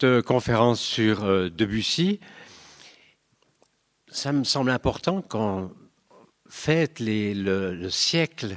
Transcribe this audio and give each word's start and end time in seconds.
cette 0.00 0.04
euh, 0.04 0.22
conférence 0.22 0.80
sur 0.80 1.24
euh, 1.24 1.50
Debussy, 1.50 2.20
ça 4.08 4.32
me 4.32 4.44
semble 4.44 4.70
important 4.70 5.20
qu'on 5.20 5.70
fête 6.48 7.00
le, 7.00 7.74
le, 7.74 7.90
siècle 7.90 8.56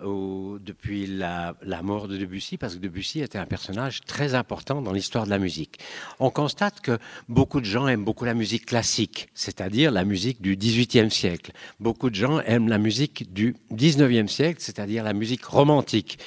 depuis 0.00 1.06
la, 1.06 1.56
la, 1.62 1.82
mort 1.82 2.06
de 2.06 2.16
Debussy, 2.16 2.58
parce 2.58 2.74
que 2.74 2.78
Debussy 2.78 3.20
était 3.20 3.38
un 3.38 3.46
personnage 3.46 4.02
très 4.02 4.34
important 4.34 4.82
dans 4.82 4.92
l'histoire 4.92 5.24
de 5.24 5.30
la 5.30 5.38
musique. 5.38 5.80
On 6.20 6.30
constate 6.30 6.80
que 6.80 6.98
beaucoup 7.28 7.60
de 7.60 7.66
gens 7.66 7.88
aiment 7.88 8.04
beaucoup 8.04 8.24
la 8.24 8.34
musique 8.34 8.66
classique, 8.66 9.30
c'est-à-dire 9.34 9.90
la 9.90 10.04
musique 10.04 10.40
du 10.42 10.56
XVIIIe 10.56 11.10
siècle. 11.10 11.52
Beaucoup 11.80 12.10
de 12.10 12.14
gens 12.14 12.40
aiment 12.40 12.68
la 12.68 12.78
musique 12.78 13.32
du 13.32 13.56
XIXe 13.72 14.30
siècle, 14.30 14.60
c'est-à-dire 14.60 15.02
la 15.02 15.12
musique 15.12 15.44
romantique. 15.44 16.18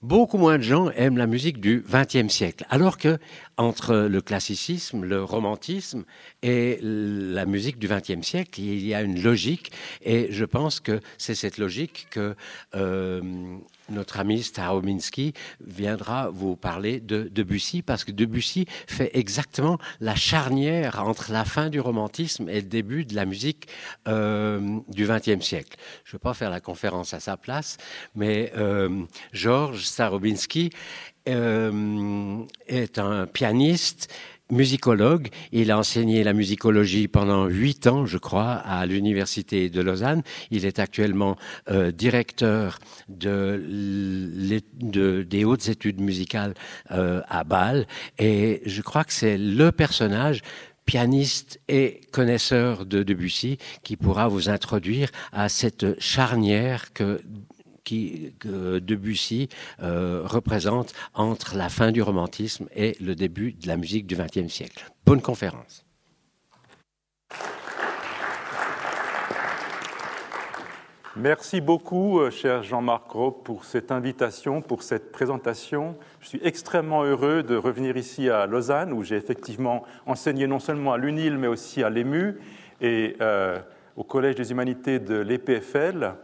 Beaucoup 0.00 0.38
moins 0.38 0.58
de 0.58 0.62
gens 0.62 0.90
aiment 0.90 1.16
la 1.16 1.26
musique 1.26 1.60
du 1.60 1.84
XXe 1.90 2.32
siècle, 2.32 2.64
alors 2.70 2.98
que 2.98 3.18
entre 3.56 3.96
le 3.96 4.20
classicisme, 4.20 5.04
le 5.04 5.24
romantisme 5.24 6.04
et 6.40 6.78
la 6.80 7.46
musique 7.46 7.80
du 7.80 7.88
XXe 7.88 8.24
siècle, 8.24 8.60
il 8.60 8.86
y 8.86 8.94
a 8.94 9.02
une 9.02 9.20
logique, 9.20 9.72
et 10.02 10.28
je 10.30 10.44
pense 10.44 10.78
que 10.78 11.00
c'est 11.18 11.34
cette 11.34 11.58
logique 11.58 12.06
que 12.10 12.36
euh, 12.76 13.58
notre 13.88 14.18
ami 14.18 14.42
Starominski 14.42 15.32
viendra 15.60 16.30
vous 16.30 16.56
parler 16.56 17.00
de 17.00 17.28
Debussy, 17.30 17.82
parce 17.82 18.04
que 18.04 18.12
Debussy 18.12 18.66
fait 18.86 19.10
exactement 19.14 19.78
la 20.00 20.14
charnière 20.14 21.02
entre 21.02 21.32
la 21.32 21.44
fin 21.44 21.68
du 21.70 21.80
romantisme 21.80 22.48
et 22.48 22.56
le 22.56 22.68
début 22.68 23.04
de 23.04 23.14
la 23.14 23.24
musique 23.24 23.68
euh, 24.06 24.78
du 24.88 25.06
XXe 25.06 25.44
siècle. 25.44 25.76
Je 26.04 26.10
ne 26.10 26.12
vais 26.18 26.22
pas 26.22 26.34
faire 26.34 26.50
la 26.50 26.60
conférence 26.60 27.14
à 27.14 27.20
sa 27.20 27.36
place, 27.36 27.76
mais 28.14 28.52
euh, 28.56 29.04
Georges 29.32 29.84
Starominski 29.84 30.70
euh, 31.28 32.44
est 32.66 32.98
un 32.98 33.26
pianiste 33.26 34.12
musicologue. 34.50 35.28
Il 35.52 35.70
a 35.70 35.78
enseigné 35.78 36.24
la 36.24 36.32
musicologie 36.32 37.08
pendant 37.08 37.46
huit 37.46 37.86
ans, 37.86 38.06
je 38.06 38.18
crois, 38.18 38.52
à 38.52 38.86
l'université 38.86 39.70
de 39.70 39.80
Lausanne. 39.80 40.22
Il 40.50 40.64
est 40.64 40.78
actuellement 40.78 41.36
euh, 41.70 41.92
directeur 41.92 42.78
de, 43.08 43.62
de, 44.80 45.22
des 45.22 45.44
hautes 45.44 45.68
études 45.68 46.00
musicales 46.00 46.54
euh, 46.90 47.20
à 47.28 47.44
Bâle. 47.44 47.86
Et 48.18 48.62
je 48.66 48.82
crois 48.82 49.04
que 49.04 49.12
c'est 49.12 49.38
le 49.38 49.72
personnage 49.72 50.42
pianiste 50.88 51.60
et 51.68 52.00
connaisseur 52.12 52.86
de 52.86 53.02
Debussy 53.02 53.58
qui 53.82 53.96
pourra 53.98 54.26
vous 54.28 54.48
introduire 54.48 55.10
à 55.32 55.50
cette 55.50 56.00
charnière 56.00 56.94
que 56.94 57.20
qui, 57.88 58.34
que 58.38 58.80
Debussy 58.80 59.48
euh, 59.82 60.20
représente 60.24 60.92
entre 61.14 61.56
la 61.56 61.70
fin 61.70 61.90
du 61.90 62.02
romantisme 62.02 62.66
et 62.76 62.96
le 63.00 63.14
début 63.14 63.52
de 63.52 63.66
la 63.66 63.78
musique 63.78 64.06
du 64.06 64.14
XXe 64.14 64.52
siècle. 64.52 64.84
Bonne 65.06 65.22
conférence. 65.22 65.86
Merci 71.16 71.62
beaucoup, 71.62 72.20
euh, 72.20 72.30
cher 72.30 72.62
Jean-Marc 72.62 73.10
Roque, 73.10 73.42
pour 73.42 73.64
cette 73.64 73.90
invitation, 73.90 74.60
pour 74.60 74.82
cette 74.82 75.10
présentation. 75.10 75.96
Je 76.20 76.28
suis 76.28 76.40
extrêmement 76.44 77.02
heureux 77.04 77.42
de 77.42 77.56
revenir 77.56 77.96
ici 77.96 78.28
à 78.28 78.44
Lausanne, 78.44 78.92
où 78.92 79.02
j'ai 79.02 79.16
effectivement 79.16 79.82
enseigné 80.06 80.46
non 80.46 80.60
seulement 80.60 80.92
à 80.92 80.98
l'UNIL, 80.98 81.38
mais 81.38 81.48
aussi 81.48 81.82
à 81.82 81.88
l'EMU 81.88 82.38
et 82.82 83.16
euh, 83.22 83.58
au 83.96 84.04
Collège 84.04 84.34
des 84.34 84.50
humanités 84.52 84.98
de 84.98 85.16
l'EPFL. 85.16 86.14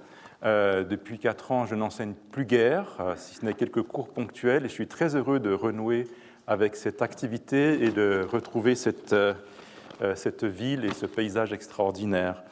Euh, 0.45 0.85
depuis 0.85 1.19
quatre 1.19 1.53
ans, 1.53 1.65
je 1.65 1.75
n'enseigne 1.75 2.13
plus 2.31 2.45
guère, 2.45 2.99
euh, 3.01 3.15
si 3.17 3.37
ce 3.37 3.47
n'est 3.47 3.55
quelques 3.55 3.83
cours 3.83 4.11
ponctuels, 4.11 4.67
et 4.67 4.69
je 4.69 4.75
suis 4.75 4.87
très 4.87 5.17
heureux 5.17 5.41
de 5.41 5.53
renouer 5.53 6.07
avec 6.47 6.77
cette 6.77 7.01
activité 7.01 7.83
et 7.83 7.91
de 7.91 8.27
retrouver 8.31 8.75
cette, 8.75 9.15
euh, 9.15 9.35
cette 10.15 10.45
ville 10.45 10.85
et 10.85 10.93
ce 10.93 11.07
paysage 11.07 11.53
extraordinaire. 11.55 12.43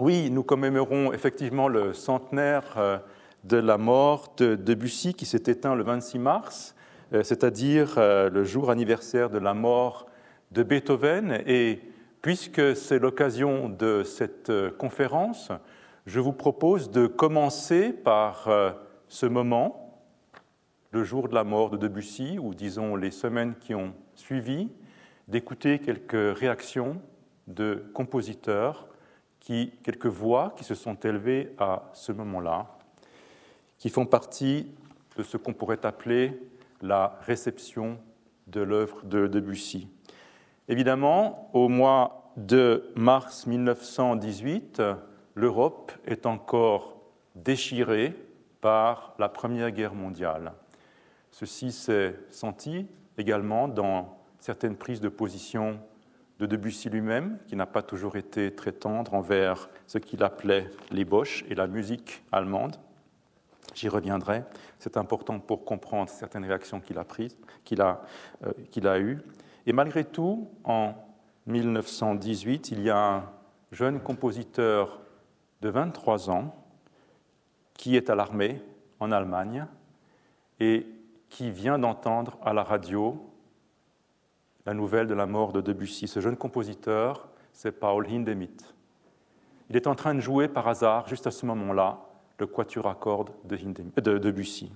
Oui, 0.00 0.30
nous 0.30 0.42
commémorons 0.42 1.12
effectivement 1.12 1.68
le 1.68 1.92
centenaire 1.92 3.02
de 3.44 3.56
la 3.58 3.76
mort 3.76 4.32
de 4.38 4.56
Debussy 4.56 5.12
qui 5.12 5.26
s'est 5.26 5.42
éteint 5.46 5.74
le 5.74 5.84
26 5.84 6.18
mars, 6.18 6.74
c'est-à-dire 7.12 7.96
le 7.98 8.42
jour 8.42 8.70
anniversaire 8.70 9.28
de 9.28 9.38
la 9.38 9.52
mort 9.52 10.06
de 10.50 10.62
Beethoven. 10.62 11.42
Et 11.46 11.82
puisque 12.22 12.74
c'est 12.74 12.98
l'occasion 12.98 13.68
de 13.68 14.02
cette 14.02 14.50
conférence, 14.78 15.52
je 16.06 16.20
vous 16.20 16.32
propose 16.32 16.90
de 16.90 17.06
commencer 17.06 17.92
par 17.92 18.48
euh, 18.48 18.72
ce 19.08 19.26
moment, 19.26 20.00
le 20.90 21.04
jour 21.04 21.28
de 21.28 21.34
la 21.34 21.44
mort 21.44 21.70
de 21.70 21.76
Debussy, 21.76 22.38
ou 22.38 22.54
disons 22.54 22.96
les 22.96 23.10
semaines 23.10 23.54
qui 23.60 23.74
ont 23.74 23.94
suivi, 24.14 24.68
d'écouter 25.28 25.78
quelques 25.78 26.36
réactions 26.36 27.00
de 27.46 27.84
compositeurs, 27.94 28.88
qui, 29.40 29.72
quelques 29.82 30.06
voix 30.06 30.54
qui 30.56 30.64
se 30.64 30.74
sont 30.74 30.94
élevées 30.94 31.54
à 31.58 31.90
ce 31.94 32.12
moment-là, 32.12 32.78
qui 33.78 33.88
font 33.88 34.06
partie 34.06 34.68
de 35.16 35.22
ce 35.22 35.36
qu'on 35.36 35.52
pourrait 35.52 35.84
appeler 35.84 36.40
la 36.80 37.18
réception 37.22 37.98
de 38.48 38.60
l'œuvre 38.60 39.04
de 39.04 39.26
Debussy. 39.26 39.88
Évidemment, 40.68 41.48
au 41.52 41.68
mois 41.68 42.32
de 42.36 42.92
mars 42.96 43.46
1918, 43.46 44.82
l'Europe 45.34 45.92
est 46.06 46.26
encore 46.26 46.96
déchirée 47.34 48.14
par 48.60 49.14
la 49.18 49.28
Première 49.28 49.70
Guerre 49.70 49.94
mondiale. 49.94 50.52
Ceci 51.30 51.72
s'est 51.72 52.14
senti 52.30 52.86
également 53.18 53.68
dans 53.68 54.18
certaines 54.38 54.76
prises 54.76 55.00
de 55.00 55.08
position 55.08 55.78
de 56.38 56.46
Debussy 56.46 56.90
lui-même, 56.90 57.38
qui 57.46 57.56
n'a 57.56 57.66
pas 57.66 57.82
toujours 57.82 58.16
été 58.16 58.54
très 58.54 58.72
tendre 58.72 59.14
envers 59.14 59.70
ce 59.86 59.98
qu'il 59.98 60.22
appelait 60.22 60.68
les 60.90 61.04
Boches 61.04 61.44
et 61.48 61.54
la 61.54 61.66
musique 61.66 62.22
allemande. 62.32 62.76
J'y 63.74 63.88
reviendrai. 63.88 64.42
C'est 64.78 64.96
important 64.96 65.38
pour 65.38 65.64
comprendre 65.64 66.10
certaines 66.10 66.44
réactions 66.44 66.80
qu'il 66.80 66.98
a 66.98 67.06
qu'il 67.64 67.80
a, 67.80 68.02
euh, 68.44 68.52
qu'il 68.70 68.86
a 68.86 68.98
eues. 68.98 69.20
Et 69.66 69.72
malgré 69.72 70.04
tout, 70.04 70.50
en 70.64 70.94
1918, 71.46 72.70
il 72.72 72.82
y 72.82 72.90
a 72.90 72.98
un 72.98 73.30
jeune 73.70 74.00
compositeur 74.00 75.01
de 75.62 75.68
23 75.68 76.28
ans 76.28 76.54
qui 77.74 77.96
est 77.96 78.10
à 78.10 78.14
l'armée 78.14 78.60
en 79.00 79.12
Allemagne 79.12 79.66
et 80.60 80.86
qui 81.30 81.50
vient 81.50 81.78
d'entendre 81.78 82.36
à 82.44 82.52
la 82.52 82.64
radio 82.64 83.28
la 84.66 84.74
nouvelle 84.74 85.06
de 85.06 85.14
la 85.14 85.26
mort 85.26 85.52
de 85.52 85.60
Debussy. 85.60 86.06
Ce 86.06 86.20
jeune 86.20 86.36
compositeur, 86.36 87.28
c'est 87.52 87.72
Paul 87.72 88.06
Hindemith. 88.06 88.74
Il 89.70 89.76
est 89.76 89.86
en 89.86 89.94
train 89.94 90.14
de 90.14 90.20
jouer 90.20 90.48
par 90.48 90.68
hasard, 90.68 91.08
juste 91.08 91.26
à 91.26 91.30
ce 91.30 91.46
moment-là, 91.46 91.98
le 92.38 92.46
quatuor 92.46 92.88
à 92.88 92.94
cordes 92.94 93.30
de, 93.44 93.56
de 93.56 94.18
Debussy. 94.18 94.70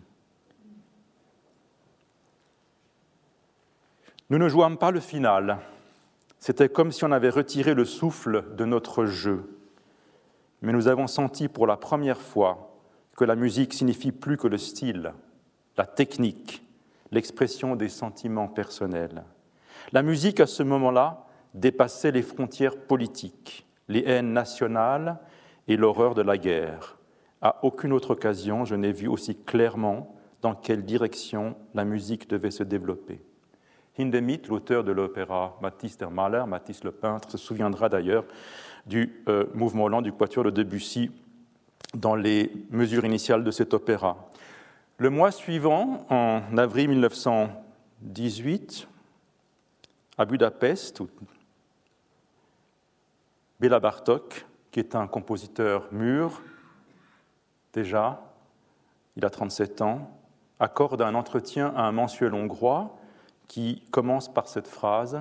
Nous 4.30 4.38
ne 4.38 4.48
jouâmes 4.48 4.78
pas 4.78 4.90
le 4.90 5.00
final. 5.00 5.58
C'était 6.38 6.68
comme 6.68 6.92
si 6.92 7.04
on 7.04 7.12
avait 7.12 7.30
retiré 7.30 7.74
le 7.74 7.84
souffle 7.84 8.54
de 8.56 8.64
notre 8.64 9.04
jeu 9.04 9.55
mais 10.62 10.72
nous 10.72 10.88
avons 10.88 11.06
senti 11.06 11.48
pour 11.48 11.66
la 11.66 11.76
première 11.76 12.20
fois 12.20 12.76
que 13.16 13.24
la 13.24 13.36
musique 13.36 13.74
signifie 13.74 14.12
plus 14.12 14.36
que 14.36 14.46
le 14.46 14.58
style, 14.58 15.12
la 15.76 15.86
technique, 15.86 16.62
l'expression 17.10 17.76
des 17.76 17.88
sentiments 17.88 18.48
personnels. 18.48 19.24
La 19.92 20.02
musique, 20.02 20.40
à 20.40 20.46
ce 20.46 20.62
moment-là, 20.62 21.26
dépassait 21.54 22.12
les 22.12 22.22
frontières 22.22 22.76
politiques, 22.76 23.66
les 23.88 24.04
haines 24.04 24.32
nationales 24.32 25.18
et 25.68 25.76
l'horreur 25.76 26.14
de 26.14 26.22
la 26.22 26.38
guerre. 26.38 26.98
À 27.40 27.64
aucune 27.64 27.92
autre 27.92 28.12
occasion, 28.12 28.64
je 28.64 28.74
n'ai 28.74 28.92
vu 28.92 29.08
aussi 29.08 29.36
clairement 29.36 30.14
dans 30.42 30.54
quelle 30.54 30.84
direction 30.84 31.56
la 31.74 31.84
musique 31.84 32.28
devait 32.28 32.50
se 32.50 32.62
développer. 32.62 33.20
Hindemith, 33.98 34.48
l'auteur 34.48 34.84
de 34.84 34.92
l'opéra 34.92 35.56
Matisse 35.62 35.96
der 35.96 36.10
Maler, 36.10 36.44
Matisse 36.46 36.84
le 36.84 36.92
peintre, 36.92 37.30
se 37.30 37.38
souviendra 37.38 37.88
d'ailleurs 37.88 38.24
du 38.86 39.22
euh, 39.28 39.46
mouvement 39.54 39.88
lent 39.88 40.02
du 40.02 40.12
quatuor 40.12 40.44
de 40.44 40.50
Debussy 40.50 41.10
dans 41.94 42.14
les 42.14 42.52
mesures 42.70 43.04
initiales 43.04 43.44
de 43.44 43.50
cet 43.50 43.74
opéra. 43.74 44.30
Le 44.98 45.10
mois 45.10 45.30
suivant, 45.30 46.06
en 46.08 46.56
avril 46.56 46.88
1918, 46.90 48.88
à 50.18 50.24
Budapest, 50.24 51.02
Béla 53.60 53.80
Bartok, 53.80 54.46
qui 54.70 54.80
est 54.80 54.94
un 54.94 55.06
compositeur 55.06 55.88
mûr, 55.92 56.42
déjà, 57.72 58.22
il 59.16 59.24
a 59.24 59.30
37 59.30 59.82
ans, 59.82 60.10
accorde 60.58 61.02
un 61.02 61.14
entretien 61.14 61.72
à 61.76 61.82
un 61.82 61.92
mensuel 61.92 62.34
hongrois 62.34 62.96
qui 63.48 63.82
commence 63.90 64.32
par 64.32 64.48
cette 64.48 64.68
phrase 64.68 65.20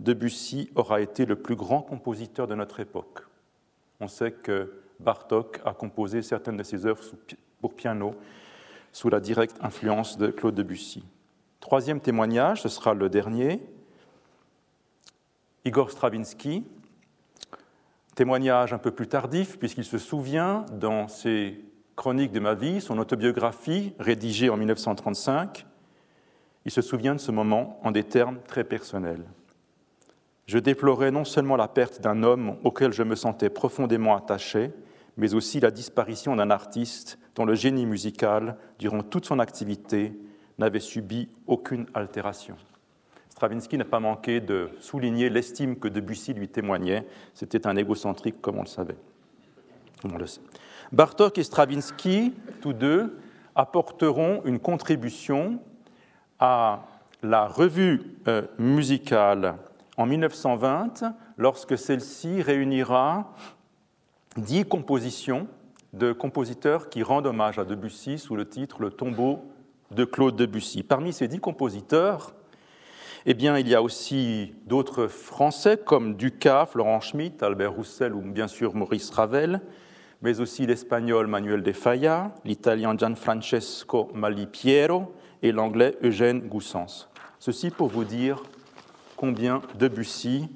Debussy 0.00 0.70
aura 0.74 1.00
été 1.00 1.26
le 1.26 1.36
plus 1.36 1.56
grand 1.56 1.82
compositeur 1.82 2.46
de 2.46 2.54
notre 2.54 2.80
époque. 2.80 3.26
On 4.00 4.08
sait 4.08 4.32
que 4.32 4.82
Bartok 4.98 5.60
a 5.64 5.74
composé 5.74 6.22
certaines 6.22 6.56
de 6.56 6.62
ses 6.62 6.86
œuvres 6.86 7.02
pour 7.60 7.74
piano 7.74 8.14
sous 8.92 9.10
la 9.10 9.20
directe 9.20 9.56
influence 9.60 10.16
de 10.16 10.28
Claude 10.28 10.54
Debussy. 10.54 11.04
Troisième 11.60 12.00
témoignage, 12.00 12.62
ce 12.62 12.70
sera 12.70 12.94
le 12.94 13.10
dernier. 13.10 13.62
Igor 15.66 15.90
Stravinsky, 15.90 16.64
témoignage 18.14 18.72
un 18.72 18.78
peu 18.78 18.90
plus 18.90 19.06
tardif, 19.06 19.58
puisqu'il 19.58 19.84
se 19.84 19.98
souvient 19.98 20.64
dans 20.72 21.08
ses 21.08 21.62
chroniques 21.94 22.32
de 22.32 22.40
ma 22.40 22.54
vie, 22.54 22.80
son 22.80 22.98
autobiographie 22.98 23.92
rédigée 23.98 24.48
en 24.48 24.56
1935, 24.56 25.66
il 26.64 26.70
se 26.70 26.80
souvient 26.80 27.14
de 27.14 27.20
ce 27.20 27.30
moment 27.30 27.78
en 27.82 27.90
des 27.90 28.04
termes 28.04 28.40
très 28.48 28.64
personnels. 28.64 29.24
Je 30.50 30.58
déplorais 30.58 31.12
non 31.12 31.24
seulement 31.24 31.54
la 31.54 31.68
perte 31.68 32.00
d'un 32.00 32.24
homme 32.24 32.56
auquel 32.64 32.92
je 32.92 33.04
me 33.04 33.14
sentais 33.14 33.50
profondément 33.50 34.16
attaché, 34.16 34.72
mais 35.16 35.32
aussi 35.34 35.60
la 35.60 35.70
disparition 35.70 36.34
d'un 36.34 36.50
artiste 36.50 37.20
dont 37.36 37.44
le 37.44 37.54
génie 37.54 37.86
musical, 37.86 38.56
durant 38.76 39.04
toute 39.04 39.26
son 39.26 39.38
activité, 39.38 40.12
n'avait 40.58 40.80
subi 40.80 41.28
aucune 41.46 41.86
altération. 41.94 42.56
Stravinsky 43.28 43.78
n'a 43.78 43.84
pas 43.84 44.00
manqué 44.00 44.40
de 44.40 44.70
souligner 44.80 45.30
l'estime 45.30 45.76
que 45.76 45.86
Debussy 45.86 46.34
lui 46.34 46.48
témoignait. 46.48 47.06
C'était 47.32 47.68
un 47.68 47.76
égocentrique, 47.76 48.40
comme 48.40 48.58
on 48.58 48.62
le 48.62 48.66
savait. 48.66 48.96
Bartok 50.90 51.38
et 51.38 51.44
Stravinsky, 51.44 52.34
tous 52.60 52.72
deux, 52.72 53.20
apporteront 53.54 54.42
une 54.44 54.58
contribution 54.58 55.60
à 56.40 56.88
la 57.22 57.46
revue 57.46 58.02
euh, 58.26 58.42
musicale 58.58 59.54
en 60.00 60.06
1920, 60.06 61.14
lorsque 61.36 61.76
celle-ci 61.76 62.40
réunira 62.40 63.34
dix 64.38 64.64
compositions 64.64 65.46
de 65.92 66.12
compositeurs 66.12 66.88
qui 66.88 67.02
rendent 67.02 67.26
hommage 67.26 67.58
à 67.58 67.66
Debussy 67.66 68.18
sous 68.18 68.34
le 68.34 68.48
titre 68.48 68.80
Le 68.80 68.88
tombeau 68.88 69.44
de 69.90 70.06
Claude 70.06 70.36
Debussy. 70.36 70.82
Parmi 70.84 71.12
ces 71.12 71.28
dix 71.28 71.38
compositeurs, 71.38 72.32
eh 73.26 73.34
bien, 73.34 73.58
il 73.58 73.68
y 73.68 73.74
a 73.74 73.82
aussi 73.82 74.54
d'autres 74.64 75.06
Français 75.06 75.76
comme 75.76 76.14
Ducas, 76.16 76.64
Florent 76.64 77.00
Schmitt, 77.00 77.42
Albert 77.42 77.74
Roussel 77.74 78.14
ou 78.14 78.22
bien 78.22 78.48
sûr 78.48 78.74
Maurice 78.74 79.10
Ravel, 79.10 79.60
mais 80.22 80.40
aussi 80.40 80.64
l'Espagnol 80.64 81.26
Manuel 81.26 81.62
de 81.62 81.72
Falla, 81.72 82.34
l'Italien 82.46 82.96
Gianfrancesco 82.96 84.08
Malipiero 84.14 85.12
et 85.42 85.52
l'Anglais 85.52 85.98
Eugène 86.02 86.40
Goussens. 86.48 87.10
Ceci 87.38 87.70
pour 87.70 87.88
vous 87.88 88.04
dire 88.04 88.42
combien 89.20 89.60
Debussy 89.78 90.48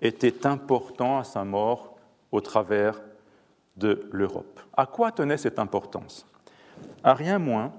était 0.00 0.46
important 0.46 1.18
à 1.18 1.24
sa 1.24 1.42
mort 1.42 1.96
au 2.30 2.40
travers 2.40 3.02
de 3.76 4.08
l'Europe. 4.12 4.60
À 4.76 4.86
quoi 4.86 5.10
tenait 5.10 5.36
cette 5.36 5.58
importance? 5.58 6.24
À 7.02 7.14
rien 7.14 7.40
moins 7.40 7.72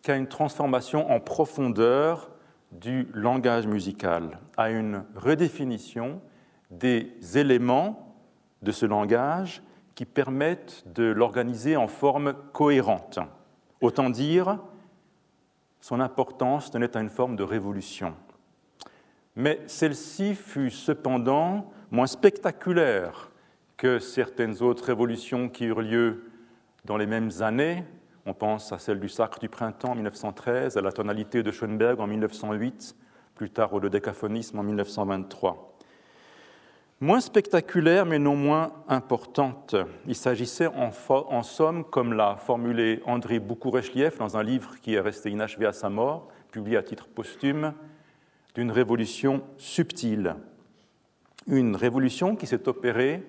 qu'à 0.00 0.16
une 0.16 0.26
transformation 0.26 1.10
en 1.10 1.20
profondeur 1.20 2.30
du 2.72 3.08
langage 3.12 3.66
musical, 3.66 4.38
à 4.56 4.70
une 4.70 5.04
redéfinition 5.16 6.22
des 6.70 7.12
éléments 7.34 8.16
de 8.62 8.72
ce 8.72 8.86
langage 8.86 9.62
qui 9.94 10.06
permettent 10.06 10.82
de 10.94 11.04
l'organiser 11.04 11.76
en 11.76 11.88
forme 11.88 12.32
cohérente. 12.54 13.18
Autant 13.82 14.08
dire, 14.08 14.58
son 15.82 16.00
importance 16.00 16.70
tenait 16.70 16.96
à 16.96 17.00
une 17.02 17.10
forme 17.10 17.36
de 17.36 17.42
révolution. 17.42 18.14
Mais 19.36 19.60
celle-ci 19.66 20.34
fut 20.34 20.70
cependant 20.70 21.72
moins 21.90 22.06
spectaculaire 22.06 23.30
que 23.76 23.98
certaines 23.98 24.62
autres 24.62 24.84
révolutions 24.84 25.48
qui 25.48 25.64
eurent 25.64 25.82
lieu 25.82 26.30
dans 26.84 26.96
les 26.96 27.06
mêmes 27.06 27.30
années. 27.40 27.84
On 28.26 28.34
pense 28.34 28.72
à 28.72 28.78
celle 28.78 29.00
du 29.00 29.08
Sacre 29.08 29.38
du 29.38 29.48
Printemps 29.48 29.90
en 29.90 29.94
1913, 29.94 30.76
à 30.76 30.80
la 30.80 30.92
tonalité 30.92 31.42
de 31.42 31.50
Schoenberg 31.50 32.00
en 32.00 32.06
1908, 32.06 32.96
plus 33.34 33.50
tard 33.50 33.72
au 33.74 33.80
dodécaphonisme 33.80 34.58
en 34.58 34.62
1923. 34.62 35.74
Moins 37.00 37.20
spectaculaire, 37.20 38.06
mais 38.06 38.18
non 38.18 38.36
moins 38.36 38.72
importante. 38.88 39.74
Il 40.06 40.14
s'agissait 40.14 40.68
en, 40.68 41.42
somme, 41.42 41.84
comme 41.84 42.14
l'a 42.14 42.36
formulé 42.36 43.02
André 43.04 43.40
Boukourechliev 43.40 44.16
dans 44.18 44.36
un 44.36 44.42
livre 44.42 44.76
qui 44.80 44.94
est 44.94 45.00
resté 45.00 45.30
inachevé 45.30 45.66
à 45.66 45.72
sa 45.72 45.90
mort, 45.90 46.28
publié 46.52 46.76
à 46.76 46.82
titre 46.82 47.08
posthume, 47.08 47.74
d'une 48.54 48.70
révolution 48.70 49.42
subtile. 49.58 50.36
Une 51.46 51.76
révolution 51.76 52.36
qui 52.36 52.46
s'est 52.46 52.68
opérée 52.68 53.22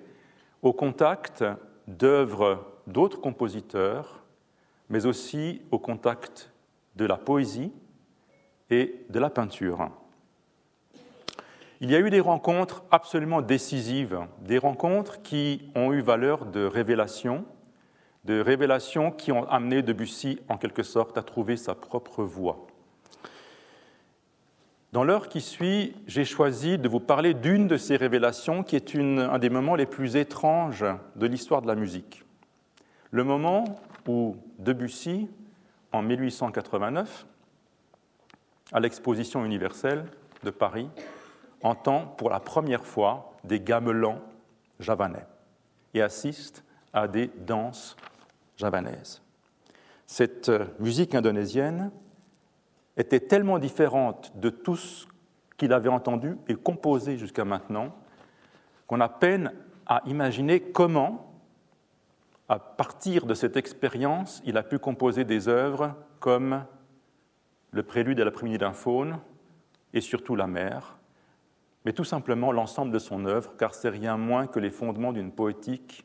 au 0.62 0.72
contact 0.72 1.44
d'œuvres 1.86 2.64
d'autres 2.86 3.20
compositeurs, 3.20 4.24
mais 4.88 5.06
aussi 5.06 5.62
au 5.70 5.78
contact 5.78 6.50
de 6.94 7.04
la 7.04 7.16
poésie 7.16 7.72
et 8.70 9.04
de 9.10 9.18
la 9.18 9.30
peinture. 9.30 9.90
Il 11.80 11.90
y 11.90 11.94
a 11.94 12.00
eu 12.00 12.08
des 12.08 12.20
rencontres 12.20 12.84
absolument 12.90 13.42
décisives, 13.42 14.18
des 14.40 14.56
rencontres 14.56 15.20
qui 15.22 15.70
ont 15.74 15.92
eu 15.92 16.00
valeur 16.00 16.46
de 16.46 16.64
révélation, 16.64 17.44
de 18.24 18.40
révélations 18.40 19.10
qui 19.10 19.30
ont 19.30 19.44
amené 19.48 19.82
Debussy 19.82 20.38
en 20.48 20.56
quelque 20.56 20.82
sorte 20.82 21.18
à 21.18 21.22
trouver 21.22 21.56
sa 21.56 21.74
propre 21.74 22.24
voie. 22.24 22.66
Dans 24.92 25.04
l'heure 25.04 25.28
qui 25.28 25.40
suit, 25.40 25.94
j'ai 26.06 26.24
choisi 26.24 26.78
de 26.78 26.88
vous 26.88 27.00
parler 27.00 27.34
d'une 27.34 27.66
de 27.66 27.76
ces 27.76 27.96
révélations 27.96 28.62
qui 28.62 28.76
est 28.76 28.94
un 28.94 29.38
des 29.38 29.50
moments 29.50 29.74
les 29.74 29.86
plus 29.86 30.16
étranges 30.16 30.84
de 31.16 31.26
l'histoire 31.26 31.60
de 31.60 31.66
la 31.66 31.74
musique. 31.74 32.24
Le 33.10 33.24
moment 33.24 33.64
où 34.06 34.36
Debussy, 34.58 35.28
en 35.92 36.02
1889, 36.02 37.26
à 38.72 38.80
l'exposition 38.80 39.44
universelle 39.44 40.06
de 40.44 40.50
Paris, 40.50 40.88
entend 41.62 42.06
pour 42.06 42.30
la 42.30 42.40
première 42.40 42.84
fois 42.84 43.32
des 43.44 43.60
gamelans 43.60 44.20
javanais 44.78 45.26
et 45.94 46.02
assiste 46.02 46.64
à 46.92 47.08
des 47.08 47.30
danses 47.38 47.96
javanaises. 48.56 49.22
Cette 50.06 50.50
musique 50.78 51.14
indonésienne 51.14 51.90
était 52.96 53.20
tellement 53.20 53.58
différente 53.58 54.32
de 54.36 54.50
tout 54.50 54.76
ce 54.76 55.06
qu'il 55.56 55.72
avait 55.72 55.88
entendu 55.88 56.36
et 56.48 56.54
composé 56.54 57.16
jusqu'à 57.16 57.44
maintenant 57.44 57.94
qu'on 58.86 59.00
a 59.00 59.08
peine 59.08 59.52
à 59.86 60.02
imaginer 60.06 60.60
comment, 60.60 61.34
à 62.48 62.58
partir 62.58 63.26
de 63.26 63.34
cette 63.34 63.56
expérience, 63.56 64.42
il 64.44 64.56
a 64.56 64.62
pu 64.62 64.78
composer 64.78 65.24
des 65.24 65.48
œuvres 65.48 65.94
comme 66.20 66.64
le 67.70 67.82
prélude 67.82 68.20
à 68.20 68.24
l'après-midi 68.24 68.58
d'un 68.58 68.72
faune 68.72 69.18
et 69.92 70.00
surtout 70.00 70.36
la 70.36 70.46
mer, 70.46 70.96
mais 71.84 71.92
tout 71.92 72.04
simplement 72.04 72.52
l'ensemble 72.52 72.92
de 72.92 72.98
son 72.98 73.26
œuvre, 73.26 73.56
car 73.56 73.74
c'est 73.74 73.88
rien 73.88 74.16
moins 74.16 74.46
que 74.46 74.58
les 74.58 74.70
fondements 74.70 75.12
d'une 75.12 75.32
poétique 75.32 76.04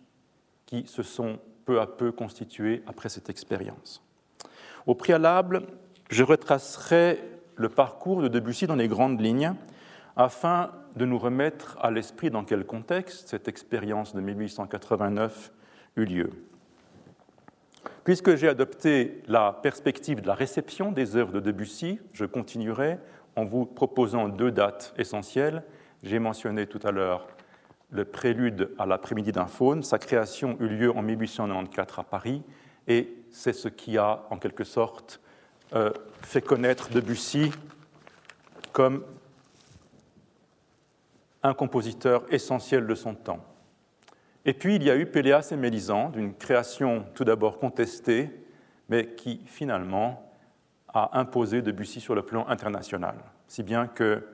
qui 0.66 0.86
se 0.88 1.04
sont 1.04 1.40
peu 1.66 1.80
à 1.80 1.88
peu 1.88 2.12
constitués 2.12 2.84
après 2.88 3.10
cette 3.10 3.30
expérience. 3.30 4.04
Au 4.88 4.96
préalable, 4.96 5.68
je 6.12 6.24
retracerai 6.24 7.20
le 7.56 7.70
parcours 7.70 8.22
de 8.22 8.28
Debussy 8.28 8.68
dans 8.68 8.76
les 8.76 8.90
grandes 8.90 9.20
lignes 9.22 9.54
afin 10.18 10.72
de 10.98 11.06
nous 11.06 11.18
remettre 11.18 11.78
à 11.82 11.90
l'esprit 11.90 12.30
dans 12.30 12.44
quel 12.44 12.66
contexte 12.66 13.30
cette 13.30 13.48
expérience 13.48 14.14
de 14.14 14.20
1889 14.20 15.54
eut 15.96 16.06
lieu. 16.06 16.30
Puisque 18.04 18.36
j'ai 18.36 18.50
adopté 18.50 19.24
la 19.28 19.54
perspective 19.54 20.22
de 20.22 20.28
la 20.28 20.34
réception 20.34 20.92
des 20.92 21.16
œuvres 21.16 21.32
de 21.32 21.40
Debussy, 21.40 22.00
je 22.12 22.26
continuerai 22.26 22.98
en 23.38 23.46
vous 23.46 23.66
proposant 23.66 24.28
deux 24.28 24.52
dates 24.52 24.94
essentielles. 24.98 25.64
J'ai 26.04 26.20
mentionné 26.20 26.68
tout 26.68 26.80
à 26.84 26.92
l'heure 26.92 27.28
le 27.90 28.04
prélude 28.04 28.72
à 28.78 28.86
l'après-midi 28.86 29.32
d'un 29.32 29.48
faune. 29.48 29.82
Sa 29.82 29.98
création 29.98 30.58
eut 30.60 30.68
lieu 30.68 30.92
en 30.92 31.02
1894 31.02 32.00
à 32.00 32.04
Paris 32.04 32.44
et 32.88 33.16
c'est 33.30 33.54
ce 33.54 33.70
qui 33.70 33.98
a 33.98 34.26
en 34.30 34.38
quelque 34.38 34.66
sorte 34.66 35.22
euh, 35.74 35.92
fait 36.22 36.42
connaître 36.42 36.90
Debussy 36.90 37.52
comme 38.72 39.04
un 41.44 41.54
compositeur 41.54 42.24
essentiel 42.30 42.86
de 42.86 42.96
son 42.96 43.16
temps. 43.16 43.44
Et 44.46 44.54
puis 44.54 44.76
il 44.76 44.84
y 44.84 44.90
a 44.90 44.96
eu 44.96 45.06
Péléas 45.06 45.50
et 45.52 45.56
Mélisande, 45.56 46.14
d'une 46.14 46.34
création 46.34 47.06
tout 47.14 47.24
d'abord 47.24 47.60
contestée, 47.60 48.30
mais 48.90 49.08
qui 49.16 49.42
finalement 49.46 50.32
a 50.94 51.18
imposé 51.20 51.62
Debussy 51.62 52.02
sur 52.02 52.16
le 52.16 52.24
plan 52.24 52.48
international, 52.48 53.16
si 53.48 53.64
bien 53.64 53.88
que 53.88 54.28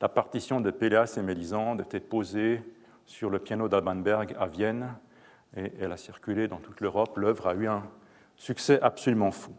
la 0.00 0.08
partition 0.08 0.60
de 0.60 0.70
Péléas 0.70 1.14
et 1.16 1.22
Mélisande 1.22 1.82
était 1.82 2.00
posée 2.00 2.62
sur 3.06 3.30
le 3.30 3.38
piano 3.38 3.68
d'Albanberg 3.68 4.34
à 4.38 4.46
Vienne 4.46 4.94
et 5.56 5.72
elle 5.80 5.92
a 5.92 5.96
circulé 5.96 6.48
dans 6.48 6.56
toute 6.56 6.80
l'Europe. 6.80 7.16
L'œuvre 7.18 7.46
a 7.46 7.54
eu 7.54 7.68
un 7.68 7.84
succès 8.36 8.80
absolument 8.80 9.30
fou. 9.30 9.52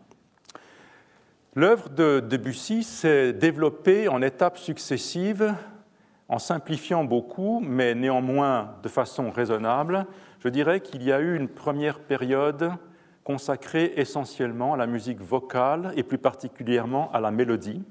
L'œuvre 1.55 1.89
de 1.89 2.19
Debussy 2.19 2.81
s'est 2.81 3.31
développée 3.31 4.07
en 4.07 4.23
étapes 4.23 4.57
successives, 4.57 5.53
en 6.27 6.39
simplifiant 6.39 7.03
beaucoup, 7.03 7.59
mais 7.59 7.93
néanmoins 7.93 8.75
de 8.81 8.89
façon 8.89 9.29
raisonnable. 9.29 10.07
Je 10.39 10.47
dirais 10.47 10.79
qu'il 10.79 11.03
y 11.03 11.11
a 11.11 11.19
eu 11.19 11.35
une 11.35 11.47
première 11.47 11.99
période 11.99 12.71
consacrée 13.23 13.93
essentiellement 13.97 14.73
à 14.73 14.77
la 14.77 14.87
musique 14.87 15.21
vocale 15.21 15.93
et 15.95 16.01
plus 16.01 16.17
particulièrement 16.17 17.11
à 17.11 17.21
la 17.21 17.29
mélodie. 17.29 17.83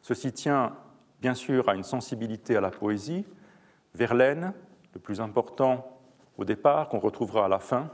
Ceci 0.00 0.32
tient 0.32 0.72
bien 1.20 1.34
sûr 1.34 1.68
à 1.68 1.74
une 1.74 1.84
sensibilité 1.84 2.56
à 2.56 2.62
la 2.62 2.70
poésie. 2.70 3.26
Verlaine, 3.94 4.54
le 4.94 5.00
plus 5.00 5.20
important 5.20 5.98
au 6.38 6.46
départ, 6.46 6.88
qu'on 6.88 6.98
retrouvera 6.98 7.44
à 7.44 7.48
la 7.48 7.58
fin. 7.58 7.90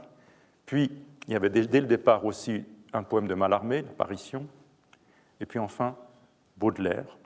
Puis, 0.65 0.89
il 1.27 1.33
y 1.33 1.35
avait 1.35 1.49
dès, 1.49 1.81
le 1.81 1.87
départ 1.87 2.23
aussi 2.23 2.63
un 2.93 3.03
poème 3.03 3.27
de 3.27 3.33
Mallarmé, 3.33 3.81
l'apparition. 3.81 4.47
Et 5.41 5.45
puis 5.45 5.59
enfin, 5.59 5.97
Baudelaire. 6.57 7.17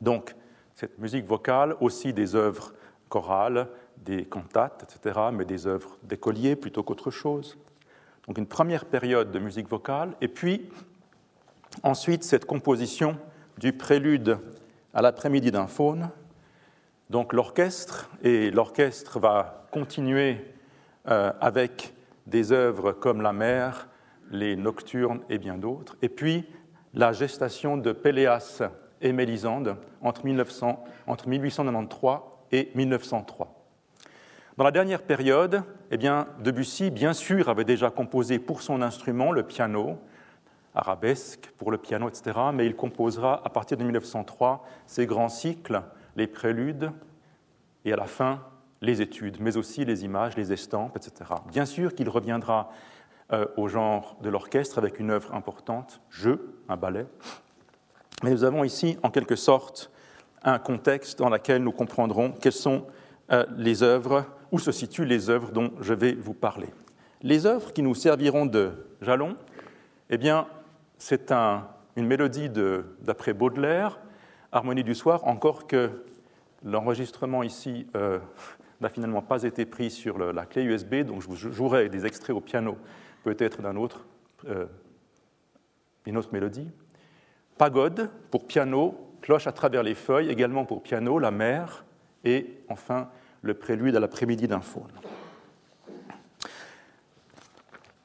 Donc, 0.00 0.34
cette 0.74 0.98
musique 0.98 1.26
vocale, 1.26 1.76
aussi 1.80 2.12
des 2.12 2.34
œuvres 2.34 2.72
chorales, 3.08 3.68
des 3.98 4.24
cantates, 4.24 4.84
etc., 4.84 5.20
mais 5.32 5.44
des 5.44 5.66
œuvres 5.66 5.98
d'écoliers 6.02 6.54
plutôt 6.56 6.82
qu'autre 6.82 7.10
chose. 7.10 7.58
Donc 8.26 8.38
une 8.38 8.46
première 8.46 8.84
période 8.84 9.30
de 9.30 9.38
musique 9.38 9.68
vocale, 9.68 10.14
et 10.20 10.28
puis 10.28 10.68
ensuite 11.82 12.24
cette 12.24 12.44
composition 12.44 13.16
du 13.58 13.72
prélude 13.72 14.38
à 14.94 15.02
l'après-midi 15.02 15.50
d'un 15.50 15.66
faune. 15.66 16.10
Donc 17.10 17.32
l'orchestre, 17.32 18.10
et 18.22 18.50
l'orchestre 18.50 19.18
va 19.18 19.66
continuer 19.70 20.44
euh, 21.08 21.32
avec 21.40 21.94
des 22.26 22.52
œuvres 22.52 22.92
comme 22.92 23.22
La 23.22 23.32
mer, 23.32 23.88
les 24.30 24.56
Nocturnes 24.56 25.20
et 25.30 25.38
bien 25.38 25.56
d'autres, 25.56 25.96
et 26.02 26.08
puis 26.08 26.46
la 26.96 27.12
gestation 27.12 27.76
de 27.76 27.92
Péléas 27.92 28.62
et 29.02 29.12
Mélisande 29.12 29.76
entre, 30.00 30.24
1900, 30.24 30.82
entre 31.06 31.28
1893 31.28 32.20
et 32.52 32.72
1903. 32.74 33.54
Dans 34.56 34.64
la 34.64 34.70
dernière 34.70 35.02
période, 35.02 35.62
eh 35.90 35.98
bien, 35.98 36.26
Debussy, 36.42 36.90
bien 36.90 37.12
sûr, 37.12 37.50
avait 37.50 37.64
déjà 37.64 37.90
composé 37.90 38.38
pour 38.38 38.62
son 38.62 38.80
instrument, 38.80 39.30
le 39.30 39.42
piano, 39.42 39.98
arabesque 40.74 41.52
pour 41.58 41.70
le 41.70 41.76
piano, 41.76 42.08
etc., 42.08 42.38
mais 42.54 42.64
il 42.64 42.74
composera 42.74 43.42
à 43.44 43.50
partir 43.50 43.76
de 43.76 43.84
1903 43.84 44.64
ses 44.86 45.04
grands 45.04 45.28
cycles, 45.28 45.82
les 46.16 46.26
préludes, 46.26 46.90
et 47.84 47.92
à 47.92 47.96
la 47.96 48.06
fin, 48.06 48.42
les 48.80 49.02
études, 49.02 49.36
mais 49.40 49.58
aussi 49.58 49.84
les 49.84 50.06
images, 50.06 50.34
les 50.36 50.50
estampes, 50.50 50.96
etc. 50.96 51.30
Bien 51.50 51.66
sûr 51.66 51.94
qu'il 51.94 52.08
reviendra 52.08 52.70
euh, 53.32 53.46
au 53.56 53.68
genre 53.68 54.16
de 54.22 54.28
l'orchestre 54.28 54.78
avec 54.78 55.00
une 55.00 55.10
œuvre 55.10 55.34
importante, 55.34 56.00
jeu, 56.10 56.54
un 56.68 56.76
ballet, 56.76 57.06
mais 58.22 58.30
nous 58.30 58.44
avons 58.44 58.64
ici, 58.64 58.96
en 59.02 59.10
quelque 59.10 59.36
sorte, 59.36 59.90
un 60.42 60.58
contexte 60.58 61.18
dans 61.18 61.28
lequel 61.28 61.62
nous 61.62 61.72
comprendrons 61.72 62.32
quelles 62.32 62.52
sont 62.52 62.86
euh, 63.32 63.44
les 63.56 63.82
œuvres 63.82 64.24
où 64.52 64.58
se 64.58 64.72
situent 64.72 65.04
les 65.04 65.28
œuvres 65.28 65.50
dont 65.50 65.72
je 65.80 65.92
vais 65.92 66.14
vous 66.14 66.34
parler. 66.34 66.68
Les 67.22 67.46
œuvres 67.46 67.72
qui 67.72 67.82
nous 67.82 67.94
serviront 67.94 68.46
de 68.46 68.72
jalon, 69.02 69.36
eh 70.08 70.18
bien, 70.18 70.46
c'est 70.98 71.32
une 71.32 72.06
mélodie 72.06 72.48
d'après 73.00 73.34
Baudelaire, 73.34 73.98
Harmonie 74.52 74.84
du 74.84 74.94
soir, 74.94 75.26
encore 75.26 75.66
que 75.66 75.90
l'enregistrement 76.64 77.42
ici 77.42 77.86
euh, 77.96 78.18
n'a 78.80 78.88
finalement 78.88 79.22
pas 79.22 79.42
été 79.42 79.66
pris 79.66 79.90
sur 79.90 80.18
la 80.18 80.46
clé 80.46 80.62
USB, 80.62 81.02
donc 81.02 81.22
je 81.22 81.28
vous 81.28 81.36
jouerai 81.36 81.88
des 81.88 82.06
extraits 82.06 82.36
au 82.36 82.40
piano, 82.40 82.78
peut-être 83.26 83.60
d'un 83.60 83.74
autre, 83.74 84.06
euh, 84.48 84.66
autre 86.14 86.28
mélodie. 86.32 86.68
Pagode 87.58 88.08
pour 88.30 88.46
piano, 88.46 88.94
cloche 89.20 89.48
à 89.48 89.52
travers 89.52 89.82
les 89.82 89.96
feuilles, 89.96 90.30
également 90.30 90.64
pour 90.64 90.80
piano, 90.80 91.18
la 91.18 91.32
mer, 91.32 91.84
et 92.22 92.60
enfin 92.68 93.08
le 93.42 93.54
prélude 93.54 93.96
à 93.96 94.00
l'après-midi 94.00 94.46
d'un 94.46 94.60
faune. 94.60 94.92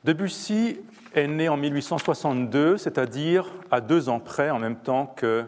Debussy 0.04 0.80
est 1.14 1.28
né 1.28 1.50
en 1.50 1.58
1862, 1.58 2.78
c'est-à-dire 2.78 3.54
à 3.70 3.80
deux 3.80 4.10
ans 4.10 4.20
près, 4.20 4.50
en 4.50 4.58
même 4.58 4.78
temps 4.78 5.06
que 5.06 5.46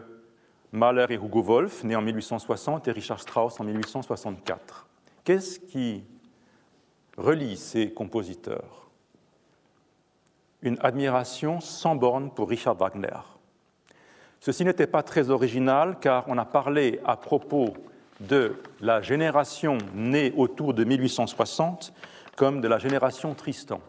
Mahler 0.70 1.06
et 1.08 1.14
Hugo 1.14 1.42
Wolf, 1.42 1.82
nés 1.82 1.96
en 1.96 2.02
1860, 2.02 2.86
et 2.86 2.92
Richard 2.92 3.18
Strauss 3.18 3.58
en 3.58 3.64
1864. 3.64 4.86
Qu'est-ce 5.24 5.58
qui 5.58 6.04
relie 7.16 7.56
ces 7.56 7.92
compositeurs? 7.92 8.83
Une 10.64 10.78
admiration 10.80 11.60
sans 11.60 11.94
borne 11.94 12.30
pour 12.30 12.48
Richard 12.48 12.74
Wagner. 12.74 13.20
Ceci 14.40 14.64
n'était 14.64 14.86
pas 14.86 15.02
très 15.02 15.28
original 15.28 15.98
car 16.00 16.24
on 16.26 16.38
a 16.38 16.46
parlé 16.46 17.00
à 17.04 17.16
propos 17.16 17.74
de 18.20 18.56
la 18.80 19.02
génération 19.02 19.78
née 19.94 20.32
autour 20.36 20.72
de 20.72 20.84
1860 20.84 21.92
comme 22.36 22.62
de 22.62 22.68
la 22.68 22.78
génération 22.78 23.34
Tristan. 23.34 23.80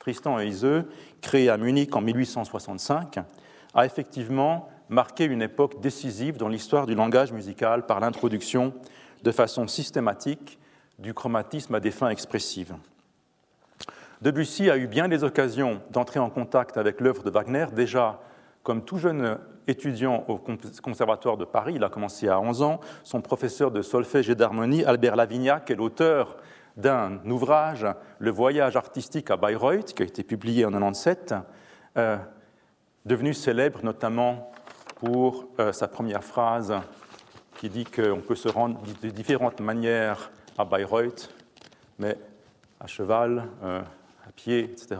Tristan 0.00 0.40
et 0.40 0.46
Iseux, 0.46 0.90
créé 1.22 1.48
à 1.48 1.56
Munich 1.56 1.94
en 1.94 2.00
1865, 2.00 3.20
a 3.72 3.86
effectivement 3.86 4.68
marqué 4.88 5.24
une 5.24 5.40
époque 5.40 5.80
décisive 5.80 6.36
dans 6.36 6.48
l'histoire 6.48 6.86
du 6.86 6.96
langage 6.96 7.32
musical 7.32 7.86
par 7.86 8.00
l'introduction 8.00 8.74
de 9.22 9.30
façon 9.30 9.68
systématique 9.68 10.58
du 10.98 11.14
chromatisme 11.14 11.76
à 11.76 11.80
des 11.80 11.90
fins 11.90 12.10
expressives. 12.10 12.74
Debussy 14.22 14.70
a 14.70 14.76
eu 14.76 14.86
bien 14.86 15.08
des 15.08 15.24
occasions 15.24 15.80
d'entrer 15.90 16.20
en 16.20 16.30
contact 16.30 16.76
avec 16.76 17.00
l'œuvre 17.00 17.22
de 17.22 17.30
Wagner, 17.30 17.66
déjà 17.72 18.20
comme 18.62 18.84
tout 18.84 18.98
jeune 18.98 19.38
étudiant 19.66 20.24
au 20.28 20.40
Conservatoire 20.82 21.36
de 21.36 21.44
Paris, 21.44 21.74
il 21.76 21.84
a 21.84 21.88
commencé 21.88 22.28
à 22.28 22.40
11 22.40 22.62
ans, 22.62 22.80
son 23.02 23.20
professeur 23.20 23.70
de 23.70 23.82
solfège 23.82 24.30
et 24.30 24.34
d'harmonie, 24.34 24.84
Albert 24.84 25.16
Lavignac, 25.16 25.70
est 25.70 25.74
l'auteur 25.74 26.36
d'un 26.76 27.20
ouvrage, 27.30 27.86
Le 28.18 28.30
voyage 28.30 28.76
artistique 28.76 29.30
à 29.30 29.36
Bayreuth, 29.36 29.94
qui 29.94 30.02
a 30.02 30.06
été 30.06 30.22
publié 30.22 30.64
en 30.64 30.70
1997, 30.70 31.34
euh, 31.96 32.16
devenu 33.04 33.32
célèbre 33.32 33.80
notamment 33.84 34.50
pour 34.96 35.46
euh, 35.60 35.72
sa 35.72 35.86
première 35.86 36.24
phrase 36.24 36.74
qui 37.58 37.68
dit 37.68 37.84
qu'on 37.84 38.20
peut 38.20 38.34
se 38.34 38.48
rendre 38.48 38.80
de 39.02 39.08
différentes 39.10 39.60
manières 39.60 40.30
à 40.58 40.64
Bayreuth, 40.64 41.32
mais 41.98 42.18
à 42.80 42.86
cheval, 42.86 43.44
euh, 43.62 43.82
à 44.26 44.32
pied, 44.32 44.60
etc., 44.60 44.96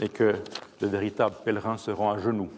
et 0.00 0.08
que 0.08 0.34
le 0.80 0.88
véritable 0.88 1.34
pèlerin 1.44 1.76
se 1.76 1.90
rend 1.90 2.12
à 2.12 2.18
genoux. 2.18 2.50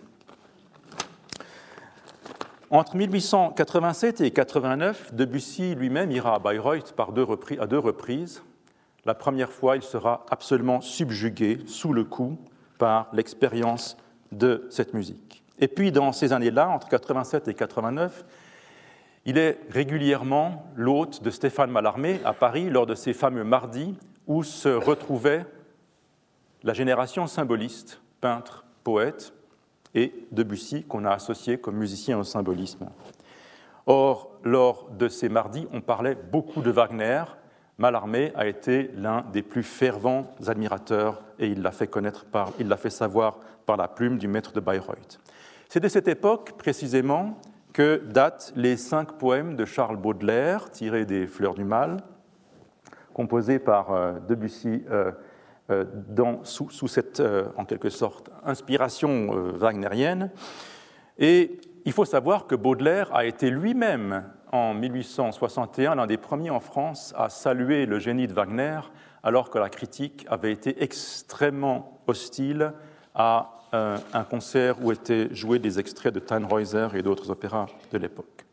Entre 2.71 2.97
1887 2.97 4.21
et 4.21 4.31
89, 4.31 5.15
Debussy 5.15 5.75
lui-même 5.75 6.11
ira 6.11 6.35
à 6.35 6.39
Bayreuth 6.39 6.95
à 6.99 7.67
deux 7.67 7.79
reprises. 7.79 8.43
La 9.07 9.15
première 9.15 9.51
fois, 9.51 9.77
il 9.77 9.83
sera 9.83 10.27
absolument 10.31 10.83
subjugué, 10.83 11.61
sous 11.67 11.95
le 11.95 12.05
coup, 12.05 12.37
par 12.77 13.09
l'expérience 13.15 13.97
de 14.33 14.67
cette 14.69 14.93
musique. 14.93 15.43
Et 15.59 15.69
puis, 15.69 15.93
dans 15.93 16.13
ces 16.13 16.35
années-là, 16.35 16.69
entre 16.69 16.89
87 16.89 17.49
et 17.49 17.55
89, 17.55 18.25
il 19.25 19.39
est 19.39 19.59
régulièrement 19.71 20.71
l'hôte 20.77 21.23
de 21.23 21.31
Stéphane 21.31 21.71
Mallarmé 21.71 22.21
à 22.25 22.33
Paris 22.33 22.71
lors 22.71 22.87
de 22.87 22.95
ces 22.95 23.13
fameux 23.13 23.45
mardis 23.45 23.95
où 24.27 24.43
se 24.43 24.69
retrouvait 24.69 25.47
la 26.63 26.73
génération 26.73 27.27
symboliste, 27.27 28.01
peintres, 28.21 28.65
poètes, 28.85 29.33
et 29.95 30.13
Debussy, 30.33 30.85
qu'on 30.85 31.05
a 31.05 31.13
associé 31.13 31.59
comme 31.59 31.77
musicien 31.77 32.19
au 32.19 32.25
symbolisme. 32.25 32.89
Or, 33.87 34.39
lors 34.45 34.91
de 34.91 35.09
ces 35.09 35.29
mardis, 35.29 35.67
on 35.73 35.81
parlait 35.81 36.15
beaucoup 36.15 36.61
de 36.61 36.71
Wagner. 36.71 37.25
Mallarmé 37.79 38.33
a 38.35 38.47
été 38.47 38.91
l'un 38.97 39.23
des 39.33 39.43
plus 39.43 39.63
fervents 39.63 40.35
admirateurs 40.47 41.23
et 41.39 41.47
il 41.47 41.63
l'a 41.63 41.71
fait 41.71 41.87
connaître 41.87 42.27
par, 42.27 42.53
il 42.59 42.69
l'a 42.69 42.77
fait 42.77 42.91
savoir 42.91 43.39
par 43.67 43.77
la 43.77 43.89
plume 43.89 44.19
du 44.19 44.29
maître 44.29 44.53
de 44.53 44.61
Bayreuth. 44.61 45.21
C'est 45.69 45.81
de 45.81 45.89
cette 45.89 46.09
époque, 46.09 46.53
précisément, 46.59 47.39
que 47.73 48.03
datent 48.05 48.53
les 48.57 48.77
cinq 48.77 49.13
poèmes 49.13 49.55
de 49.55 49.65
Charles 49.65 49.97
Baudelaire, 49.97 50.71
tirés 50.71 51.05
des 51.05 51.27
Fleurs 51.27 51.55
du 51.55 51.65
Mal, 51.65 51.99
composés 53.15 53.59
par 53.59 53.93
euh, 53.93 54.19
Debussy 54.29 54.85
euh, 54.91 55.13
euh, 55.71 55.85
sous, 56.45 56.89
cette, 56.89 57.21
euh, 57.21 57.45
en 57.59 57.67
quelque 57.67 57.91
sorte, 57.91 58.31
inspiration 58.43 59.37
euh, 59.37 59.53
wagnérienne. 59.53 60.31
Et 61.19 61.61
il 61.85 61.93
faut 61.93 62.07
savoir 62.07 62.47
que 62.47 62.55
Baudelaire 62.55 63.15
a 63.15 63.27
été 63.27 63.51
lui-même, 63.51 64.25
en 64.51 64.73
1861, 64.73 65.97
l'un 65.97 66.07
des 66.07 66.17
premiers 66.17 66.49
en 66.49 66.61
France 66.61 67.13
à 67.19 67.29
saluer 67.29 67.85
le 67.85 67.99
génie 67.99 68.27
de 68.27 68.33
Wagner, 68.33 68.81
alors 69.23 69.51
que 69.51 69.59
la 69.59 69.69
critique 69.69 70.25
avait 70.31 70.53
été 70.53 70.83
extrêmement 70.83 72.01
hostile 72.07 72.73
à 73.15 73.51
un 73.73 74.25
concert 74.25 74.83
où 74.83 74.91
étaient 74.91 75.29
joués 75.35 75.59
des 75.59 75.79
extraits 75.79 76.15
de 76.15 76.21
Tannhäuser 76.21 76.89
et 76.95 77.03
d'autres 77.03 77.31
opéras 77.31 77.67
de 77.93 77.99
l'époque. 77.99 78.47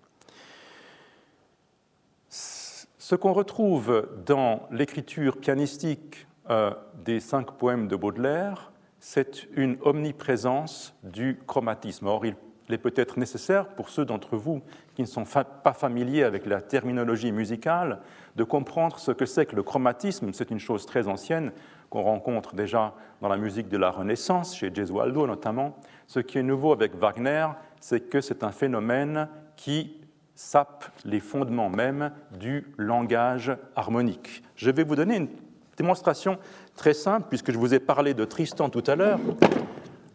Ce 2.27 3.15
qu'on 3.15 3.31
retrouve 3.31 4.09
dans 4.25 4.63
l'écriture 4.71 5.37
pianistique 5.37 6.27
euh, 6.49 6.71
des 7.03 7.19
cinq 7.19 7.51
poèmes 7.51 7.87
de 7.87 7.95
Baudelaire, 7.95 8.71
c'est 8.99 9.47
une 9.55 9.77
omniprésence 9.81 10.95
du 11.03 11.39
chromatisme. 11.47 12.07
Or, 12.07 12.25
il 12.25 12.35
est 12.69 12.77
peut-être 12.77 13.17
nécessaire 13.17 13.67
pour 13.69 13.89
ceux 13.89 14.05
d'entre 14.05 14.37
vous 14.37 14.61
qui 14.95 15.01
ne 15.01 15.07
sont 15.07 15.25
pas 15.25 15.73
familiers 15.73 16.23
avec 16.23 16.45
la 16.45 16.61
terminologie 16.61 17.31
musicale 17.31 17.99
de 18.35 18.43
comprendre 18.43 18.97
ce 18.99 19.11
que 19.11 19.25
c'est 19.25 19.45
que 19.45 19.55
le 19.55 19.63
chromatisme. 19.63 20.33
C'est 20.33 20.51
une 20.51 20.59
chose 20.59 20.85
très 20.85 21.07
ancienne. 21.07 21.51
qu'on 21.89 22.01
rencontre 22.01 22.55
déjà 22.55 22.93
dans 23.21 23.29
la 23.29 23.37
musique 23.37 23.69
de 23.69 23.77
la 23.77 23.91
Renaissance, 23.91 24.55
chez 24.55 24.73
Gesualdo 24.73 25.27
notamment. 25.27 25.77
Ce 26.07 26.19
qui 26.19 26.39
est 26.39 26.43
nouveau 26.43 26.73
avec 26.73 26.95
Wagner, 26.95 27.47
c'est 27.79 28.09
que 28.09 28.21
c'est 28.21 28.43
un 28.43 28.51
phénomène 28.51 29.29
qui 29.55 30.01
sape 30.33 30.85
les 31.05 31.19
fondements 31.19 31.69
même 31.69 32.11
du 32.37 32.67
langage 32.77 33.55
harmonique. 33.75 34.43
Je 34.55 34.69
vais 34.71 34.83
vous 34.83 34.95
donner 34.95 35.17
une 35.17 35.29
démonstration 35.77 36.37
très 36.75 36.93
simple, 36.93 37.27
puisque 37.29 37.51
je 37.51 37.57
vous 37.57 37.73
ai 37.73 37.79
parlé 37.79 38.13
de 38.13 38.25
Tristan 38.25 38.69
tout 38.69 38.83
à 38.87 38.95
l'heure, 38.95 39.19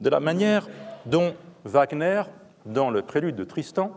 de 0.00 0.10
la 0.10 0.20
manière 0.20 0.68
dont 1.06 1.34
Wagner, 1.64 2.22
dans 2.66 2.90
le 2.90 3.02
prélude 3.02 3.36
de 3.36 3.44
Tristan, 3.44 3.92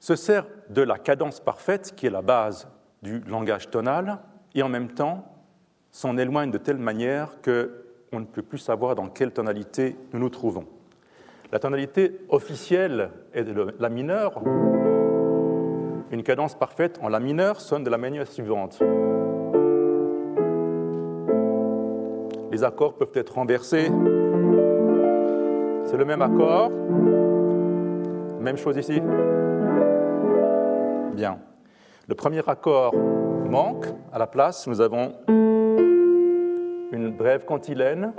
se 0.00 0.16
sert 0.16 0.46
de 0.68 0.82
la 0.82 0.98
cadence 0.98 1.40
parfaite, 1.40 1.94
qui 1.96 2.06
est 2.06 2.10
la 2.10 2.22
base 2.22 2.68
du 3.02 3.20
langage 3.20 3.70
tonal, 3.70 4.18
et 4.54 4.62
en 4.62 4.68
même 4.68 4.90
temps 4.90 5.24
s'en 5.90 6.16
éloigne 6.16 6.50
de 6.50 6.58
telle 6.58 6.78
manière 6.78 7.36
qu'on 7.42 8.20
ne 8.20 8.24
peut 8.24 8.42
plus 8.42 8.58
savoir 8.58 8.94
dans 8.94 9.08
quelle 9.08 9.32
tonalité 9.32 9.96
nous 10.12 10.18
nous 10.18 10.28
trouvons. 10.28 10.66
La 11.52 11.58
tonalité 11.58 12.20
officielle 12.28 13.10
est 13.32 13.44
de 13.44 13.74
la 13.78 13.88
mineure. 13.88 14.42
Une 16.10 16.22
cadence 16.24 16.56
parfaite 16.56 16.98
en 17.00 17.08
la 17.08 17.20
mineure 17.20 17.60
sonne 17.60 17.84
de 17.84 17.90
la 17.90 17.98
manière 17.98 18.26
suivante. 18.26 18.82
Accords 22.64 22.94
peuvent 22.94 23.12
être 23.14 23.34
renversés. 23.34 23.90
C'est 25.84 25.96
le 25.96 26.04
même 26.04 26.22
accord? 26.22 26.70
Même 28.40 28.56
chose 28.56 28.76
ici? 28.76 29.00
Bien. 31.14 31.38
Le 32.08 32.14
premier 32.14 32.42
accord 32.46 32.94
manque. 32.94 33.86
À 34.12 34.18
la 34.18 34.26
place, 34.26 34.66
nous 34.66 34.80
avons 34.80 35.12
une 36.92 37.10
brève 37.16 37.44
cantilène. 37.44 38.12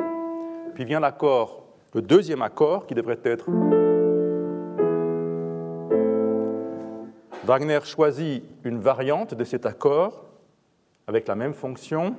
Puis 0.74 0.86
vient 0.86 1.00
l'accord, 1.00 1.64
le 1.94 2.02
deuxième 2.02 2.42
accord 2.42 2.86
qui 2.86 2.96
devrait 2.96 3.20
être. 3.24 3.50
Wagner 7.46 7.80
choisit 7.84 8.44
une 8.64 8.80
variante 8.80 9.36
de 9.36 9.44
cet 9.44 9.66
accord 9.66 10.26
avec 11.08 11.28
la 11.28 11.36
même 11.36 11.54
fonction. 11.54 12.16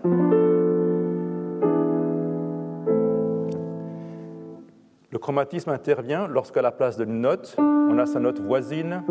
Le 5.17 5.19
chromatisme 5.19 5.71
intervient 5.71 6.29
lorsqu'à 6.29 6.61
la 6.61 6.71
place 6.71 6.99
d'une 6.99 7.23
note, 7.23 7.57
on 7.59 7.99
a 7.99 8.05
sa 8.05 8.21
note 8.21 8.39
voisine. 8.39 9.03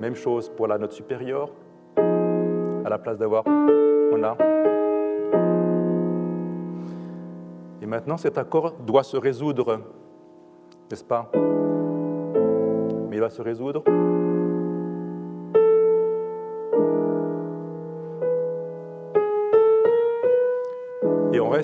Même 0.00 0.14
chose 0.14 0.48
pour 0.50 0.68
la 0.68 0.78
note 0.78 0.92
supérieure. 0.92 1.50
À 1.96 2.88
la 2.88 2.98
place 2.98 3.18
d'avoir, 3.18 3.42
on 3.48 4.22
a. 4.22 4.36
Et 7.82 7.86
maintenant, 7.86 8.18
cet 8.18 8.38
accord 8.38 8.74
doit 8.86 9.02
se 9.02 9.16
résoudre, 9.16 9.80
n'est-ce 10.88 11.02
pas? 11.02 11.28
Mais 13.10 13.16
il 13.16 13.20
va 13.20 13.30
se 13.30 13.42
résoudre 13.42 13.82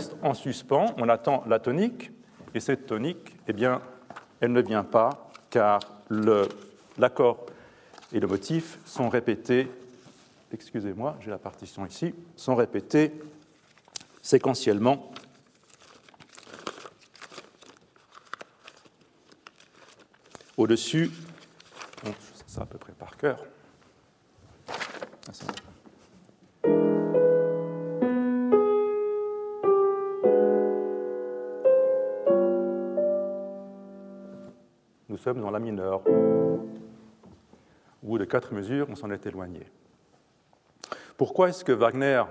reste 0.02 0.16
en 0.22 0.34
suspens, 0.34 0.86
on 0.98 1.08
attend 1.08 1.44
la 1.46 1.60
tonique, 1.60 2.10
et 2.54 2.60
cette 2.60 2.86
tonique, 2.86 3.36
eh 3.46 3.52
bien, 3.52 3.80
elle 4.40 4.52
ne 4.52 4.60
vient 4.60 4.82
pas 4.82 5.30
car 5.48 5.78
l'accord 6.98 7.46
et 8.12 8.18
le 8.18 8.26
motif 8.26 8.78
sont 8.84 9.08
répétés, 9.08 9.70
excusez-moi, 10.52 11.16
j'ai 11.20 11.30
la 11.30 11.38
partition 11.38 11.86
ici, 11.86 12.14
sont 12.34 12.56
répétés 12.56 13.12
séquentiellement. 14.22 15.12
Au-dessus, 20.56 21.12
ça 22.48 22.62
à 22.62 22.66
peu 22.66 22.78
près 22.78 22.92
par 22.92 23.16
cœur. 23.16 23.38
Dans 35.40 35.50
la 35.50 35.58
mineure, 35.58 36.02
où 38.02 38.18
de 38.18 38.24
quatre 38.24 38.52
mesures, 38.52 38.86
on 38.90 38.96
s'en 38.96 39.10
est 39.10 39.26
éloigné. 39.26 39.66
Pourquoi 41.16 41.48
est-ce 41.48 41.64
que 41.64 41.72
Wagner 41.72 42.24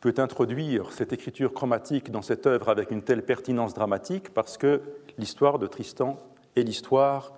peut 0.00 0.14
introduire 0.18 0.92
cette 0.92 1.12
écriture 1.12 1.52
chromatique 1.52 2.10
dans 2.10 2.22
cette 2.22 2.46
œuvre 2.46 2.68
avec 2.68 2.90
une 2.90 3.02
telle 3.02 3.24
pertinence 3.24 3.74
dramatique? 3.74 4.32
Parce 4.32 4.56
que 4.56 4.80
l'histoire 5.18 5.58
de 5.58 5.66
Tristan 5.66 6.18
est 6.56 6.62
l'histoire 6.62 7.32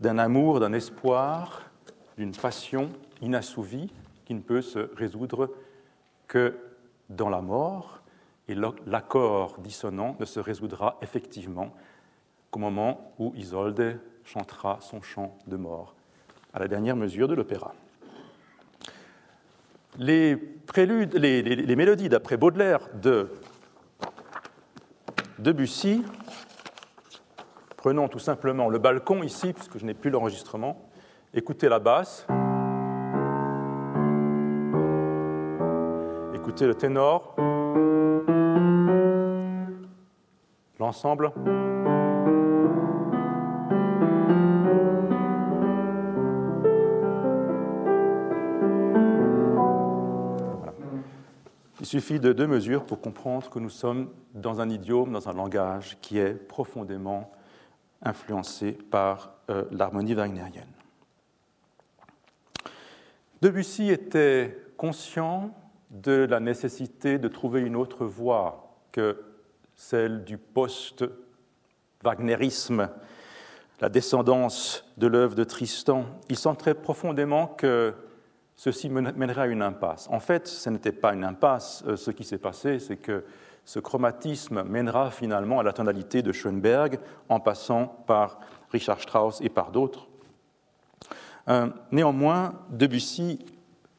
d'un 0.00 0.18
amour, 0.18 0.60
d'un 0.60 0.72
espoir, 0.72 1.70
d'une 2.16 2.32
passion 2.32 2.90
inassouvie 3.20 3.92
qui 4.24 4.34
ne 4.34 4.40
peut 4.40 4.62
se 4.62 4.90
résoudre 4.96 5.50
que 6.26 6.56
dans 7.08 7.28
la 7.28 7.40
mort, 7.40 8.00
et 8.48 8.56
l'accord 8.86 9.58
dissonant 9.60 10.16
ne 10.18 10.24
se 10.24 10.40
résoudra 10.40 10.98
effectivement 11.02 11.72
qu'au 12.50 12.60
moment 12.60 13.12
où 13.18 13.32
Isolde 13.36 14.00
chantera 14.24 14.78
son 14.80 15.02
chant 15.02 15.36
de 15.46 15.56
mort, 15.56 15.94
à 16.52 16.58
la 16.58 16.68
dernière 16.68 16.96
mesure 16.96 17.28
de 17.28 17.34
l'opéra. 17.34 17.74
Les, 19.98 20.36
préludes, 20.36 21.14
les, 21.14 21.76
mélodies 21.76 22.08
d'après 22.08 22.36
Baudelaire 22.36 22.80
de 22.94 23.30
Debussy, 25.38 26.04
prenons 27.76 28.08
tout 28.08 28.18
simplement 28.18 28.68
le 28.68 28.78
balcon 28.78 29.22
ici, 29.22 29.52
puisque 29.52 29.78
je 29.78 29.84
n'ai 29.84 29.94
plus 29.94 30.10
l'enregistrement, 30.10 30.88
écoutez 31.34 31.68
la 31.68 31.78
basse, 31.78 32.26
écoutez 36.34 36.66
le 36.66 36.74
ténor, 36.74 37.34
l'ensemble. 40.78 41.32
Il 51.80 51.86
suffit 51.86 52.20
de 52.20 52.32
deux 52.34 52.46
mesures 52.46 52.84
pour 52.84 53.00
comprendre 53.00 53.48
que 53.48 53.58
nous 53.58 53.70
sommes 53.70 54.10
dans 54.34 54.60
un 54.60 54.68
idiome, 54.68 55.12
dans 55.12 55.30
un 55.30 55.32
langage 55.32 55.96
qui 56.02 56.18
est 56.18 56.34
profondément 56.34 57.32
influencé 58.02 58.72
par 58.72 59.32
euh, 59.48 59.64
l'harmonie 59.70 60.12
wagnérienne. 60.12 60.68
Debussy 63.40 63.88
était 63.88 64.58
conscient 64.76 65.54
de 65.90 66.26
la 66.28 66.38
nécessité 66.38 67.18
de 67.18 67.28
trouver 67.28 67.62
une 67.62 67.76
autre 67.76 68.04
voie 68.04 68.76
que 68.92 69.24
celle 69.74 70.24
du 70.24 70.36
post-wagnérisme, 70.36 72.90
la 73.80 73.88
descendance 73.88 74.84
de 74.98 75.06
l'œuvre 75.06 75.34
de 75.34 75.44
Tristan. 75.44 76.04
Il 76.28 76.36
sentait 76.36 76.74
profondément 76.74 77.46
que 77.46 77.94
ceci 78.60 78.90
mènerait 78.90 79.40
à 79.40 79.46
une 79.46 79.62
impasse. 79.62 80.06
En 80.12 80.20
fait, 80.20 80.46
ce 80.46 80.68
n'était 80.68 80.92
pas 80.92 81.14
une 81.14 81.24
impasse. 81.24 81.82
Euh, 81.86 81.96
ce 81.96 82.10
qui 82.10 82.24
s'est 82.24 82.36
passé, 82.36 82.78
c'est 82.78 82.98
que 82.98 83.24
ce 83.64 83.78
chromatisme 83.78 84.64
mènera 84.64 85.10
finalement 85.10 85.60
à 85.60 85.62
la 85.62 85.72
tonalité 85.72 86.20
de 86.20 86.30
Schoenberg 86.30 86.98
en 87.30 87.40
passant 87.40 87.86
par 88.06 88.38
Richard 88.70 89.00
Strauss 89.00 89.40
et 89.40 89.48
par 89.48 89.70
d'autres. 89.70 90.08
Euh, 91.48 91.68
néanmoins, 91.90 92.52
Debussy 92.68 93.42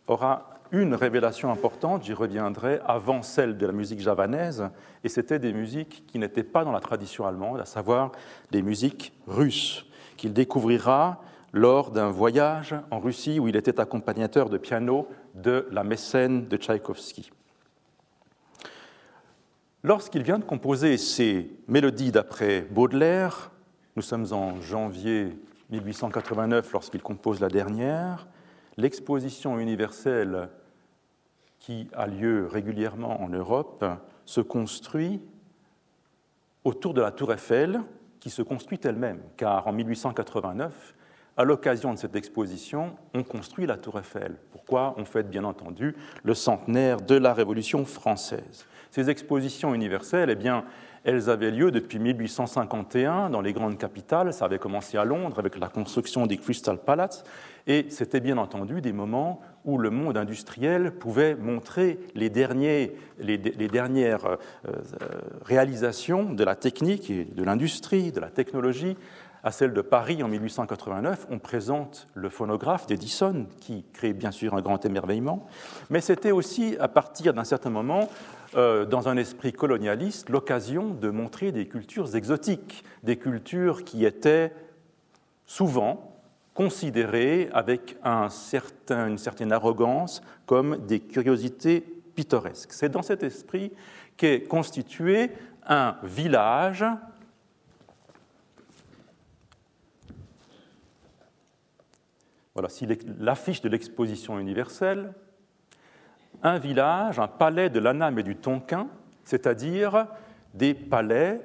aura 0.05 0.51
une 0.71 0.93
révélation 0.93 1.51
importante, 1.51 2.03
j'y 2.03 2.13
reviendrai, 2.13 2.81
avant 2.85 3.23
celle 3.23 3.57
de 3.57 3.65
la 3.65 3.73
musique 3.73 3.99
javanaise, 3.99 4.69
et 5.03 5.09
c'était 5.09 5.39
des 5.39 5.53
musiques 5.53 6.05
qui 6.05 6.19
n'étaient 6.19 6.43
pas 6.43 6.63
dans 6.63 6.71
la 6.71 6.81
tradition 6.81 7.25
allemande, 7.25 7.59
à 7.59 7.65
savoir 7.65 8.11
des 8.51 8.61
musiques 8.61 9.11
russes, 9.25 9.87
qu'il 10.17 10.33
découvrira 10.33 11.19
lors 11.53 11.91
d'un 11.91 12.09
voyage 12.09 12.75
en 12.91 12.99
Russie 12.99 13.39
où 13.39 13.47
il 13.47 13.55
était 13.55 13.79
accompagnateur 13.79 14.49
de 14.49 14.57
piano 14.57 15.07
de 15.35 15.67
la 15.71 15.83
mécène 15.83 16.47
de 16.47 16.57
Tchaïkovski. 16.57 17.31
Lorsqu'il 19.83 20.23
vient 20.23 20.39
de 20.39 20.45
composer 20.45 20.97
ces 20.97 21.51
mélodies 21.67 22.11
d'après 22.11 22.61
Baudelaire, 22.61 23.51
nous 23.95 24.03
sommes 24.03 24.27
en 24.31 24.61
janvier 24.61 25.37
1889 25.71 26.71
lorsqu'il 26.71 27.01
compose 27.01 27.39
la 27.39 27.49
dernière, 27.49 28.27
l'exposition 28.77 29.59
universelle 29.59 30.49
qui 31.59 31.87
a 31.93 32.07
lieu 32.07 32.47
régulièrement 32.47 33.21
en 33.21 33.29
Europe 33.29 33.85
se 34.25 34.41
construit 34.41 35.21
autour 36.63 36.93
de 36.93 37.01
la 37.01 37.11
tour 37.11 37.33
Eiffel, 37.33 37.81
qui 38.19 38.29
se 38.29 38.41
construit 38.41 38.79
elle-même, 38.83 39.21
car 39.35 39.67
en 39.67 39.73
1889, 39.73 40.95
à 41.37 41.43
l'occasion 41.43 41.93
de 41.93 41.97
cette 41.97 42.15
exposition, 42.15 42.95
on 43.13 43.23
construit 43.23 43.65
la 43.65 43.77
Tour 43.77 43.99
Eiffel. 43.99 44.35
Pourquoi? 44.51 44.93
On 44.97 45.05
fête 45.05 45.29
bien 45.29 45.43
entendu 45.43 45.95
le 46.23 46.33
centenaire 46.33 47.01
de 47.01 47.15
la 47.15 47.33
Révolution 47.33 47.85
française. 47.85 48.65
Ces 48.91 49.09
expositions 49.09 49.73
universelles, 49.73 50.29
eh 50.29 50.35
bien, 50.35 50.65
elles 51.03 51.29
avaient 51.29 51.49
lieu 51.49 51.71
depuis 51.71 51.97
1851 51.97 53.29
dans 53.29 53.41
les 53.41 53.53
grandes 53.53 53.77
capitales. 53.77 54.33
Ça 54.33 54.45
avait 54.45 54.59
commencé 54.59 54.97
à 54.97 55.05
Londres 55.05 55.39
avec 55.39 55.57
la 55.57 55.69
construction 55.69 56.27
des 56.27 56.37
Crystal 56.37 56.77
Palace. 56.77 57.23
Et 57.65 57.85
c'était 57.89 58.19
bien 58.19 58.37
entendu 58.37 58.81
des 58.81 58.93
moments 58.93 59.41
où 59.65 59.77
le 59.77 59.89
monde 59.89 60.17
industriel 60.17 60.91
pouvait 60.91 61.35
montrer 61.35 61.99
les, 62.13 62.29
les, 63.19 63.67
dernières 63.67 64.25
euh, 64.25 64.71
réalisations 65.45 66.33
de 66.33 66.43
la 66.43 66.55
technique 66.55 67.09
et 67.09 67.25
de 67.25 67.43
l'industrie, 67.43 68.11
de 68.11 68.19
la 68.19 68.29
technologie. 68.29 68.97
À 69.43 69.51
celle 69.51 69.73
de 69.73 69.81
Paris 69.81 70.21
en 70.21 70.27
1889, 70.27 71.25
on 71.31 71.39
présente 71.39 72.07
le 72.13 72.29
phonographe 72.29 72.85
d'Edison, 72.85 73.47
qui 73.59 73.83
crée 73.91 74.13
bien 74.13 74.29
sûr 74.29 74.53
un 74.53 74.61
grand 74.61 74.85
émerveillement, 74.85 75.47
mais 75.89 75.99
c'était 75.99 76.29
aussi 76.31 76.77
à 76.79 76.87
partir 76.87 77.33
d'un 77.33 77.43
certain 77.43 77.71
moment 77.71 78.07
euh, 78.55 78.85
dans 78.85 79.09
un 79.09 79.17
esprit 79.17 79.51
colonialiste, 79.51 80.29
l'occasion 80.29 80.89
de 80.89 81.09
montrer 81.09 81.51
des 81.51 81.67
cultures 81.67 82.15
exotiques, 82.15 82.83
des 83.01 83.17
cultures 83.17 83.83
qui 83.83 84.05
étaient 84.05 84.53
souvent 85.47 86.21
considérées 86.53 87.49
avec 87.51 87.97
une 88.03 89.17
certaine 89.17 89.51
arrogance 89.51 90.21
comme 90.45 90.85
des 90.85 90.99
curiosités 90.99 91.81
pittoresques. 92.13 92.73
C'est 92.73 92.89
dans 92.89 93.01
cet 93.01 93.23
esprit 93.23 93.71
qu'est 94.17 94.43
constitué 94.43 95.31
un 95.65 95.95
village 96.03 96.85
Voilà, 102.53 102.67
l'affiche 103.19 103.61
de 103.61 103.69
l'exposition 103.69 104.37
universelle 104.39 105.13
un 106.43 106.57
village, 106.57 107.19
un 107.19 107.27
palais 107.27 107.69
de 107.69 107.79
l'Anam 107.79 108.17
et 108.19 108.23
du 108.23 108.35
Tonkin, 108.35 108.87
c'est-à-dire 109.23 110.07
des 110.53 110.73
palais 110.73 111.41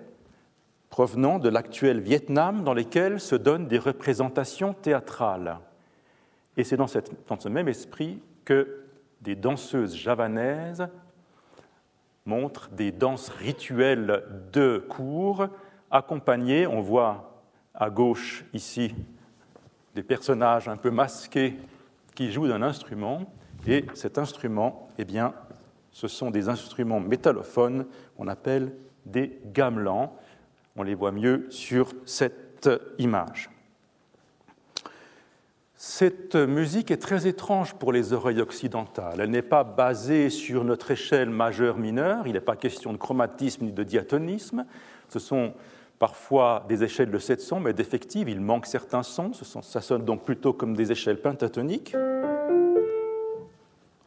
provenant 0.90 1.38
de 1.38 1.48
l'actuel 1.48 2.00
Vietnam 2.00 2.64
dans 2.64 2.72
lesquels 2.72 3.20
se 3.20 3.36
donnent 3.36 3.66
des 3.66 3.78
représentations 3.78 4.72
théâtrales. 4.72 5.58
Et 6.56 6.64
c'est 6.64 6.76
dans, 6.76 6.86
dans, 7.28 7.38
ce 7.38 7.48
même 7.48 7.68
esprit 7.68 8.22
que 8.44 8.84
des 9.20 9.34
danseuses 9.34 9.94
javanaises 9.94 10.88
montrent 12.24 12.70
des 12.70 12.92
danses 12.92 13.28
rituelles 13.28 14.24
de 14.52 14.84
cour, 14.88 15.48
accompagnées, 15.90 16.66
on 16.66 16.80
voit 16.80 17.42
à 17.74 17.90
gauche 17.90 18.44
ici 18.54 18.94
des 19.96 20.02
personnages 20.02 20.68
un 20.68 20.76
peu 20.76 20.90
masqués 20.90 21.56
qui 22.14 22.30
jouent 22.30 22.48
d'un 22.48 22.62
instrument, 22.62 23.32
et 23.66 23.86
cet 23.94 24.18
instrument, 24.18 24.88
eh 24.98 25.04
bien, 25.06 25.32
ce 25.90 26.06
sont 26.06 26.30
des 26.30 26.50
instruments 26.50 27.00
métallophones 27.00 27.86
qu'on 28.16 28.28
appelle 28.28 28.72
des 29.06 29.40
gamelans. 29.46 30.14
On 30.76 30.82
les 30.82 30.94
voit 30.94 31.12
mieux 31.12 31.46
sur 31.48 31.94
cette 32.04 32.68
image. 32.98 33.48
Cette 35.76 36.36
musique 36.36 36.90
est 36.90 36.98
très 36.98 37.26
étrange 37.26 37.74
pour 37.74 37.90
les 37.90 38.12
oreilles 38.12 38.42
occidentales. 38.42 39.20
Elle 39.20 39.30
n'est 39.30 39.40
pas 39.40 39.64
basée 39.64 40.28
sur 40.28 40.64
notre 40.64 40.90
échelle 40.90 41.30
majeure-mineure. 41.30 42.26
Il 42.26 42.34
n'est 42.34 42.40
pas 42.40 42.56
question 42.56 42.92
de 42.92 42.98
chromatisme 42.98 43.64
ni 43.64 43.72
de 43.72 43.82
diatonisme. 43.82 44.66
Ce 45.08 45.18
sont 45.18 45.54
parfois 45.98 46.64
des 46.68 46.84
échelles 46.84 47.10
de 47.10 47.18
sept 47.18 47.40
sons, 47.40 47.60
mais 47.60 47.72
d'effective, 47.72 48.28
il 48.28 48.40
manque 48.40 48.66
certains 48.66 49.02
sons. 49.02 49.32
Ça 49.32 49.80
sonne 49.80 50.04
donc 50.04 50.24
plutôt 50.24 50.52
comme 50.52 50.74
des 50.74 50.92
échelles 50.92 51.20
pentatoniques 51.20 51.94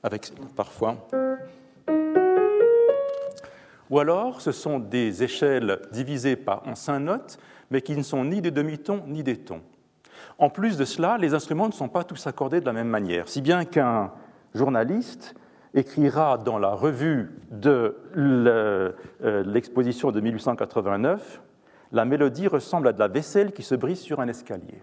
avec 0.03 0.31
parfois. 0.55 0.95
Ou 3.89 3.99
alors, 3.99 4.39
ce 4.39 4.51
sont 4.51 4.79
des 4.79 5.23
échelles 5.23 5.79
divisées 5.91 6.35
par, 6.35 6.67
en 6.67 6.75
cinq 6.75 6.99
notes, 6.99 7.39
mais 7.71 7.81
qui 7.81 7.95
ne 7.95 8.03
sont 8.03 8.23
ni 8.23 8.41
des 8.41 8.51
demi-tons 8.51 9.03
ni 9.07 9.23
des 9.23 9.37
tons. 9.37 9.61
En 10.37 10.49
plus 10.49 10.77
de 10.77 10.85
cela, 10.85 11.17
les 11.17 11.33
instruments 11.33 11.67
ne 11.67 11.73
sont 11.73 11.89
pas 11.89 12.03
tous 12.03 12.27
accordés 12.27 12.61
de 12.61 12.65
la 12.65 12.73
même 12.73 12.87
manière, 12.87 13.27
si 13.27 13.41
bien 13.41 13.65
qu'un 13.65 14.11
journaliste 14.53 15.35
écrira 15.73 16.37
dans 16.37 16.57
la 16.57 16.69
revue 16.69 17.31
de 17.51 17.97
euh, 18.15 18.93
l'exposition 19.45 20.11
de 20.11 20.21
1889 20.21 21.41
La 21.91 22.05
mélodie 22.05 22.47
ressemble 22.47 22.87
à 22.87 22.93
de 22.93 22.99
la 22.99 23.07
vaisselle 23.07 23.51
qui 23.51 23.63
se 23.63 23.75
brise 23.75 23.99
sur 23.99 24.19
un 24.19 24.27
escalier. 24.27 24.81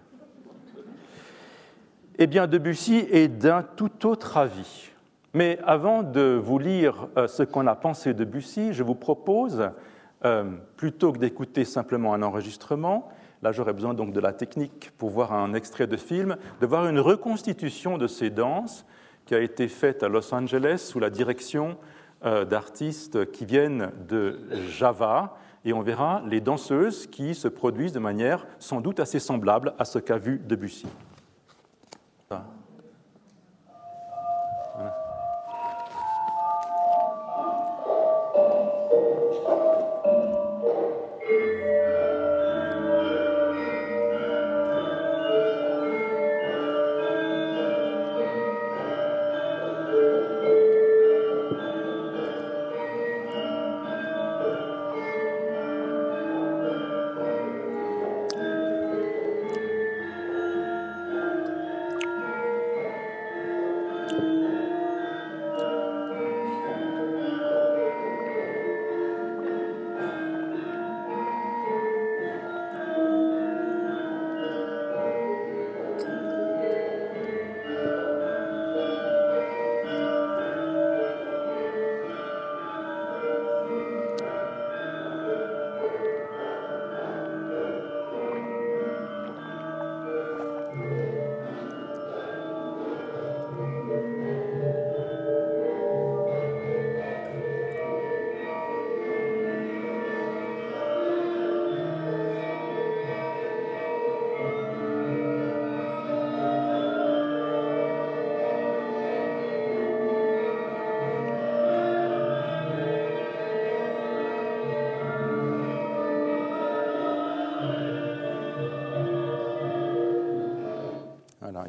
Eh 2.19 2.27
bien, 2.27 2.47
Debussy 2.47 3.07
est 3.11 3.27
d'un 3.27 3.63
tout 3.63 4.07
autre 4.07 4.37
avis. 4.37 4.91
Mais 5.33 5.59
avant 5.63 6.01
de 6.01 6.39
vous 6.43 6.57
lire 6.57 7.09
euh, 7.15 7.27
ce 7.27 7.43
qu'on 7.43 7.67
a 7.67 7.75
pensé 7.75 8.15
de 8.15 8.25
Bussy, 8.25 8.73
je 8.73 8.81
vous 8.81 8.95
propose, 8.95 9.69
euh, 10.25 10.45
plutôt 10.77 11.11
que 11.11 11.19
d'écouter 11.19 11.63
simplement 11.63 12.15
un 12.15 12.23
enregistrement, 12.23 13.09
là 13.43 13.51
j'aurais 13.51 13.73
besoin 13.73 13.93
donc 13.93 14.13
de 14.13 14.19
la 14.19 14.33
technique 14.33 14.91
pour 14.97 15.11
voir 15.11 15.33
un 15.33 15.53
extrait 15.53 15.85
de 15.85 15.95
film, 15.95 16.37
de 16.59 16.65
voir 16.65 16.87
une 16.87 16.99
reconstitution 16.99 17.99
de 17.99 18.07
ces 18.07 18.31
danses 18.31 18.83
qui 19.25 19.35
a 19.35 19.39
été 19.39 19.67
faite 19.67 20.01
à 20.01 20.07
Los 20.07 20.33
Angeles 20.33 20.79
sous 20.89 20.99
la 20.99 21.11
direction 21.11 21.77
euh, 22.25 22.45
d'artistes 22.45 23.29
qui 23.31 23.45
viennent 23.45 23.91
de 24.09 24.39
Java, 24.69 25.37
et 25.67 25.73
on 25.73 25.81
verra 25.81 26.23
les 26.25 26.39
danseuses 26.39 27.07
qui 27.07 27.35
se 27.35 27.49
produisent 27.49 27.91
de 27.91 27.99
manière 27.99 28.47
sans 28.57 28.79
doute 28.79 29.01
assez 29.01 29.19
semblable 29.19 29.73
à 29.77 29.83
ce 29.83 29.99
qu'a 29.99 30.17
vu 30.17 30.39
Debussy. 30.39 30.87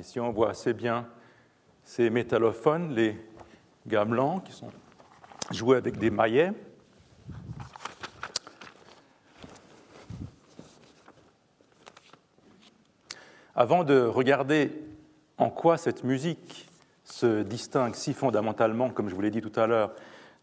Ici 0.08 0.20
on 0.20 0.30
voit 0.30 0.48
assez 0.48 0.72
bien 0.72 1.06
ces 1.84 2.08
métallophones, 2.08 2.94
les 2.94 3.14
gamelans 3.86 4.40
qui 4.40 4.52
sont 4.52 4.70
joués 5.50 5.76
avec 5.76 5.98
des 5.98 6.08
maillets. 6.08 6.52
Avant 13.54 13.84
de 13.84 14.00
regarder 14.00 14.72
en 15.36 15.50
quoi 15.50 15.76
cette 15.76 16.04
musique 16.04 16.70
se 17.04 17.42
distingue 17.42 17.94
si 17.94 18.14
fondamentalement, 18.14 18.88
comme 18.88 19.10
je 19.10 19.14
vous 19.14 19.20
l'ai 19.20 19.30
dit 19.30 19.42
tout 19.42 19.60
à 19.60 19.66
l'heure, 19.66 19.92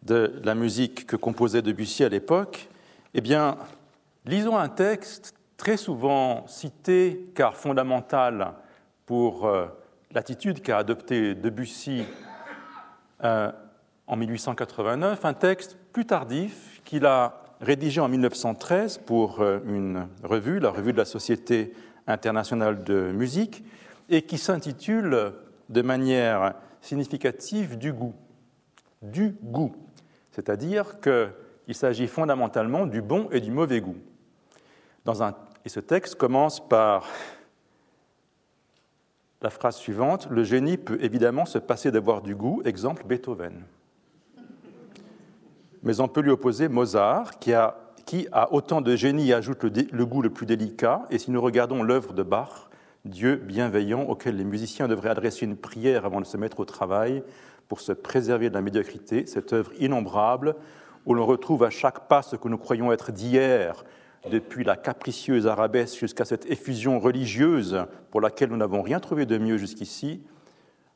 de 0.03 0.39
la 0.43 0.53
musique 0.53 1.07
que 1.07 1.15
composait 1.15 1.63
Debussy 1.63 2.03
à 2.03 2.09
l'époque, 2.09 2.69
eh 3.15 3.21
bien, 3.21 3.57
lisons 4.25 4.57
un 4.57 4.69
texte 4.69 5.33
très 5.57 5.77
souvent 5.77 6.45
cité 6.45 7.31
car 7.33 7.55
fondamental 7.55 8.53
pour 9.05 9.45
euh, 9.45 9.67
l'attitude 10.11 10.61
qu'a 10.61 10.77
adoptée 10.77 11.35
Debussy 11.35 12.05
euh, 13.23 13.51
en 14.07 14.15
1889, 14.15 15.25
un 15.25 15.33
texte 15.33 15.77
plus 15.93 16.05
tardif 16.05 16.81
qu'il 16.83 17.05
a 17.05 17.41
rédigé 17.61 18.01
en 18.01 18.07
1913 18.07 18.99
pour 18.99 19.41
euh, 19.41 19.59
une 19.65 20.07
revue, 20.23 20.59
la 20.59 20.69
revue 20.69 20.91
de 20.91 20.97
la 20.97 21.05
Société 21.05 21.73
internationale 22.07 22.83
de 22.83 23.11
musique, 23.11 23.63
et 24.09 24.23
qui 24.23 24.37
s'intitule 24.37 25.33
de 25.69 25.81
manière 25.81 26.53
significative 26.81 27.77
du 27.77 27.93
goût. 27.93 28.13
Du 29.01 29.35
goût. 29.41 29.75
C'est-à-dire 30.31 30.99
qu'il 30.99 31.73
s'agit 31.73 32.07
fondamentalement 32.07 32.85
du 32.85 33.01
bon 33.01 33.27
et 33.31 33.39
du 33.39 33.49
mauvais 33.49 33.81
goût. 33.81 33.95
Et 35.65 35.69
ce 35.69 35.79
texte 35.79 36.15
commence 36.15 36.67
par 36.67 37.07
la 39.45 39.51
phrase 39.51 39.75
suivante 39.75 40.27
Le 40.31 40.43
génie 40.43 40.75
peut 40.75 40.97
évidemment 41.01 41.45
se 41.45 41.59
passer 41.59 41.91
d'avoir 41.91 42.23
du 42.23 42.33
goût, 42.33 42.63
exemple 42.65 43.03
Beethoven. 43.05 43.61
Mais 45.83 45.99
on 45.99 46.07
peut 46.07 46.21
lui 46.21 46.31
opposer 46.31 46.67
Mozart, 46.67 47.37
qui 47.37 47.53
a, 47.53 47.77
qui 48.07 48.27
a 48.31 48.51
autant 48.51 48.81
de 48.81 48.95
génie 48.95 49.31
ajoute 49.33 49.63
le, 49.63 49.71
le 49.91 50.05
goût 50.07 50.23
le 50.23 50.31
plus 50.31 50.47
délicat. 50.47 51.03
Et 51.11 51.19
si 51.19 51.29
nous 51.29 51.39
regardons 51.39 51.83
l'œuvre 51.83 52.13
de 52.13 52.23
Bach, 52.23 52.69
Dieu 53.05 53.35
bienveillant 53.35 54.01
auquel 54.01 54.35
les 54.35 54.43
musiciens 54.43 54.87
devraient 54.87 55.09
adresser 55.11 55.45
une 55.45 55.57
prière 55.57 56.05
avant 56.05 56.21
de 56.21 56.25
se 56.25 56.37
mettre 56.37 56.59
au 56.59 56.65
travail 56.65 57.21
pour 57.67 57.81
se 57.81 57.91
préserver 57.91 58.49
de 58.49 58.55
la 58.55 58.61
médiocrité, 58.61 59.27
cette 59.27 59.53
œuvre 59.53 59.71
innombrable 59.79 60.55
où 61.05 61.13
l'on 61.13 61.27
retrouve 61.27 61.63
à 61.63 61.69
chaque 61.69 62.07
pas 62.07 62.23
ce 62.23 62.35
que 62.35 62.47
nous 62.47 62.57
croyons 62.57 62.91
être 62.91 63.11
d'hier, 63.11 63.85
depuis 64.29 64.63
la 64.63 64.75
capricieuse 64.75 65.47
arabesque 65.47 65.99
jusqu'à 65.99 66.25
cette 66.25 66.49
effusion 66.49 66.99
religieuse 66.99 67.85
pour 68.11 68.21
laquelle 68.21 68.49
nous 68.49 68.57
n'avons 68.57 68.81
rien 68.81 68.99
trouvé 68.99 69.25
de 69.25 69.37
mieux 69.37 69.57
jusqu'ici, 69.57 70.21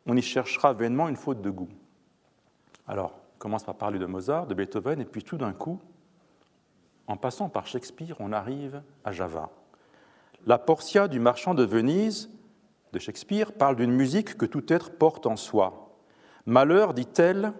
on 0.05 0.17
y 0.17 0.21
cherchera 0.21 0.73
vainement 0.73 1.07
une 1.07 1.15
faute 1.15 1.41
de 1.41 1.49
goût. 1.49 1.69
Alors, 2.87 3.19
on 3.35 3.39
commence 3.39 3.63
par 3.63 3.75
parler 3.75 3.99
de 3.99 4.05
Mozart, 4.05 4.47
de 4.47 4.53
Beethoven, 4.53 4.99
et 4.99 5.05
puis 5.05 5.23
tout 5.23 5.37
d'un 5.37 5.53
coup, 5.53 5.79
en 7.07 7.17
passant 7.17 7.49
par 7.49 7.67
Shakespeare, 7.67 8.15
on 8.19 8.31
arrive 8.31 8.81
à 9.03 9.11
Java. 9.11 9.49
La 10.45 10.57
Portia 10.57 11.07
du 11.07 11.19
marchand 11.19 11.53
de 11.53 11.63
Venise 11.63 12.29
de 12.93 12.99
Shakespeare 12.99 13.51
parle 13.51 13.75
d'une 13.75 13.91
musique 13.91 14.37
que 14.37 14.45
tout 14.45 14.71
être 14.73 14.91
porte 14.91 15.25
en 15.25 15.35
soi. 15.35 15.95
Malheur, 16.45 16.93
dit-elle, 16.93 17.53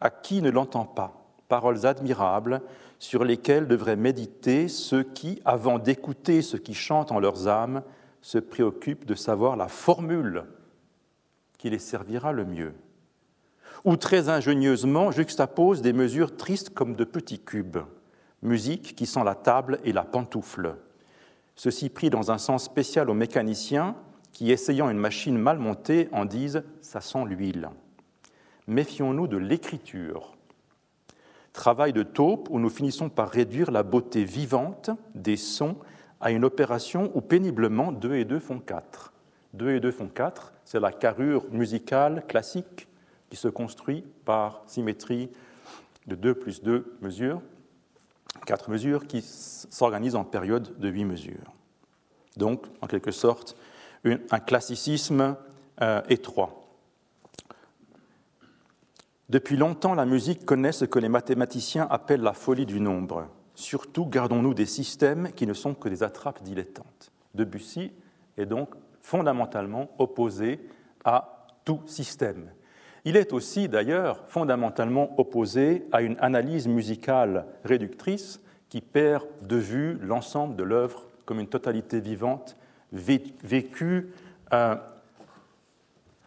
à 0.00 0.10
qui 0.10 0.42
ne 0.42 0.50
l'entend 0.50 0.84
pas. 0.84 1.24
Paroles 1.48 1.86
admirables 1.86 2.62
sur 3.00 3.24
lesquelles 3.24 3.66
devraient 3.66 3.96
méditer 3.96 4.68
ceux 4.68 5.02
qui, 5.02 5.40
avant 5.46 5.78
d'écouter 5.78 6.42
ce 6.42 6.58
qui 6.58 6.74
chante 6.74 7.10
en 7.10 7.18
leurs 7.18 7.48
âmes, 7.48 7.82
se 8.20 8.38
préoccupent 8.38 9.06
de 9.06 9.14
savoir 9.14 9.56
la 9.56 9.68
formule 9.68 10.44
qui 11.56 11.70
les 11.70 11.78
servira 11.78 12.32
le 12.32 12.44
mieux. 12.44 12.74
Ou 13.86 13.96
très 13.96 14.28
ingénieusement 14.28 15.10
juxtapose 15.10 15.80
des 15.80 15.94
mesures 15.94 16.36
tristes 16.36 16.70
comme 16.74 16.94
de 16.94 17.04
petits 17.04 17.38
cubes, 17.38 17.78
musique 18.42 18.94
qui 18.94 19.06
sent 19.06 19.24
la 19.24 19.34
table 19.34 19.80
et 19.84 19.94
la 19.94 20.04
pantoufle. 20.04 20.76
Ceci 21.56 21.88
pris 21.88 22.10
dans 22.10 22.30
un 22.30 22.38
sens 22.38 22.64
spécial 22.64 23.08
aux 23.08 23.14
mécaniciens 23.14 23.96
qui, 24.32 24.52
essayant 24.52 24.90
une 24.90 24.98
machine 24.98 25.38
mal 25.38 25.58
montée, 25.58 26.10
en 26.12 26.26
disent⁇ 26.26 26.56
ça 26.82 27.00
sent 27.00 27.24
l'huile⁇ 27.26 27.70
Méfions-nous 28.66 29.26
de 29.26 29.38
l'écriture 29.38 30.36
Travail 31.52 31.92
de 31.92 32.02
taupe 32.02 32.48
où 32.50 32.58
nous 32.58 32.70
finissons 32.70 33.08
par 33.08 33.28
réduire 33.28 33.70
la 33.70 33.82
beauté 33.82 34.24
vivante 34.24 34.90
des 35.14 35.36
sons 35.36 35.76
à 36.20 36.30
une 36.30 36.44
opération 36.44 37.10
où 37.14 37.20
péniblement 37.20 37.92
2 37.92 38.14
et 38.14 38.24
2 38.24 38.38
font 38.38 38.60
4. 38.60 39.12
2 39.54 39.70
et 39.70 39.80
2 39.80 39.90
font 39.90 40.08
4, 40.08 40.52
c'est 40.64 40.80
la 40.80 40.92
carrure 40.92 41.44
musicale 41.50 42.24
classique 42.28 42.86
qui 43.30 43.36
se 43.36 43.48
construit 43.48 44.04
par 44.24 44.62
symétrie 44.66 45.30
de 46.06 46.14
2 46.14 46.34
plus 46.34 46.62
2 46.62 46.96
mesures, 47.00 47.42
4 48.46 48.70
mesures 48.70 49.06
qui 49.06 49.22
s'organisent 49.22 50.16
en 50.16 50.24
période 50.24 50.78
de 50.78 50.88
8 50.88 51.04
mesures. 51.04 51.54
Donc, 52.36 52.66
en 52.80 52.86
quelque 52.86 53.10
sorte, 53.10 53.56
un 54.04 54.38
classicisme 54.38 55.36
euh, 55.82 56.00
étroit. 56.08 56.59
Depuis 59.30 59.56
longtemps, 59.56 59.94
la 59.94 60.06
musique 60.06 60.44
connaît 60.44 60.72
ce 60.72 60.84
que 60.84 60.98
les 60.98 61.08
mathématiciens 61.08 61.86
appellent 61.88 62.20
la 62.20 62.32
folie 62.32 62.66
du 62.66 62.80
nombre. 62.80 63.28
Surtout, 63.54 64.04
gardons-nous 64.04 64.54
des 64.54 64.66
systèmes 64.66 65.30
qui 65.30 65.46
ne 65.46 65.54
sont 65.54 65.72
que 65.72 65.88
des 65.88 66.02
attrapes 66.02 66.42
dilettantes. 66.42 67.12
Debussy 67.36 67.92
est 68.36 68.46
donc 68.46 68.70
fondamentalement 69.00 69.88
opposé 70.00 70.58
à 71.04 71.46
tout 71.64 71.80
système. 71.86 72.50
Il 73.04 73.16
est 73.16 73.32
aussi 73.32 73.68
d'ailleurs 73.68 74.24
fondamentalement 74.26 75.14
opposé 75.16 75.86
à 75.92 76.02
une 76.02 76.16
analyse 76.18 76.66
musicale 76.66 77.46
réductrice 77.64 78.40
qui 78.68 78.80
perd 78.80 79.22
de 79.42 79.56
vue 79.56 79.96
l'ensemble 80.02 80.56
de 80.56 80.64
l'œuvre 80.64 81.06
comme 81.24 81.38
une 81.38 81.46
totalité 81.46 82.00
vivante, 82.00 82.56
vécue 82.90 84.10
euh, 84.52 84.74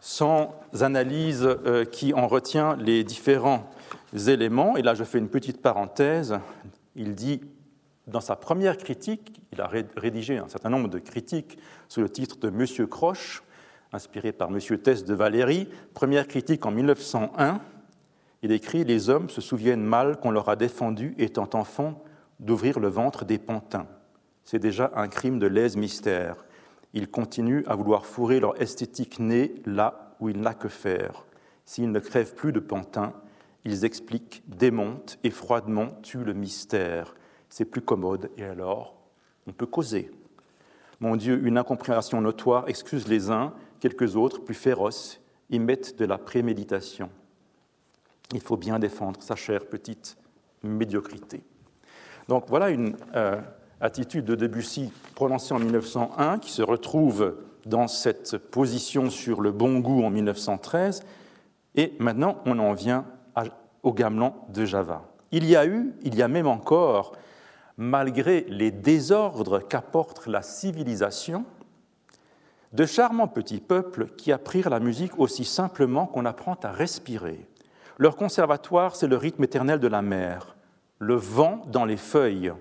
sans 0.04 0.54
analyse 0.82 1.44
euh, 1.46 1.86
qui 1.86 2.12
en 2.12 2.26
retient 2.26 2.76
les 2.76 3.04
différents 3.04 3.70
éléments. 4.28 4.76
Et 4.76 4.82
là, 4.82 4.92
je 4.92 5.02
fais 5.02 5.16
une 5.16 5.30
petite 5.30 5.62
parenthèse. 5.62 6.38
Il 6.94 7.14
dit, 7.14 7.40
dans 8.06 8.20
sa 8.20 8.36
première 8.36 8.76
critique, 8.76 9.40
il 9.50 9.62
a 9.62 9.70
rédigé 9.96 10.36
un 10.36 10.48
certain 10.48 10.68
nombre 10.68 10.88
de 10.88 10.98
critiques 10.98 11.58
sous 11.88 12.02
le 12.02 12.10
titre 12.10 12.36
de 12.36 12.50
Monsieur 12.50 12.86
Croche, 12.86 13.42
inspiré 13.94 14.32
par 14.32 14.50
Monsieur 14.50 14.76
Tess 14.76 15.06
de 15.06 15.14
Valéry. 15.14 15.70
Première 15.94 16.28
critique 16.28 16.66
en 16.66 16.70
1901. 16.70 17.62
Il 18.42 18.52
écrit 18.52 18.84
Les 18.84 19.08
hommes 19.08 19.30
se 19.30 19.40
souviennent 19.40 19.84
mal 19.84 20.18
qu'on 20.18 20.32
leur 20.32 20.50
a 20.50 20.56
défendu, 20.56 21.14
étant 21.16 21.48
enfants, 21.54 22.04
d'ouvrir 22.40 22.78
le 22.78 22.88
ventre 22.88 23.24
des 23.24 23.38
pantins. 23.38 23.86
C'est 24.44 24.58
déjà 24.58 24.92
un 24.96 25.08
crime 25.08 25.38
de 25.38 25.46
lèse-mystère 25.46 26.43
ils 26.94 27.10
continuent 27.10 27.64
à 27.66 27.74
vouloir 27.74 28.06
fourrer 28.06 28.40
leur 28.40 28.60
esthétique 28.62 29.18
née 29.18 29.54
là 29.66 30.16
où 30.20 30.28
il 30.28 30.40
n'a 30.40 30.54
que 30.54 30.68
faire. 30.68 31.26
S'ils 31.64 31.90
ne 31.90 31.98
crèvent 31.98 32.34
plus 32.34 32.52
de 32.52 32.60
pantin, 32.60 33.12
ils 33.64 33.84
expliquent, 33.84 34.42
démontent 34.46 35.18
et 35.24 35.30
froidement 35.30 35.88
tuent 36.02 36.24
le 36.24 36.34
mystère. 36.34 37.14
C'est 37.48 37.64
plus 37.64 37.82
commode 37.82 38.30
et 38.36 38.44
alors 38.44 38.94
on 39.46 39.52
peut 39.52 39.66
causer. 39.66 40.10
Mon 41.00 41.16
Dieu, 41.16 41.40
une 41.44 41.58
incompréhension 41.58 42.20
notoire 42.20 42.68
excuse 42.68 43.08
les 43.08 43.30
uns, 43.30 43.52
quelques 43.80 44.16
autres, 44.16 44.42
plus 44.42 44.54
féroces, 44.54 45.20
y 45.50 45.58
mettent 45.58 45.98
de 45.98 46.04
la 46.04 46.16
préméditation. 46.16 47.10
Il 48.32 48.40
faut 48.40 48.56
bien 48.56 48.78
défendre 48.78 49.20
sa 49.22 49.36
chère 49.36 49.66
petite 49.66 50.16
médiocrité. 50.62 51.42
Donc 52.28 52.44
voilà 52.48 52.70
une, 52.70 52.96
euh, 53.14 53.40
attitude 53.80 54.24
de 54.24 54.34
Debussy 54.34 54.92
prononcée 55.14 55.54
en 55.54 55.58
1901, 55.58 56.38
qui 56.38 56.50
se 56.50 56.62
retrouve 56.62 57.36
dans 57.66 57.88
cette 57.88 58.38
position 58.38 59.10
sur 59.10 59.40
le 59.40 59.52
bon 59.52 59.78
goût 59.78 60.04
en 60.04 60.10
1913. 60.10 61.04
Et 61.74 61.94
maintenant, 61.98 62.38
on 62.46 62.58
en 62.58 62.72
vient 62.72 63.04
au 63.82 63.92
gamelan 63.92 64.46
de 64.48 64.64
Java. 64.64 65.02
Il 65.32 65.44
y 65.46 65.56
a 65.56 65.66
eu, 65.66 65.92
il 66.02 66.14
y 66.14 66.22
a 66.22 66.28
même 66.28 66.46
encore, 66.46 67.12
malgré 67.76 68.46
les 68.48 68.70
désordres 68.70 69.60
qu'apporte 69.60 70.26
la 70.26 70.42
civilisation, 70.42 71.44
de 72.72 72.86
charmants 72.86 73.28
petits 73.28 73.60
peuples 73.60 74.08
qui 74.16 74.32
apprirent 74.32 74.70
la 74.70 74.80
musique 74.80 75.18
aussi 75.18 75.44
simplement 75.44 76.06
qu'on 76.06 76.24
apprend 76.24 76.56
à 76.62 76.72
respirer. 76.72 77.46
Leur 77.98 78.16
conservatoire, 78.16 78.96
c'est 78.96 79.06
le 79.06 79.16
rythme 79.16 79.44
éternel 79.44 79.78
de 79.78 79.86
la 79.86 80.02
mer, 80.02 80.56
le 80.98 81.14
vent 81.14 81.62
dans 81.68 81.84
les 81.84 81.96
feuilles, 81.96 82.52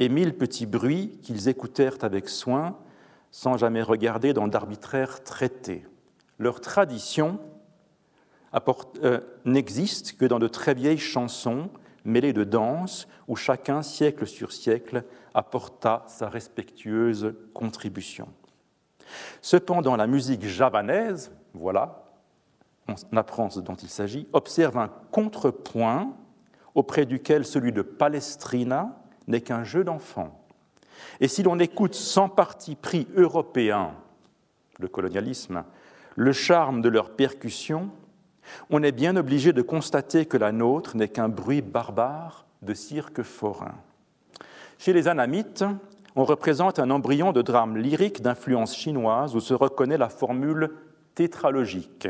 et 0.00 0.08
mille 0.08 0.34
petits 0.36 0.66
bruits 0.66 1.18
qu'ils 1.22 1.48
écoutèrent 1.48 1.98
avec 2.02 2.28
soin, 2.28 2.78
sans 3.30 3.56
jamais 3.58 3.82
regarder 3.82 4.32
dans 4.32 4.48
d'arbitraires 4.48 5.22
traités. 5.22 5.86
Leur 6.38 6.60
tradition 6.60 7.38
euh, 9.04 9.20
n'existe 9.44 10.16
que 10.16 10.24
dans 10.24 10.40
de 10.40 10.48
très 10.48 10.74
vieilles 10.74 10.98
chansons 10.98 11.70
mêlées 12.04 12.32
de 12.32 12.44
danse, 12.44 13.06
où 13.28 13.36
chacun, 13.36 13.82
siècle 13.82 14.26
sur 14.26 14.52
siècle, 14.52 15.04
apporta 15.34 16.02
sa 16.08 16.30
respectueuse 16.30 17.34
contribution. 17.52 18.26
Cependant, 19.42 19.96
la 19.96 20.06
musique 20.06 20.46
javanaise, 20.46 21.30
voilà, 21.52 22.06
on 22.88 23.16
apprend 23.16 23.50
ce 23.50 23.60
dont 23.60 23.74
il 23.74 23.90
s'agit, 23.90 24.26
observe 24.32 24.78
un 24.78 24.88
contrepoint 25.10 26.16
auprès 26.74 27.04
duquel 27.04 27.44
celui 27.44 27.70
de 27.70 27.82
Palestrina 27.82 28.99
n'est 29.30 29.40
qu'un 29.40 29.64
jeu 29.64 29.84
d'enfant. 29.84 30.44
Et 31.20 31.28
si 31.28 31.42
l'on 31.42 31.58
écoute 31.58 31.94
sans 31.94 32.28
parti 32.28 32.76
pris 32.76 33.06
européen 33.16 33.92
le 34.78 34.88
colonialisme, 34.88 35.64
le 36.16 36.32
charme 36.32 36.82
de 36.82 36.88
leur 36.88 37.10
percussion, 37.10 37.90
on 38.70 38.82
est 38.82 38.92
bien 38.92 39.16
obligé 39.16 39.52
de 39.52 39.62
constater 39.62 40.26
que 40.26 40.36
la 40.36 40.52
nôtre 40.52 40.96
n'est 40.96 41.08
qu'un 41.08 41.28
bruit 41.28 41.62
barbare 41.62 42.46
de 42.62 42.74
cirque 42.74 43.22
forain. 43.22 43.74
Chez 44.78 44.92
les 44.92 45.08
Anamites, 45.08 45.64
on 46.16 46.24
représente 46.24 46.78
un 46.78 46.90
embryon 46.90 47.32
de 47.32 47.42
drame 47.42 47.76
lyrique 47.76 48.22
d'influence 48.22 48.76
chinoise 48.76 49.36
où 49.36 49.40
se 49.40 49.54
reconnaît 49.54 49.98
la 49.98 50.08
formule 50.08 50.70
tétralogique. 51.14 52.08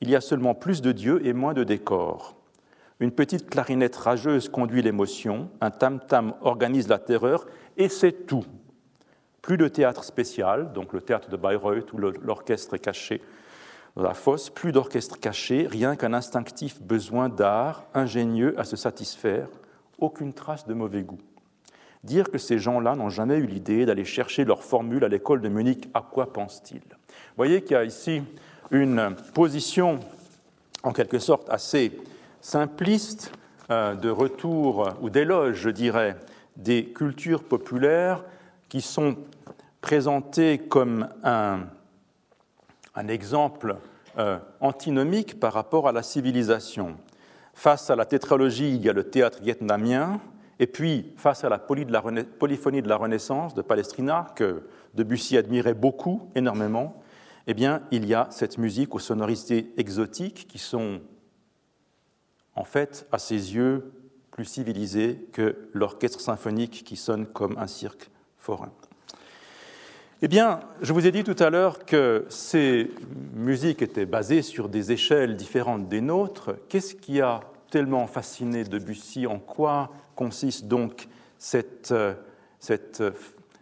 Il 0.00 0.10
y 0.10 0.16
a 0.16 0.20
seulement 0.20 0.54
plus 0.54 0.82
de 0.82 0.92
dieux 0.92 1.24
et 1.26 1.32
moins 1.32 1.54
de 1.54 1.64
décors. 1.64 2.37
Une 3.00 3.12
petite 3.12 3.48
clarinette 3.48 3.96
rageuse 3.96 4.48
conduit 4.48 4.82
l'émotion, 4.82 5.50
un 5.60 5.70
tam-tam 5.70 6.34
organise 6.40 6.88
la 6.88 6.98
terreur, 6.98 7.46
et 7.76 7.88
c'est 7.88 8.26
tout. 8.26 8.44
Plus 9.40 9.56
de 9.56 9.68
théâtre 9.68 10.04
spécial, 10.04 10.72
donc 10.72 10.92
le 10.92 11.00
théâtre 11.00 11.28
de 11.28 11.36
Bayreuth 11.36 11.92
ou 11.92 11.98
l'orchestre 11.98 12.76
caché 12.76 13.22
dans 13.96 14.02
la 14.02 14.14
fosse, 14.14 14.50
plus 14.50 14.70
d'orchestre 14.70 15.18
caché, 15.18 15.66
rien 15.68 15.96
qu'un 15.96 16.12
instinctif 16.12 16.80
besoin 16.80 17.28
d'art 17.28 17.84
ingénieux 17.94 18.58
à 18.58 18.64
se 18.64 18.76
satisfaire, 18.76 19.48
aucune 19.98 20.32
trace 20.32 20.66
de 20.66 20.74
mauvais 20.74 21.02
goût. 21.02 21.18
Dire 22.04 22.30
que 22.30 22.38
ces 22.38 22.58
gens-là 22.58 22.94
n'ont 22.94 23.08
jamais 23.10 23.38
eu 23.38 23.46
l'idée 23.46 23.86
d'aller 23.86 24.04
chercher 24.04 24.44
leur 24.44 24.62
formule 24.62 25.04
à 25.04 25.08
l'école 25.08 25.40
de 25.40 25.48
Munich, 25.48 25.88
à 25.94 26.00
quoi 26.00 26.32
pensent-ils 26.32 26.82
voyez 27.38 27.62
qu'il 27.62 27.72
y 27.72 27.76
a 27.76 27.84
ici 27.84 28.22
une 28.70 29.14
position, 29.32 30.00
en 30.82 30.92
quelque 30.92 31.20
sorte, 31.20 31.48
assez 31.48 31.92
simpliste 32.40 33.32
euh, 33.70 33.94
de 33.94 34.10
retour 34.10 34.94
ou 35.00 35.10
d'éloge, 35.10 35.56
je 35.56 35.70
dirais, 35.70 36.16
des 36.56 36.86
cultures 36.86 37.44
populaires 37.44 38.24
qui 38.68 38.80
sont 38.80 39.16
présentées 39.80 40.58
comme 40.58 41.08
un, 41.22 41.60
exemple 43.08 43.76
euh, 44.18 44.38
antinomique 44.60 45.38
par 45.38 45.52
rapport 45.52 45.86
à 45.88 45.92
la 45.92 46.02
civilisation. 46.02 46.96
Face 47.54 47.90
à 47.90 47.96
la 47.96 48.04
tétralogie, 48.04 48.74
il 48.74 48.82
y 48.82 48.88
a 48.88 48.92
le 48.92 49.04
théâtre 49.04 49.40
vietnamien, 49.40 50.20
et 50.58 50.66
puis 50.66 51.12
face 51.16 51.44
à 51.44 51.48
la 51.48 51.58
polyphonie 51.58 52.82
de 52.82 52.88
la 52.88 52.96
Renaissance 52.96 53.54
de 53.54 53.62
Palestrina, 53.62 54.26
que 54.34 54.62
Debussy 54.94 55.36
admirait 55.36 55.74
beaucoup, 55.74 56.28
énormément, 56.34 57.02
eh 57.46 57.54
bien, 57.54 57.82
il 57.90 58.04
y 58.04 58.14
a 58.14 58.26
cette 58.30 58.58
musique 58.58 58.94
aux 58.94 58.98
sonorités 58.98 59.72
exotiques 59.76 60.46
qui 60.48 60.58
sont, 60.58 61.00
en 62.58 62.64
fait, 62.64 63.06
à 63.12 63.18
ses 63.18 63.54
yeux, 63.54 63.92
plus 64.32 64.44
civilisées 64.44 65.28
que 65.32 65.68
l'orchestre 65.72 66.20
symphonique 66.20 66.82
qui 66.84 66.96
sonne 66.96 67.26
comme 67.26 67.56
un 67.56 67.68
cirque 67.68 68.10
forain. 68.36 68.72
Eh 70.22 70.28
bien, 70.28 70.60
je 70.82 70.92
vous 70.92 71.06
ai 71.06 71.12
dit 71.12 71.22
tout 71.22 71.36
à 71.38 71.50
l'heure 71.50 71.84
que 71.86 72.26
ces 72.28 72.90
musiques 73.34 73.80
étaient 73.80 74.06
basées 74.06 74.42
sur 74.42 74.68
des 74.68 74.90
échelles 74.90 75.36
différentes 75.36 75.88
des 75.88 76.00
nôtres. 76.00 76.56
Qu'est-ce 76.68 76.96
qui 76.96 77.20
a 77.20 77.42
tellement 77.70 78.08
fasciné 78.08 78.64
Debussy? 78.64 79.28
En 79.28 79.38
quoi 79.38 79.92
consiste 80.16 80.66
donc 80.66 81.06
cette, 81.38 81.94
cette 82.58 83.04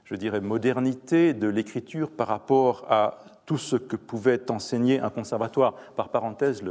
je 0.04 0.14
dirais, 0.14 0.40
modernité 0.40 1.34
de 1.34 1.48
l'écriture 1.48 2.10
par 2.10 2.28
rapport 2.28 2.86
à 2.88 3.18
tout 3.44 3.58
ce 3.58 3.76
que 3.76 3.96
pouvait 3.96 4.50
enseigner 4.50 5.00
un 5.00 5.10
conservatoire? 5.10 5.74
Par 5.96 6.08
parenthèse, 6.08 6.62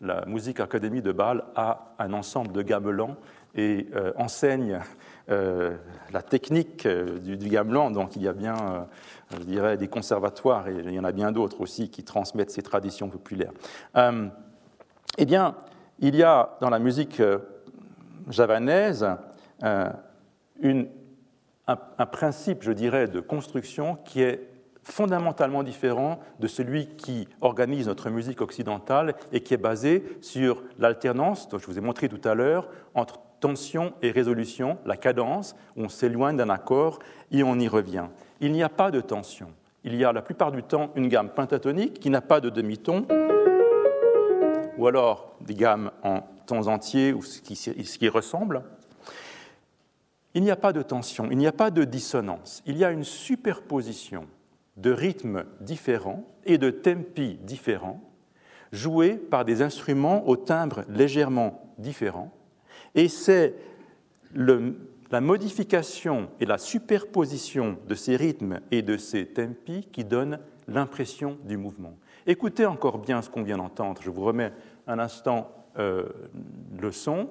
la 0.00 0.24
Musique 0.26 0.60
Académie 0.60 1.02
de 1.02 1.12
Bâle 1.12 1.44
a 1.54 1.94
un 1.98 2.12
ensemble 2.12 2.52
de 2.52 2.62
gamelans 2.62 3.16
et 3.54 3.88
euh, 3.94 4.12
enseigne 4.16 4.80
euh, 5.28 5.76
la 6.12 6.22
technique 6.22 6.86
euh, 6.86 7.18
du, 7.18 7.48
gamelan. 7.48 7.90
Donc 7.90 8.16
il 8.16 8.22
y 8.22 8.28
a 8.28 8.32
bien, 8.32 8.86
je 9.32 9.44
dirais, 9.44 9.76
des 9.76 9.88
conservatoires 9.88 10.68
et 10.68 10.76
il 10.84 10.92
y 10.92 10.98
en 10.98 11.04
a 11.04 11.12
bien 11.12 11.32
d'autres 11.32 11.60
aussi 11.60 11.90
qui 11.90 12.04
transmettent 12.04 12.50
ces 12.50 12.62
traditions 12.62 13.08
populaires. 13.08 13.52
eh 15.18 15.24
bien, 15.26 15.54
il 15.98 16.16
y 16.16 16.22
a 16.22 16.56
dans 16.60 16.70
la 16.70 16.78
musique 16.78 17.22
javanaise 18.28 19.06
une, 20.60 20.88
un, 21.66 22.06
principe, 22.06 22.62
je 22.62 22.72
dirais, 22.72 23.06
de 23.06 23.20
construction 23.20 23.96
qui 24.04 24.22
est 24.22 24.49
fondamentalement 24.90 25.62
différent 25.62 26.20
de 26.40 26.46
celui 26.46 26.86
qui 26.86 27.28
organise 27.40 27.86
notre 27.86 28.10
musique 28.10 28.40
occidentale 28.40 29.14
et 29.32 29.40
qui 29.40 29.54
est 29.54 29.58
basé 29.58 30.04
sur 30.20 30.62
l'alternance, 30.78 31.48
dont 31.48 31.58
je 31.58 31.66
vous 31.66 31.78
ai 31.78 31.80
montré 31.80 32.08
tout 32.08 32.20
à 32.28 32.34
l'heure, 32.34 32.68
entre 32.94 33.20
tension 33.40 33.94
et 34.02 34.10
résolution, 34.10 34.78
la 34.84 34.96
cadence, 34.96 35.56
on 35.76 35.88
s'éloigne 35.88 36.36
d'un 36.36 36.50
accord 36.50 36.98
et 37.32 37.42
on 37.42 37.58
y 37.58 37.68
revient. 37.68 38.06
Il 38.40 38.52
n'y 38.52 38.62
a 38.62 38.68
pas 38.68 38.90
de 38.90 39.00
tension. 39.00 39.50
Il 39.82 39.96
y 39.96 40.04
a 40.04 40.12
la 40.12 40.22
plupart 40.22 40.52
du 40.52 40.62
temps 40.62 40.90
une 40.94 41.08
gamme 41.08 41.30
pentatonique 41.30 42.00
qui 42.00 42.10
n'a 42.10 42.20
pas 42.20 42.40
de 42.40 42.50
demi-ton, 42.50 43.06
ou 44.76 44.86
alors 44.86 45.34
des 45.40 45.54
gammes 45.54 45.90
en 46.02 46.20
tons 46.46 46.68
entiers 46.68 47.12
ou 47.12 47.22
ce 47.22 47.40
qui, 47.40 47.56
ce 47.56 47.98
qui 47.98 48.08
ressemble. 48.08 48.62
Il 50.34 50.42
n'y 50.42 50.50
a 50.50 50.56
pas 50.56 50.72
de 50.72 50.82
tension, 50.82 51.28
il 51.30 51.38
n'y 51.38 51.46
a 51.46 51.52
pas 51.52 51.70
de 51.70 51.84
dissonance, 51.84 52.62
il 52.66 52.76
y 52.76 52.84
a 52.84 52.90
une 52.90 53.04
superposition 53.04 54.26
de 54.80 54.90
rythmes 54.90 55.44
différents 55.60 56.24
et 56.44 56.58
de 56.58 56.70
tempi 56.70 57.38
différents, 57.42 58.02
joués 58.72 59.16
par 59.16 59.44
des 59.44 59.62
instruments 59.62 60.26
au 60.28 60.36
timbre 60.36 60.84
légèrement 60.88 61.74
différents, 61.78 62.32
et 62.94 63.08
c'est 63.08 63.54
la 64.34 65.20
modification 65.20 66.28
et 66.40 66.46
la 66.46 66.58
superposition 66.58 67.78
de 67.88 67.94
ces 67.94 68.16
rythmes 68.16 68.60
et 68.70 68.82
de 68.82 68.96
ces 68.96 69.26
tempi 69.26 69.88
qui 69.90 70.04
donnent 70.04 70.38
l'impression 70.68 71.36
du 71.44 71.56
mouvement. 71.56 71.96
Écoutez 72.26 72.66
encore 72.66 72.98
bien 72.98 73.22
ce 73.22 73.30
qu'on 73.30 73.42
vient 73.42 73.56
d'entendre. 73.56 74.00
Je 74.02 74.10
vous 74.10 74.22
remets 74.22 74.52
un 74.86 74.98
instant 74.98 75.50
euh, 75.78 76.08
le 76.78 76.92
son. 76.92 77.30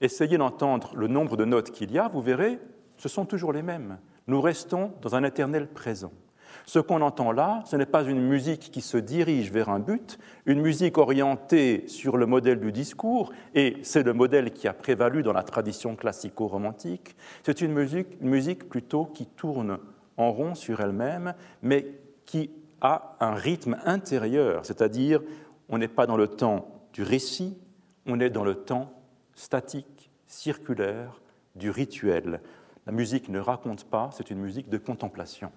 Essayez 0.00 0.38
d'entendre 0.38 0.92
le 0.96 1.06
nombre 1.06 1.36
de 1.36 1.44
notes 1.44 1.70
qu'il 1.70 1.92
y 1.92 1.98
a. 1.98 2.08
Vous 2.08 2.22
verrez, 2.22 2.58
ce 2.96 3.08
sont 3.08 3.26
toujours 3.26 3.52
les 3.52 3.62
mêmes. 3.62 3.98
Nous 4.26 4.40
restons 4.40 4.92
dans 5.02 5.14
un 5.14 5.22
éternel 5.24 5.68
présent. 5.68 6.12
Ce 6.66 6.78
qu'on 6.78 7.00
entend 7.00 7.32
là, 7.32 7.62
ce 7.66 7.76
n'est 7.76 7.86
pas 7.86 8.04
une 8.04 8.20
musique 8.20 8.70
qui 8.70 8.80
se 8.80 8.96
dirige 8.96 9.50
vers 9.50 9.68
un 9.68 9.80
but, 9.80 10.18
une 10.46 10.60
musique 10.60 10.98
orientée 10.98 11.84
sur 11.88 12.16
le 12.16 12.26
modèle 12.26 12.60
du 12.60 12.72
discours, 12.72 13.32
et 13.54 13.78
c'est 13.82 14.02
le 14.02 14.12
modèle 14.12 14.52
qui 14.52 14.68
a 14.68 14.72
prévalu 14.72 15.22
dans 15.22 15.32
la 15.32 15.42
tradition 15.42 15.96
classico-romantique. 15.96 17.16
C'est 17.42 17.60
une 17.60 17.72
musique, 17.72 18.08
une 18.20 18.28
musique 18.28 18.68
plutôt 18.68 19.06
qui 19.06 19.26
tourne 19.26 19.78
en 20.16 20.32
rond 20.32 20.54
sur 20.54 20.80
elle-même, 20.80 21.34
mais 21.62 21.86
qui 22.26 22.50
a 22.80 23.16
un 23.20 23.34
rythme 23.34 23.78
intérieur, 23.84 24.64
c'est-à-dire 24.64 25.20
on 25.68 25.78
n'est 25.78 25.88
pas 25.88 26.06
dans 26.06 26.16
le 26.16 26.28
temps 26.28 26.68
du 26.92 27.02
récit, 27.02 27.58
on 28.06 28.20
est 28.20 28.30
dans 28.30 28.44
le 28.44 28.54
temps 28.54 28.92
statique, 29.34 30.10
circulaire, 30.26 31.20
du 31.54 31.70
rituel. 31.70 32.40
La 32.86 32.92
musique 32.92 33.28
ne 33.28 33.38
raconte 33.38 33.84
pas, 33.84 34.10
c'est 34.12 34.30
une 34.30 34.38
musique 34.38 34.68
de 34.68 34.78
contemplation. 34.78 35.52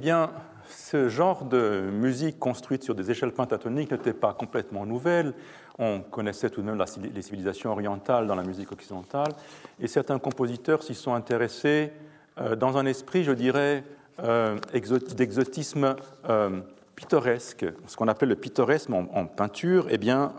Bien, 0.00 0.30
ce 0.66 1.08
genre 1.08 1.44
de 1.44 1.88
musique 1.92 2.38
construite 2.38 2.82
sur 2.82 2.96
des 2.96 3.10
échelles 3.10 3.32
pentatoniques 3.32 3.92
n'était 3.92 4.12
pas 4.12 4.32
complètement 4.32 4.86
nouvelle. 4.86 5.34
On 5.78 6.00
connaissait 6.00 6.50
tout 6.50 6.62
de 6.62 6.66
même 6.66 6.82
les 7.14 7.22
civilisations 7.22 7.70
orientales 7.70 8.26
dans 8.26 8.34
la 8.34 8.42
musique 8.42 8.72
occidentale, 8.72 9.32
et 9.78 9.86
certains 9.86 10.18
compositeurs 10.18 10.82
s'y 10.82 10.94
sont 10.94 11.14
intéressés 11.14 11.92
euh, 12.38 12.56
dans 12.56 12.76
un 12.76 12.86
esprit, 12.86 13.24
je 13.24 13.32
dirais, 13.32 13.84
euh, 14.22 14.58
d'exotisme 14.72 15.96
euh, 16.28 16.60
pittoresque. 16.96 17.66
Ce 17.86 17.96
qu'on 17.96 18.08
appelle 18.08 18.30
le 18.30 18.36
pittoresque 18.36 18.90
en, 18.90 19.26
peinture, 19.26 19.86
eh 19.90 19.96
bien, 19.96 20.32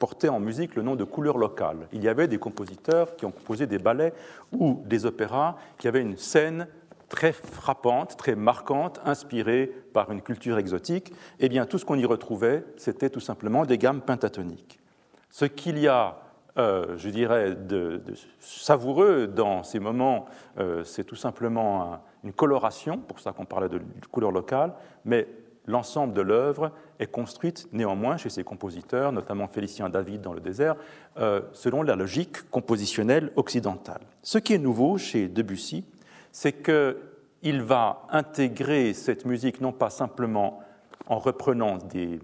portait 0.00 0.28
en 0.28 0.40
musique 0.40 0.74
le 0.74 0.82
nom 0.82 0.96
de 0.96 1.04
couleur 1.04 1.38
locale. 1.38 1.86
Il 1.92 2.02
y 2.02 2.08
avait 2.08 2.26
des 2.26 2.38
compositeurs 2.38 3.14
qui 3.14 3.26
ont 3.26 3.30
composé 3.30 3.68
des 3.68 3.78
ballets 3.78 4.12
ou 4.50 4.82
des 4.86 5.06
opéras 5.06 5.56
qui 5.78 5.86
avaient 5.86 6.02
une 6.02 6.16
scène 6.16 6.66
très 7.10 7.32
frappante, 7.32 8.16
très 8.16 8.34
marquante, 8.34 9.00
inspirée 9.04 9.66
par 9.92 10.10
une 10.10 10.22
culture 10.22 10.56
exotique, 10.56 11.12
eh 11.40 11.50
bien 11.50 11.66
tout 11.66 11.76
ce 11.76 11.84
qu'on 11.84 11.98
y 11.98 12.06
retrouvait, 12.06 12.64
c'était 12.78 13.10
tout 13.10 13.20
simplement 13.20 13.66
des 13.66 13.76
gammes 13.76 14.00
pentatoniques. 14.00 14.80
Ce 15.28 15.44
qu'il 15.44 15.78
y 15.78 15.88
a 15.88 16.22
euh, 16.58 16.96
je 16.96 17.10
dirais, 17.10 17.54
de, 17.54 18.02
savoureux 18.40 19.28
dans 19.28 19.62
ces 19.62 19.78
moments, 19.78 20.26
euh, 20.58 20.82
c'est 20.82 21.04
tout 21.04 21.16
simplement 21.16 22.00
une 22.24 22.32
coloration, 22.32 22.98
pour 22.98 23.20
ça 23.20 23.32
qu'on 23.32 23.44
parlait 23.44 23.68
de 23.68 23.80
couleur 24.10 24.32
locale, 24.32 24.74
mais 25.04 25.28
l'ensemble 25.66 26.12
de 26.12 26.20
l'œuvre 26.20 26.72
est 26.98 27.06
construite 27.06 27.68
néanmoins 27.72 28.16
chez 28.16 28.30
ces 28.30 28.44
compositeurs, 28.44 29.12
notamment 29.12 29.46
Félicien 29.46 29.88
David 29.88 30.20
dans 30.20 30.32
le 30.32 30.40
désert, 30.40 30.74
euh, 31.18 31.40
selon 31.52 31.82
la 31.82 31.96
logique 31.96 32.50
compositionnelle 32.50 33.32
occidentale. 33.36 34.00
Ce 34.22 34.38
qui 34.38 34.54
est 34.54 34.58
nouveau 34.58 34.98
chez 34.98 35.28
Debussy, 35.28 35.84
c'est 36.32 36.62
qu'il 36.62 37.62
va 37.62 38.06
intégrer 38.10 38.94
cette 38.94 39.24
musique 39.24 39.60
non 39.60 39.72
pas 39.72 39.90
simplement 39.90 40.60
en 41.06 41.18
reprenant 41.18 41.78
des, 41.78 42.20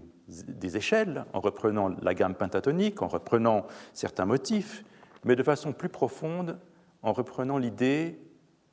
échelles, 0.77 1.25
en 1.33 1.39
reprenant 1.39 1.89
la 2.01 2.13
gamme 2.13 2.35
pentatonique, 2.35 3.01
en 3.01 3.07
reprenant 3.07 3.65
certains 3.93 4.25
motifs, 4.25 4.83
mais 5.25 5.35
de 5.35 5.43
façon 5.43 5.73
plus 5.73 5.89
profonde, 5.89 6.57
en 7.01 7.13
reprenant 7.13 7.57
l'idée 7.57 8.19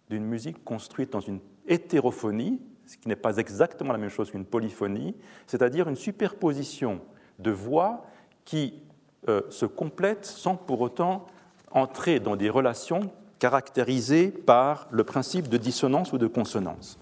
d'une 0.09 0.25
musique 0.25 0.63
construite 0.65 1.13
dans 1.13 1.21
une 1.21 1.41
hétérophonie, 1.67 2.61
ce 2.87 2.97
qui 2.97 3.09
n'est 3.09 3.17
pas 3.17 3.39
exactement 3.39 3.93
la 3.93 3.99
même 3.99 4.11
chose 4.11 4.31
qu'une 4.31 4.45
polyphonie, 4.45 5.17
c'est-à-dire 5.47 5.89
une 5.89 5.97
superposition 5.97 7.01
de 7.39 7.51
voix 7.51 8.05
qui 8.45 8.83
euh, 9.29 9.41
se 9.51 9.67
complètent 9.67 10.27
sans 10.27 10.55
pour 10.55 10.81
autant 10.81 11.27
entrer 11.71 12.21
dans 12.21 12.37
des 12.37 12.51
relations 12.51 13.11
caractérisées 13.45 14.29
par 14.31 14.89
le 14.91 15.05
principe 15.05 15.51
de 15.51 15.59
dissonance 15.59 16.15
ou 16.15 16.17
de 16.17 16.27
consonance. 16.27 16.99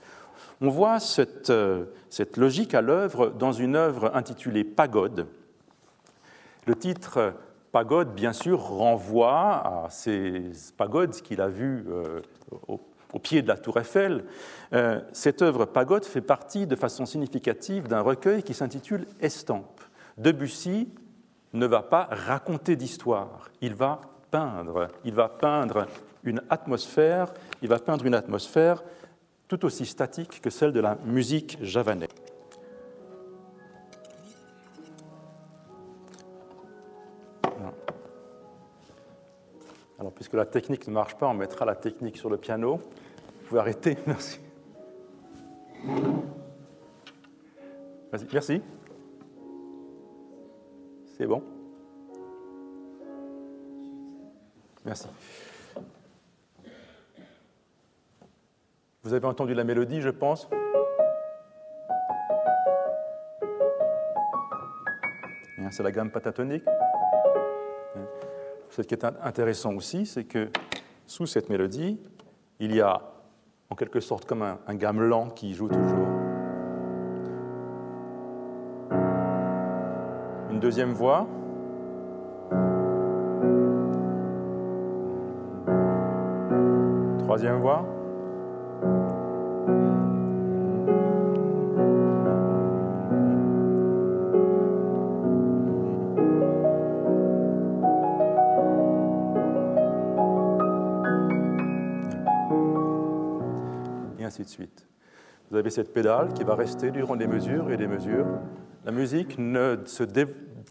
On 0.61 0.71
voit 0.71 0.99
cette, 0.99 1.51
euh, 1.51 1.85
cette 2.11 2.37
logique 2.37 2.75
à 2.75 2.81
l'œuvre 2.81 3.29
dans 3.29 3.53
une 3.53 3.77
œuvre 3.77 4.11
intitulée 4.13 4.65
Pagode. 4.65 5.29
Le 6.67 6.75
titre 6.75 7.35
Pagode, 7.71 8.13
bien 8.17 8.33
sûr, 8.33 8.61
renvoie 8.61 9.85
à 9.85 9.87
ces 9.89 10.51
pagodes 10.77 11.13
qu'il 11.13 11.41
a 11.41 11.47
vues 11.47 11.85
euh, 11.89 12.19
au 13.13 13.19
pied 13.21 13.41
de 13.43 13.47
la 13.47 13.57
tour 13.57 13.79
Eiffel, 13.79 14.25
euh, 14.73 15.01
cette 15.13 15.43
œuvre 15.43 15.65
Pagode 15.65 16.05
fait 16.05 16.23
partie 16.23 16.67
de 16.67 16.75
façon 16.75 17.07
significative 17.07 17.87
d'un 17.87 18.01
recueil 18.01 18.43
qui 18.43 18.53
s'intitule 18.53 19.07
Estampe. 19.21 19.81
Debussy 20.19 20.89
ne 21.53 21.67
va 21.67 21.83
pas 21.83 22.09
raconter 22.11 22.75
d'histoire, 22.75 23.49
il 23.61 23.77
va 23.77 24.01
peindre, 24.33 24.89
il 25.05 25.15
va 25.15 25.29
peindre 25.29 25.87
une 26.25 26.43
atmosphère, 26.51 27.33
il 27.63 27.69
va 27.69 27.79
peindre 27.79 28.07
une 28.07 28.15
atmosphère 28.15 28.83
tout 29.49 29.65
aussi 29.65 29.87
statique 29.87 30.41
que 30.41 30.51
celle 30.51 30.73
de 30.73 30.81
la 30.81 30.97
musique 31.05 31.59
javanaise. 31.63 32.09
Alors, 39.99 40.13
puisque 40.13 40.35
la 40.35 40.47
technique 40.47 40.89
ne 40.89 40.93
marche 40.93 41.17
pas, 41.17 41.29
on 41.29 41.35
mettra 41.35 41.65
la 41.65 41.77
technique 41.77 42.17
sur 42.17 42.29
le 42.29 42.37
piano 42.37 42.81
pouvez 43.53 43.61
arrêter, 43.61 43.99
merci. 44.07 44.41
Vas-y, 48.11 48.27
merci. 48.33 48.63
C'est 51.19 51.27
bon 51.27 51.43
Merci. 54.87 55.07
Vous 59.05 59.15
avez 59.15 59.27
entendu 59.27 59.53
la 59.53 59.65
mélodie, 59.65 60.01
je 60.01 60.11
pense 60.11 60.49
hein, 65.59 65.71
C'est 65.73 65.83
la 65.83 65.91
gamme 65.91 66.13
pentatonique. 66.13 66.63
Hein. 67.97 68.05
Ce 68.71 68.83
qui 68.83 68.95
est 68.95 69.05
intéressant 69.05 69.75
aussi, 69.75 70.07
c'est 70.07 70.23
que 70.23 70.51
sous 71.05 71.27
cette 71.27 71.49
mélodie, 71.49 72.01
il 72.61 72.77
y 72.77 72.81
a 72.81 73.03
en 73.71 73.75
quelque 73.75 73.99
sorte 73.99 74.25
comme 74.25 74.43
un, 74.43 74.61
un 74.69 74.75
gamelan 74.77 75.31
qui 75.31 75.53
joue 75.53 75.67
toujours. 75.67 76.07
Une 80.49 80.61
deuxième 80.61 80.93
voix. 80.93 81.27
Troisième 87.25 87.57
voix. 87.57 87.85
De 104.43 104.49
suite. 104.49 104.87
Vous 105.51 105.57
avez 105.57 105.71
cette 105.71 105.93
pédale 105.93 106.33
qui 106.33 106.45
va 106.45 106.55
rester 106.55 106.91
durant 106.91 107.17
des 107.17 107.27
mesures 107.27 107.71
et 107.71 107.77
des 107.77 107.87
mesures. 107.87 108.27
La 108.85 108.93
musique 108.93 109.39
ne 109.39 109.79
se 109.85 110.03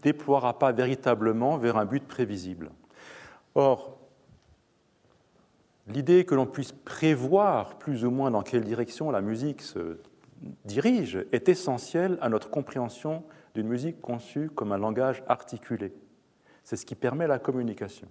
déploiera 0.02 0.58
pas 0.58 0.72
véritablement 0.72 1.56
vers 1.56 1.76
un 1.76 1.84
but 1.84 2.06
prévisible. 2.06 2.70
Or, 3.54 3.98
l'idée 5.86 6.24
que 6.24 6.34
l'on 6.34 6.46
puisse 6.46 6.72
prévoir 6.72 7.78
plus 7.78 8.04
ou 8.04 8.10
moins 8.10 8.30
dans 8.30 8.42
quelle 8.42 8.64
direction 8.64 9.10
la 9.10 9.20
musique 9.20 9.62
se 9.62 9.98
dirige 10.64 11.24
est 11.32 11.48
essentielle 11.48 12.18
à 12.20 12.28
notre 12.28 12.50
compréhension 12.50 13.24
d'une 13.54 13.68
musique 13.68 14.00
conçue 14.00 14.50
comme 14.50 14.72
un 14.72 14.78
langage 14.78 15.22
articulé. 15.28 15.92
C'est 16.64 16.76
ce 16.76 16.86
qui 16.86 16.94
permet 16.94 17.26
la 17.26 17.38
communication. 17.38 18.08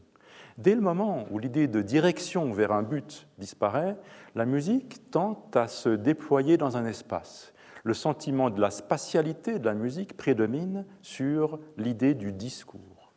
Dès 0.58 0.76
le 0.76 0.82
moment 0.82 1.26
où 1.32 1.40
l'idée 1.40 1.68
de 1.68 1.82
direction 1.82 2.52
vers 2.52 2.72
un 2.72 2.84
but 2.84 3.28
disparaît, 3.38 3.98
la 4.36 4.46
musique 4.46 5.10
tente 5.10 5.56
à 5.56 5.68
se 5.68 5.90
déployer 5.90 6.58
dans 6.58 6.78
un 6.78 6.86
espace. 6.86 7.54
Le 7.84 7.94
sentiment 7.94 8.50
de 8.50 8.62
la 8.62 8.70
spatialité 8.70 9.58
de 9.58 9.66
la 9.66 9.74
musique 9.74 10.16
prédomine 10.16 10.86
sur 11.02 11.60
l'idée 11.78 12.14
du 12.14 12.32
discours. 12.32 13.14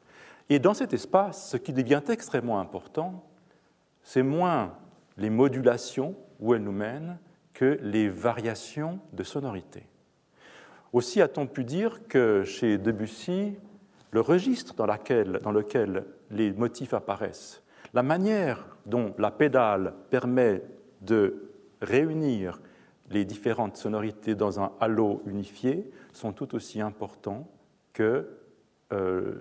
Et 0.48 0.58
dans 0.58 0.74
cet 0.74 0.94
espace, 0.94 1.50
ce 1.50 1.56
qui 1.56 1.72
devient 1.72 2.02
extrêmement 2.08 2.60
important, 2.60 3.24
c'est 4.04 4.22
moins 4.22 4.76
les 5.16 5.30
modulations 5.30 6.14
où 6.38 6.54
elles 6.54 6.62
nous 6.62 6.72
mènent 6.72 7.18
que 7.52 7.78
les 7.82 8.08
variations 8.08 9.00
de 9.12 9.24
sonorité. 9.24 9.86
Aussi 10.92 11.20
a-t-on 11.20 11.46
pu 11.46 11.64
dire 11.64 12.06
que 12.06 12.44
chez 12.44 12.78
Debussy, 12.78 13.56
le 14.12 14.20
registre 14.20 14.74
dans, 14.74 14.86
lequel 14.86 16.04
les 16.30 16.52
motifs 16.52 16.94
apparaissent, 16.94 17.62
la 17.94 18.02
manière 18.02 18.76
dont 18.86 19.14
la 19.18 19.30
pédale 19.32 19.94
permet 20.10 20.62
de 21.00 21.50
réunir 21.80 22.60
les 23.10 23.24
différentes 23.24 23.76
sonorités 23.76 24.34
dans 24.34 24.60
un 24.60 24.72
halo 24.80 25.22
unifié 25.26 25.90
sont 26.12 26.32
tout 26.32 26.54
aussi 26.54 26.80
importants 26.80 27.48
que 27.92 28.28
euh, 28.92 29.34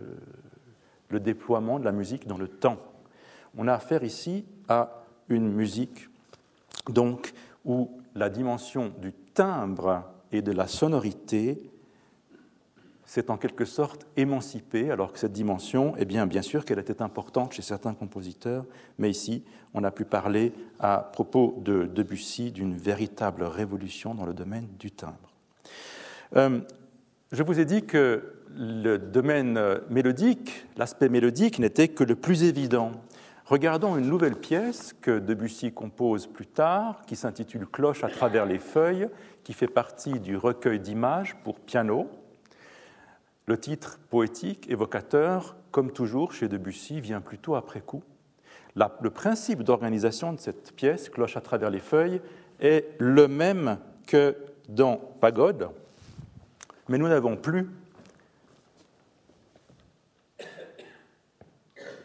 le 1.09 1.19
déploiement 1.19 1.79
de 1.79 1.85
la 1.85 1.91
musique 1.91 2.27
dans 2.27 2.37
le 2.37 2.47
temps. 2.47 2.79
On 3.57 3.67
a 3.67 3.73
affaire 3.73 4.03
ici 4.03 4.45
à 4.67 5.03
une 5.29 5.51
musique 5.51 6.09
donc 6.89 7.33
où 7.65 7.89
la 8.15 8.29
dimension 8.29 8.91
du 9.01 9.13
timbre 9.33 10.03
et 10.31 10.41
de 10.41 10.51
la 10.51 10.67
sonorité 10.67 11.69
s'est 13.05 13.29
en 13.29 13.37
quelque 13.37 13.65
sorte 13.65 14.07
émancipée, 14.17 14.89
alors 14.89 15.13
que 15.13 15.19
cette 15.19 15.33
dimension, 15.33 15.93
eh 15.97 16.05
bien, 16.05 16.25
bien 16.25 16.41
sûr 16.41 16.65
qu'elle 16.65 16.79
était 16.79 17.01
importante 17.01 17.53
chez 17.53 17.61
certains 17.61 17.93
compositeurs, 17.93 18.65
mais 18.97 19.09
ici, 19.09 19.43
on 19.73 19.83
a 19.83 19.91
pu 19.91 20.03
parler 20.05 20.51
à 20.79 21.09
propos 21.13 21.61
de 21.63 21.85
Debussy 21.85 22.51
d'une 22.51 22.75
véritable 22.75 23.43
révolution 23.43 24.15
dans 24.15 24.25
le 24.25 24.33
domaine 24.33 24.67
du 24.79 24.89
timbre. 24.89 25.31
Euh, 26.35 26.61
je 27.31 27.43
vous 27.43 27.59
ai 27.59 27.65
dit 27.65 27.85
que 27.85 28.33
le 28.55 28.97
domaine 28.97 29.59
mélodique, 29.89 30.65
l'aspect 30.77 31.09
mélodique 31.09 31.59
n'était 31.59 31.87
que 31.87 32.03
le 32.03 32.15
plus 32.15 32.43
évident. 32.43 32.91
Regardons 33.45 33.97
une 33.97 34.07
nouvelle 34.07 34.37
pièce 34.37 34.93
que 35.01 35.19
Debussy 35.19 35.73
compose 35.73 36.27
plus 36.27 36.47
tard, 36.47 37.01
qui 37.05 37.17
s'intitule 37.17 37.67
Cloche 37.67 38.05
à 38.05 38.09
travers 38.09 38.45
les 38.45 38.57
feuilles, 38.57 39.09
qui 39.43 39.51
fait 39.51 39.67
partie 39.67 40.19
du 40.21 40.37
recueil 40.37 40.79
d'images 40.79 41.35
pour 41.43 41.59
piano, 41.59 42.09
le 43.45 43.59
titre 43.59 43.99
poétique, 44.09 44.69
évocateur, 44.69 45.57
comme 45.71 45.91
toujours 45.91 46.31
chez 46.31 46.47
Debussy, 46.47 47.01
vient 47.01 47.19
plutôt 47.19 47.55
après 47.55 47.81
coup. 47.81 48.03
le 48.75 49.09
principe 49.09 49.63
d'organisation 49.63 50.31
de 50.31 50.39
cette 50.39 50.73
pièce, 50.73 51.09
Cloche 51.09 51.35
à 51.35 51.41
travers 51.41 51.69
les 51.69 51.79
feuilles, 51.79 52.21
est 52.61 52.95
le 52.97 53.27
même 53.27 53.77
que 54.07 54.37
dans 54.69 54.95
Pagode, 55.19 55.69
mais 56.87 56.97
nous 56.97 57.09
n'avons 57.09 57.35
plus. 57.35 57.69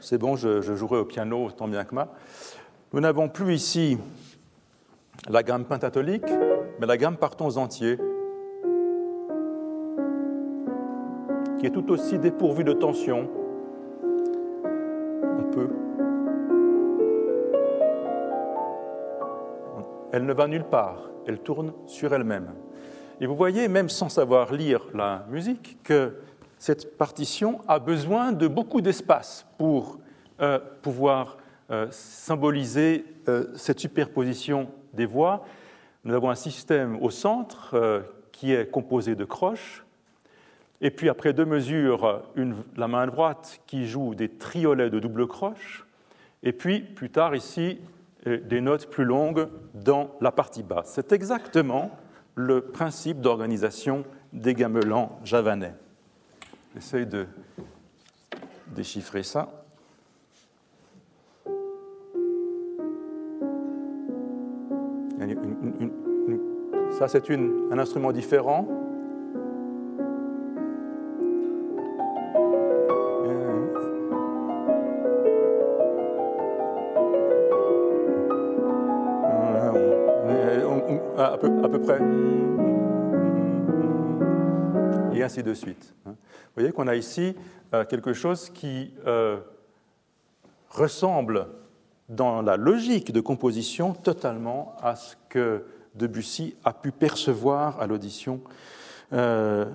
c'est 0.01 0.19
bon, 0.19 0.37
je, 0.37 0.61
jouerai 0.61 0.99
au 0.99 1.05
piano 1.05 1.51
tant 1.51 1.69
bien 1.69 1.85
que 1.85 1.95
mal. 1.95 2.09
Nous 2.93 3.01
n'avons 3.01 3.29
plus 3.29 3.55
ici 3.55 3.99
la 5.29 5.43
gamme 5.43 5.65
pentatonique, 5.65 6.31
mais 6.81 6.87
la 6.87 6.97
gamme 6.97 7.17
par 7.17 7.37
tons 7.37 7.57
entiers, 7.57 7.99
qui 11.59 11.67
est 11.67 11.71
tout 11.71 11.91
aussi 11.91 12.19
dépourvue 12.19 12.65
de 12.65 12.73
tension. 12.73 13.29
On 15.39 15.45
peut. 15.51 15.69
Elle 20.13 20.25
ne 20.25 20.33
va 20.33 20.47
nulle 20.47 20.65
part, 20.65 21.11
elle 21.27 21.41
tourne 21.41 21.73
sur 21.87 22.15
elle-même. 22.15 22.53
Et 23.21 23.27
vous 23.27 23.37
voyez, 23.37 23.69
même 23.69 23.89
sans 23.89 24.09
savoir 24.09 24.53
lire 24.53 24.87
la 24.95 25.27
musique, 25.29 25.83
que 25.83 26.15
cette 26.59 26.97
partition 26.97 27.61
a 27.69 27.79
besoin 27.79 28.33
de 28.33 28.49
beaucoup 28.49 28.81
d'espace 28.81 29.47
pour 29.59 29.99
euh, 30.41 30.59
pouvoir 30.83 31.37
euh, 31.71 31.87
symboliser 31.91 33.05
euh, 33.29 33.47
cette 33.57 33.81
superposition 33.81 34.69
des 34.93 35.07
voix. 35.07 35.45
Nous 36.05 36.15
avons 36.15 36.31
un 36.31 36.35
système 36.35 36.97
au 37.03 37.11
centre 37.11 38.05
qui 38.33 38.53
est 38.53 38.71
composé 38.71 39.15
de 39.15 39.25
croches, 39.25 39.85
et 40.81 40.91
puis 40.91 41.09
après 41.09 41.33
deux 41.33 41.45
mesures, 41.45 42.23
la 42.77 42.89
main 42.89 43.07
droite 43.09 43.61
qui 43.67 43.87
joue 43.87 44.15
des 44.15 44.29
triolets 44.29 44.91
de 44.91 45.01
double 45.01 45.27
croche, 45.27 45.85
et 46.45 46.53
puis 46.53 46.81
plus 46.81 47.11
tard 47.11 47.35
ici, 47.35 47.81
des 48.25 48.61
notes 48.61 48.89
plus 48.89 49.05
longues 49.05 49.49
dans 49.75 50.13
la 50.21 50.31
partie 50.31 50.63
basse. 50.63 50.93
C'est 50.95 51.13
exactement 51.13 51.91
le 52.37 52.61
principe 52.61 53.21
d'organisation 53.21 54.05
des 54.33 54.55
gamelans 54.55 55.19
javanais. 55.25 55.75
J'essaye 56.79 57.07
de 57.07 57.26
déchiffrer 58.68 59.24
ça. 59.24 59.49
ça, 66.93 67.09
c'est 67.09 67.31
un 67.31 67.79
instrument 67.79 68.12
différent. 68.12 68.66
à 81.18 81.37
peu, 81.39 81.51
à 81.64 81.68
peu 81.68 81.81
près. 81.81 81.99
Et 85.19 85.25
ainsi 85.25 85.43
de 85.43 85.53
suite. 85.53 85.95
Hein. 86.07 86.11
Vous 86.12 86.55
voyez 86.55 86.71
qu'on 86.71 86.87
a 86.87 86.95
ici 86.95 87.35
euh, 87.75 87.85
quelque 87.85 88.12
chose 88.12 88.51
qui 88.51 88.95
euh, 89.05 89.39
ressemble 90.71 91.49
dans 92.09 92.41
la 92.41 92.57
logique 92.57 93.11
de 93.11 93.21
composition 93.21 93.95
totalement 93.95 94.77
à 94.81 94.95
ce 94.95 95.16
que 95.29 95.64
Debussy 95.97 96.55
a 96.62 96.73
pu 96.73 96.93
percevoir 96.93 97.81
à 97.81 97.89
l'audition 97.89 98.41
euh, 99.12 99.66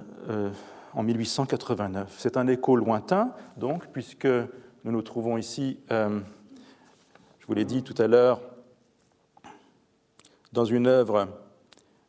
en 0.93 1.03
1889. 1.03 2.15
C'est 2.17 2.37
un 2.37 2.47
écho 2.47 2.77
lointain, 2.77 3.33
donc, 3.57 3.87
puisque 3.87 4.25
nous 4.25 4.91
nous 4.93 5.01
trouvons 5.01 5.37
ici, 5.37 5.77
je 5.89 7.45
vous 7.47 7.53
l'ai 7.53 7.65
dit 7.65 7.83
tout 7.83 8.01
à 8.01 8.07
l'heure, 8.07 8.39
dans 10.53 10.63
une 10.63 10.87
œuvre 10.87 11.27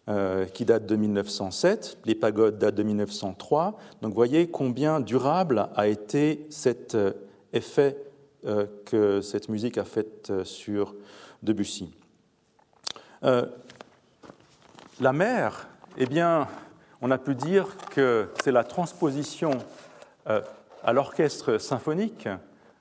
euh, 0.06 0.44
qui 0.44 0.66
date 0.66 0.84
de 0.84 0.96
1907, 0.96 1.96
les 2.04 2.14
pagodes 2.14 2.58
datent 2.58 2.74
de 2.74 2.82
1903. 2.82 3.78
Donc 4.02 4.10
vous 4.10 4.14
voyez 4.14 4.48
combien 4.48 5.00
durable 5.00 5.70
a 5.76 5.86
été 5.86 6.46
cet 6.50 6.94
euh, 6.94 7.12
effet 7.54 7.96
euh, 8.44 8.66
que 8.84 9.22
cette 9.22 9.48
musique 9.48 9.78
a 9.78 9.84
fait 9.84 10.30
sur 10.44 10.94
Debussy. 11.42 11.90
la 13.22 15.12
mer, 15.14 15.68
eh 15.96 16.04
bien, 16.04 16.48
on 17.00 17.10
a 17.10 17.16
pu 17.16 17.34
dire 17.34 17.74
que 17.90 18.28
c'est 18.42 18.52
la 18.52 18.64
transposition 18.64 19.52
à 20.26 20.92
l'orchestre 20.92 21.56
symphonique 21.56 22.28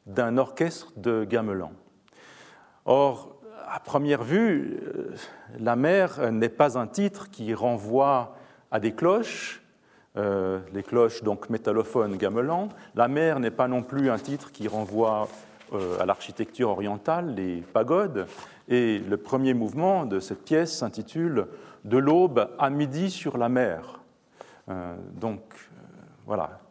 d'un 0.05 0.37
orchestre 0.37 0.91
de 0.97 1.23
gamelan. 1.23 1.71
Or, 2.85 3.32
à 3.69 3.79
première 3.79 4.23
vue, 4.23 4.79
euh, 4.95 5.15
la 5.59 5.75
mer 5.75 6.31
n'est 6.31 6.49
pas 6.49 6.77
un 6.77 6.87
titre 6.87 7.29
qui 7.29 7.53
renvoie 7.53 8.35
à 8.71 8.79
des 8.79 8.93
cloches, 8.93 9.61
euh, 10.17 10.59
les 10.73 10.83
cloches 10.83 11.23
donc 11.23 11.49
métallophones 11.49 12.17
gamelan. 12.17 12.69
La 12.95 13.07
mer 13.07 13.39
n'est 13.39 13.51
pas 13.51 13.67
non 13.67 13.83
plus 13.83 14.09
un 14.09 14.19
titre 14.19 14.51
qui 14.51 14.67
renvoie 14.67 15.27
euh, 15.73 15.99
à 15.99 16.05
l'architecture 16.05 16.69
orientale, 16.69 17.35
les 17.35 17.61
pagodes. 17.61 18.27
Et 18.69 18.99
le 18.99 19.17
premier 19.17 19.53
mouvement 19.53 20.05
de 20.05 20.19
cette 20.19 20.45
pièce 20.45 20.77
s'intitule 20.77 21.47
De 21.83 21.97
l'aube 21.97 22.49
à 22.59 22.69
midi 22.69 23.11
sur 23.11 23.37
la 23.37 23.49
mer. 23.49 23.99
donc 25.15 25.41
voilà. 26.25 26.61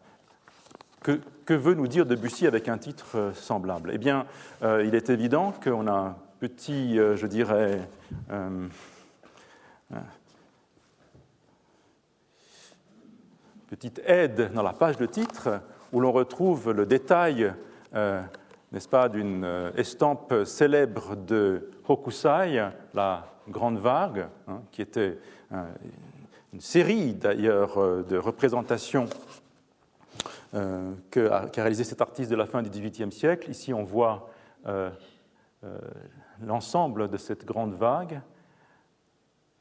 Que, 1.03 1.21
que, 1.45 1.53
veut 1.53 1.75
nous 1.75 1.89
dire 1.89 2.07
Debussy 2.07 2.47
avec 2.47 2.69
un 2.69 2.79
titre 2.79 3.33
semblable? 3.35 3.91
Eh 3.93 3.99
bien, 3.99 4.25
il 4.63 4.95
est 4.95 5.11
évident 5.11 5.53
qu'on 5.63 5.87
a 5.87 6.17
petit, 6.43 6.99
euh, 6.99 7.15
je 7.15 7.29
dirais, 7.29 7.89
euh, 8.33 8.67
euh, 9.93 9.97
petite 13.71 14.03
aide 14.05 14.53
dans 14.53 14.65
la 14.65 14.73
page 14.73 14.97
de 14.97 15.07
titre 15.07 15.61
où 15.93 16.01
l'on 16.01 16.11
retrouve 16.11 16.73
le 16.73 16.85
détail, 16.85 17.55
n'est-ce 17.93 18.89
pas, 18.89 19.09
d'une 19.09 19.71
estampe 19.77 20.35
célèbre 20.45 21.15
de 21.15 21.71
Hokusai, 21.87 22.71
la 22.93 23.27
grande 23.49 23.79
vague, 23.79 24.27
hein, 24.49 24.63
qui 24.73 24.83
était 24.83 25.19
une 25.53 26.61
série 26.61 27.15
d'ailleurs 27.15 28.05
de 28.05 28.17
représentations 28.17 29.07
qu'a 30.53 31.51
réalisé 31.55 31.85
cet 31.85 32.01
artiste 32.01 32.31
de 32.31 32.37
la 32.37 32.47
fin 32.47 32.63
du 32.63 32.71
XVIIIe 32.71 33.13
siècle. 33.13 33.51
Ici, 33.51 33.75
on 33.75 33.85
voit 33.85 34.31
l'ensemble 36.47 37.09
de 37.09 37.17
cette 37.17 37.45
grande 37.45 37.75
vague, 37.75 38.21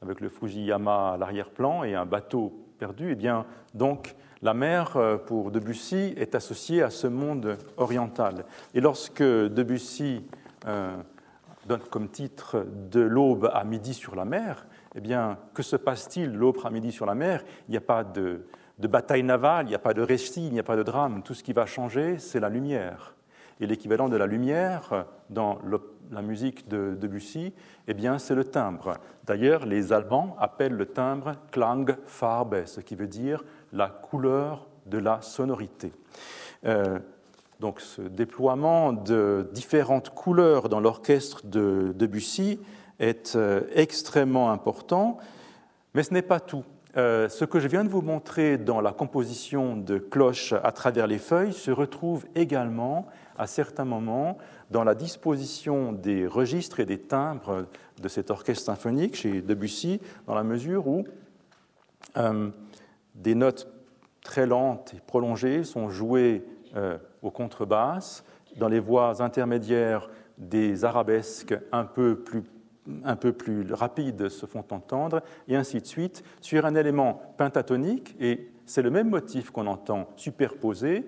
avec 0.02 0.20
le 0.20 0.30
Fujiyama 0.30 1.14
à 1.14 1.18
l'arrière-plan 1.18 1.84
et 1.84 1.96
un 1.96 2.06
bateau 2.06 2.66
perdu, 2.80 3.12
eh 3.12 3.16
bien, 3.16 3.46
donc, 3.74 4.16
la 4.42 4.56
mer, 4.56 4.98
euh, 4.98 5.18
pour 5.18 5.52
Debussy, 5.52 6.14
est 6.18 6.34
associée 6.34 6.82
à 6.82 6.90
ce 6.90 7.06
monde 7.06 7.58
oriental. 7.78 8.46
Et 8.74 8.82
lorsque 8.82 9.22
Debussy 9.22 10.26
euh, 10.66 10.98
donne 11.68 11.82
comme 11.92 12.10
titre 12.10 12.66
De 12.90 13.02
l'aube 13.02 13.52
à 13.54 13.64
midi 13.64 13.94
sur 13.94 14.16
la 14.16 14.26
mer, 14.26 14.66
eh 14.96 15.02
bien, 15.02 15.38
que 15.54 15.62
se 15.62 15.76
passe-t-il 15.76 16.32
l'aube 16.34 16.58
à 16.66 16.72
midi 16.72 16.92
sur 16.92 17.06
la 17.06 17.14
mer? 17.14 17.44
Il 17.68 17.72
n'y 17.72 17.78
a 17.78 17.82
pas 17.82 18.04
de 18.04 18.42
bataille 18.80 19.24
navale, 19.24 19.68
il 19.68 19.70
n'y 19.70 19.76
a 19.76 19.80
pas 19.80 19.94
de 19.94 20.02
récit, 20.02 20.48
il 20.48 20.54
n'y 20.54 20.60
a 20.60 20.64
pas 20.64 20.76
de 20.76 20.84
drame. 20.84 21.22
Tout 21.22 21.36
ce 21.36 21.44
qui 21.44 21.54
va 21.54 21.68
changer, 21.68 22.18
c'est 22.18 22.40
la 22.40 22.50
lumière. 22.50 23.14
Et 23.62 23.68
l'équivalent 23.68 24.10
de 24.10 24.18
la 24.18 24.26
lumière 24.26 25.06
dans 25.30 25.60
la 26.12 26.22
musique 26.24 26.68
de 26.68 26.98
Debussy, 27.00 27.54
eh 27.88 27.94
bien, 27.94 28.18
c'est 28.18 28.34
le 28.34 28.44
timbre. 28.44 28.96
D'ailleurs, 29.26 29.68
les 29.68 29.94
Allemands 29.94 30.36
appellent 30.40 30.74
le 30.74 30.88
timbre 30.88 31.34
Klangfarbe, 31.52 32.66
ce 32.66 32.82
qui 32.82 32.96
veut 32.96 33.08
dire 33.08 33.44
la 33.72 33.88
couleur 33.88 34.68
de 34.88 34.98
la 34.98 35.22
sonorité. 35.22 35.94
Euh, 36.66 36.98
donc, 37.60 37.82
ce 37.82 38.02
déploiement 38.02 38.94
de 38.94 39.48
différentes 39.54 40.10
couleurs 40.10 40.68
dans 40.68 40.80
l'orchestre 40.80 41.46
de 41.46 41.94
Debussy 41.96 42.60
est 42.98 43.36
euh, 43.36 43.62
extrêmement 43.76 44.52
important, 44.52 45.20
mais 45.94 46.02
ce 46.02 46.16
n'est 46.16 46.24
pas 46.24 46.40
tout. 46.40 46.64
Euh, 46.98 47.30
ce 47.30 47.46
que 47.46 47.60
je 47.60 47.70
viens 47.70 47.86
de 47.86 47.90
vous 47.90 48.02
montrer 48.02 48.58
dans 48.58 48.82
la 48.82 48.92
composition 48.92 49.78
de 49.78 49.98
cloches 49.98 50.54
à 50.62 50.74
travers 50.74 51.08
les 51.08 51.20
feuilles 51.20 51.54
se 51.54 51.72
retrouve 51.72 52.26
également 52.36 53.08
à 53.42 53.48
certains 53.48 53.86
moments 53.86 54.38
dans 54.70 54.84
la 54.84 54.94
disposition 54.94 55.94
des 55.94 56.28
registres 56.28 56.80
et 56.80 56.86
des 56.86 57.00
timbres 57.00 57.66
de 58.00 58.08
cet 58.08 58.30
orchestre 58.30 58.66
symphonique 58.66 59.16
chez 59.16 59.42
Debussy, 59.42 60.00
dans 60.28 60.36
la 60.36 60.44
mesure 60.44 60.88
où 60.88 61.06
euh, 62.18 62.52
des 63.16 63.34
notes 63.34 63.68
très 64.24 64.46
lentes 64.46 64.94
et 64.96 65.00
prolongées 65.00 65.64
sont 65.64 65.90
jouées 65.90 66.46
euh, 66.76 67.00
aux 67.24 67.32
contrebasses, 67.32 68.24
dans 68.58 68.68
les 68.68 68.80
voix 68.80 69.24
intermédiaires 69.24 70.08
des 70.38 70.86
arabesques 70.86 71.58
un 71.72 71.86
peu 71.86 72.16
plus 72.16 72.44
un 73.04 73.16
peu 73.16 73.32
plus 73.32 73.72
rapides 73.74 74.30
se 74.30 74.48
font 74.48 74.66
entendre, 74.72 75.22
et 75.48 75.56
ainsi 75.56 75.80
de 75.82 75.86
suite, 75.86 76.24
sur 76.42 76.66
un 76.66 76.74
élément 76.74 77.22
pentatonique, 77.38 78.16
et 78.20 78.50
c'est 78.66 78.82
le 78.82 78.90
même 78.90 79.10
motif 79.10 79.52
qu'on 79.52 79.68
entend 79.68 80.10
superposé 80.16 81.06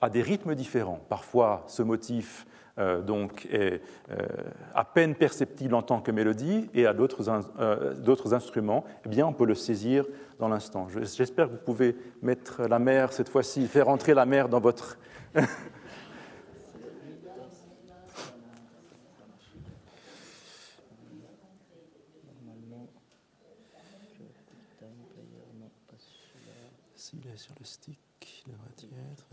à 0.00 0.10
des 0.10 0.22
rythmes 0.22 0.54
différents. 0.54 1.00
Parfois, 1.08 1.64
ce 1.66 1.82
motif 1.82 2.46
euh, 2.78 3.02
donc 3.02 3.46
est 3.50 3.82
euh, 4.10 4.26
à 4.74 4.84
peine 4.84 5.14
perceptible 5.14 5.74
en 5.74 5.82
tant 5.82 6.00
que 6.00 6.10
mélodie 6.10 6.70
et 6.72 6.86
à 6.86 6.94
d'autres 6.94 7.28
euh, 7.58 8.32
instruments, 8.32 8.84
eh 9.04 9.08
bien, 9.08 9.26
on 9.26 9.32
peut 9.32 9.44
le 9.44 9.54
saisir 9.54 10.06
dans 10.38 10.48
l'instant. 10.48 10.88
J'espère 11.02 11.48
que 11.48 11.52
vous 11.52 11.58
pouvez 11.58 11.96
mettre 12.22 12.62
la 12.62 12.78
mer 12.78 13.12
cette 13.12 13.28
fois-ci, 13.28 13.66
faire 13.66 13.88
entrer 13.88 14.14
la 14.14 14.24
mer 14.24 14.48
dans 14.48 14.60
votre. 14.60 14.98
S'il 26.94 27.26
est 27.26 27.36
sur 27.36 27.54
le 27.58 27.64
stick, 27.64 27.98
il 28.46 28.52
devrait 28.52 28.70
y 28.82 28.86
être. 29.12 29.26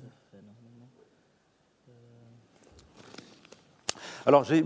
Alors 4.27 4.43
j'ai 4.43 4.61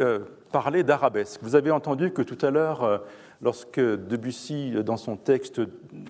euh, 0.00 0.18
parlé 0.50 0.82
d'arabesque. 0.82 1.38
Vous 1.40 1.54
avez 1.54 1.70
entendu 1.70 2.10
que 2.10 2.20
tout 2.20 2.44
à 2.44 2.50
l'heure, 2.50 2.82
euh, 2.82 2.98
lorsque 3.40 3.78
Debussy, 3.78 4.72
dans 4.84 4.96
son 4.96 5.14
texte 5.14 5.60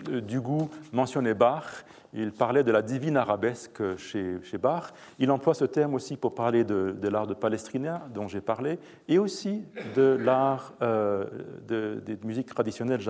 du 0.09 0.41
goût, 0.41 0.71
mentionnait 0.91 1.35
Bach, 1.35 1.85
il 2.15 2.33
parlait 2.33 2.63
de 2.63 2.73
la 2.73 2.81
divine 2.81 3.19
arabesque 3.19 3.97
chez, 3.99 4.39
chez 4.43 4.57
Bach. 4.57 4.95
Il 5.19 5.31
emploie 5.31 5.53
ce 5.53 5.67
terme 5.67 5.93
aussi 5.93 6.17
pour 6.17 6.35
parler 6.35 6.65
de, 6.65 6.97
l'art 7.09 7.27
de 7.27 7.35
Palestrina, 7.35 8.07
dont 8.15 8.27
j'ai 8.27 8.41
parlé, 8.41 8.79
et 9.07 9.19
aussi 9.19 9.65
de 9.95 10.17
l'art 10.19 10.73
euh, 10.81 11.27
des 11.69 12.17
musiques 12.25 12.47
traditionnelles. 12.47 13.01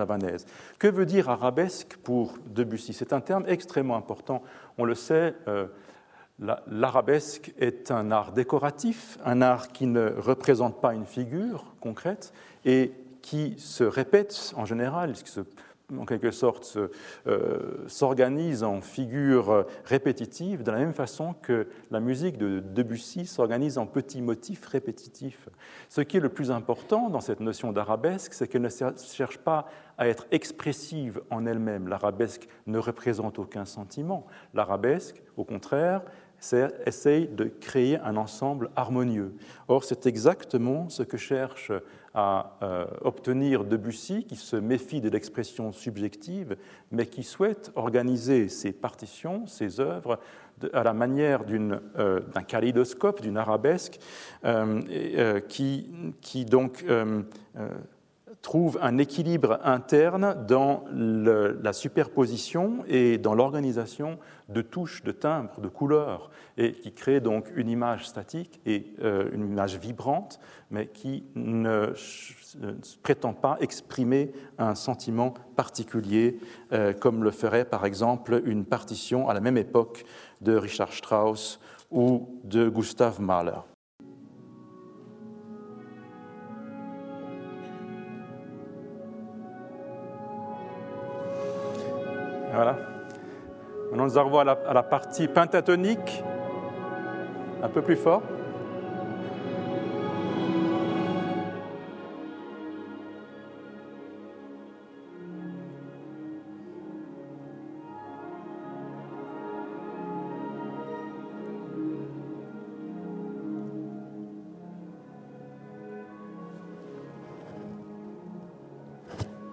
Que 0.77 0.87
veut 0.87 1.05
dire 1.05 1.29
arabesque 1.29 1.95
pour 2.03 2.33
Debussy? 2.47 2.91
C'est 2.91 3.13
un 3.13 3.21
terme 3.21 3.45
extrêmement 3.47 3.95
important. 3.95 4.43
On 4.77 4.83
le 4.83 4.95
sait, 4.95 5.35
euh, 5.47 5.67
l'arabesque 6.39 7.53
est 7.59 7.91
un 7.91 8.11
art 8.11 8.33
décoratif, 8.33 9.17
un 9.23 9.41
art 9.41 9.69
qui 9.69 9.87
ne 9.87 10.09
représente 10.17 10.81
pas 10.81 10.93
une 10.93 11.05
figure 11.05 11.75
concrète 11.79 12.33
et 12.65 12.91
qui 13.21 13.55
se 13.57 13.83
répète 13.83 14.53
en 14.55 14.65
général, 14.65 15.13
qui 15.13 15.31
se 15.31 15.41
en 15.97 16.05
quelque 16.05 16.31
sorte, 16.31 16.77
euh, 17.27 17.83
s'organise 17.87 18.63
en 18.63 18.81
figures 18.81 19.65
répétitives, 19.85 20.63
de 20.63 20.71
la 20.71 20.79
même 20.79 20.93
façon 20.93 21.35
que 21.41 21.67
la 21.91 21.99
musique 21.99 22.37
de 22.37 22.59
Debussy 22.59 23.25
s'organise 23.25 23.77
en 23.77 23.85
petits 23.85 24.21
motifs 24.21 24.65
répétitifs. 24.65 25.49
Ce 25.89 26.01
qui 26.01 26.17
est 26.17 26.21
le 26.21 26.29
plus 26.29 26.51
important 26.51 27.09
dans 27.09 27.21
cette 27.21 27.39
notion 27.39 27.71
d'arabesque, 27.71 28.33
c'est 28.33 28.47
qu'elle 28.47 28.63
ne 28.63 28.69
cherche 28.69 29.37
pas 29.37 29.67
à 29.97 30.07
être 30.07 30.25
expressive 30.31 31.21
en 31.29 31.45
elle-même. 31.45 31.87
L'arabesque 31.87 32.47
ne 32.67 32.77
représente 32.77 33.39
aucun 33.39 33.65
sentiment. 33.65 34.25
L'arabesque, 34.53 35.21
au 35.37 35.45
contraire, 35.45 36.01
essaye 36.53 37.27
de 37.27 37.45
créer 37.45 37.97
un 37.99 38.17
ensemble 38.17 38.69
harmonieux. 38.75 39.33
Or, 39.67 39.83
c'est 39.83 40.05
exactement 40.05 40.89
ce 40.89 41.03
que 41.03 41.17
cherche 41.17 41.71
à 42.13 42.57
euh, 42.63 42.85
obtenir 43.01 43.65
Debussy, 43.65 44.23
qui 44.23 44.37
se 44.37 44.55
méfie 44.55 45.01
de 45.01 45.09
l'expression 45.09 45.71
subjective, 45.73 46.55
mais 46.91 47.07
qui 47.07 47.23
souhaite 47.23 47.71
organiser 47.75 48.47
ses 48.47 48.71
partitions, 48.71 49.47
ses 49.47 49.79
œuvres, 49.81 50.19
à 50.71 50.83
la 50.83 50.93
manière 50.93 51.41
euh, 51.49 52.21
d'un 52.33 52.43
kaléidoscope, 52.43 53.21
d'une 53.21 53.37
arabesque, 53.37 53.99
euh, 54.45 55.41
qui, 55.41 56.45
donc 56.45 56.85
trouve 58.45 58.77
un 58.79 58.99
équilibre 58.99 59.59
interne 59.63 60.45
dans 60.47 60.83
la 60.93 61.73
superposition 61.73 62.83
et 62.87 63.17
dans 63.17 63.33
l'organisation 63.33 64.19
de 64.49 64.61
touches, 64.61 65.03
de 65.03 65.11
timbres, 65.11 65.59
de 65.59 65.67
couleurs, 65.67 66.29
et 66.55 66.73
qui 66.73 66.93
crée 66.93 67.19
donc 67.19 67.47
une 67.55 67.69
image 67.69 68.07
statique 68.07 68.61
et 68.67 68.93
euh, 69.03 69.29
une 69.33 69.49
image 69.49 69.77
vibrante, 69.79 70.39
mais 70.69 70.85
qui 70.85 71.23
ne, 71.33 71.93
prétend 73.01 73.33
pas 73.33 73.57
exprimer 73.61 74.31
un 74.59 74.75
sentiment 74.75 75.33
particulier, 75.55 76.37
euh, 76.71 76.93
comme 76.93 77.23
le 77.23 77.31
ferait 77.31 77.65
par 77.65 77.83
exemple 77.83 78.43
une 78.45 78.63
partition 78.63 79.27
à 79.27 79.33
la 79.33 79.41
même 79.41 79.57
époque 79.57 80.05
de 80.41 80.55
Richard 80.55 80.93
Strauss 80.93 81.59
ou 81.89 82.29
de 82.43 82.69
Gustav 82.69 83.19
Mahler. 83.19 83.74
Voilà. 92.55 92.77
Maintenant, 93.91 94.05
nous 94.05 94.17
arrivons 94.17 94.39
à 94.39 94.73
la, 94.73 94.83
partie 94.83 95.27
pentatonique, 95.27 96.23
un 97.61 97.67
peu 97.67 97.81
plus 97.81 97.97
fort. 97.97 98.23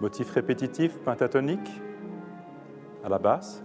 Motif 0.00 0.30
répétitif, 0.30 0.98
pentatonique 1.04 1.68
à 3.04 3.08
la 3.08 3.18
basse. 3.18 3.62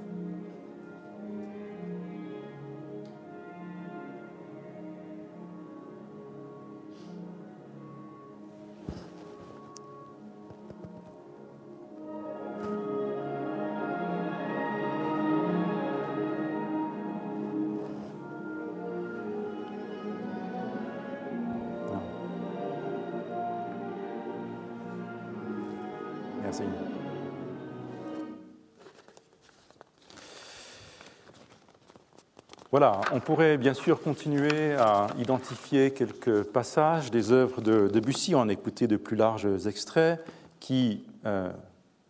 Voilà, 32.71 32.99
on 33.13 33.21
pourrait 33.21 33.57
bien 33.57 33.73
sûr 33.73 34.01
continuer 34.01 34.73
à 34.73 35.07
identifier 35.17 35.91
quelques 35.91 36.43
passages 36.43 37.11
des 37.11 37.31
œuvres 37.31 37.61
de 37.61 37.87
Debussy, 37.87 38.35
en 38.35 38.49
écouter 38.49 38.87
de 38.87 38.97
plus 38.97 39.15
larges 39.15 39.65
extraits 39.65 40.19
qui 40.59 41.05
euh, 41.25 41.49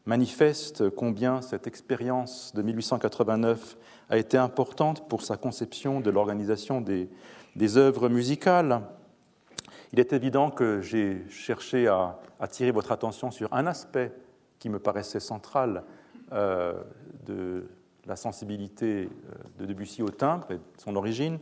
manifestent 0.08 0.90
combien 0.90 1.44
cette 1.44 1.68
expérience 1.68 2.56
de 2.56 2.64
1889 2.64 3.78
a 4.10 4.18
été 4.18 4.36
importante 4.36 5.08
pour 5.08 5.22
sa 5.22 5.38
conception 5.38 6.00
de 6.00 6.10
l'organisation 6.10 6.82
des, 6.82 7.08
œuvres 7.78 8.10
musicales. 8.10 8.82
Il 9.94 10.00
est 10.00 10.12
évident 10.12 10.50
que 10.50 10.82
j'ai 10.82 11.24
cherché 11.30 11.88
à 11.88 12.18
attirer 12.40 12.72
votre 12.72 12.92
attention 12.92 13.30
sur 13.30 13.54
un 13.54 13.68
aspect 13.68 14.12
qui 14.58 14.70
me 14.70 14.80
paraissait 14.80 15.20
central 15.20 15.84
euh, 16.34 16.74
de 17.28 17.68
la 18.08 18.16
sensibilité 18.16 19.10
euh, 19.10 19.34
de 19.60 19.66
Debussy 19.66 20.02
au 20.02 20.10
timbre 20.10 20.52
et 20.52 20.60
son 20.78 20.96
origine. 20.96 21.40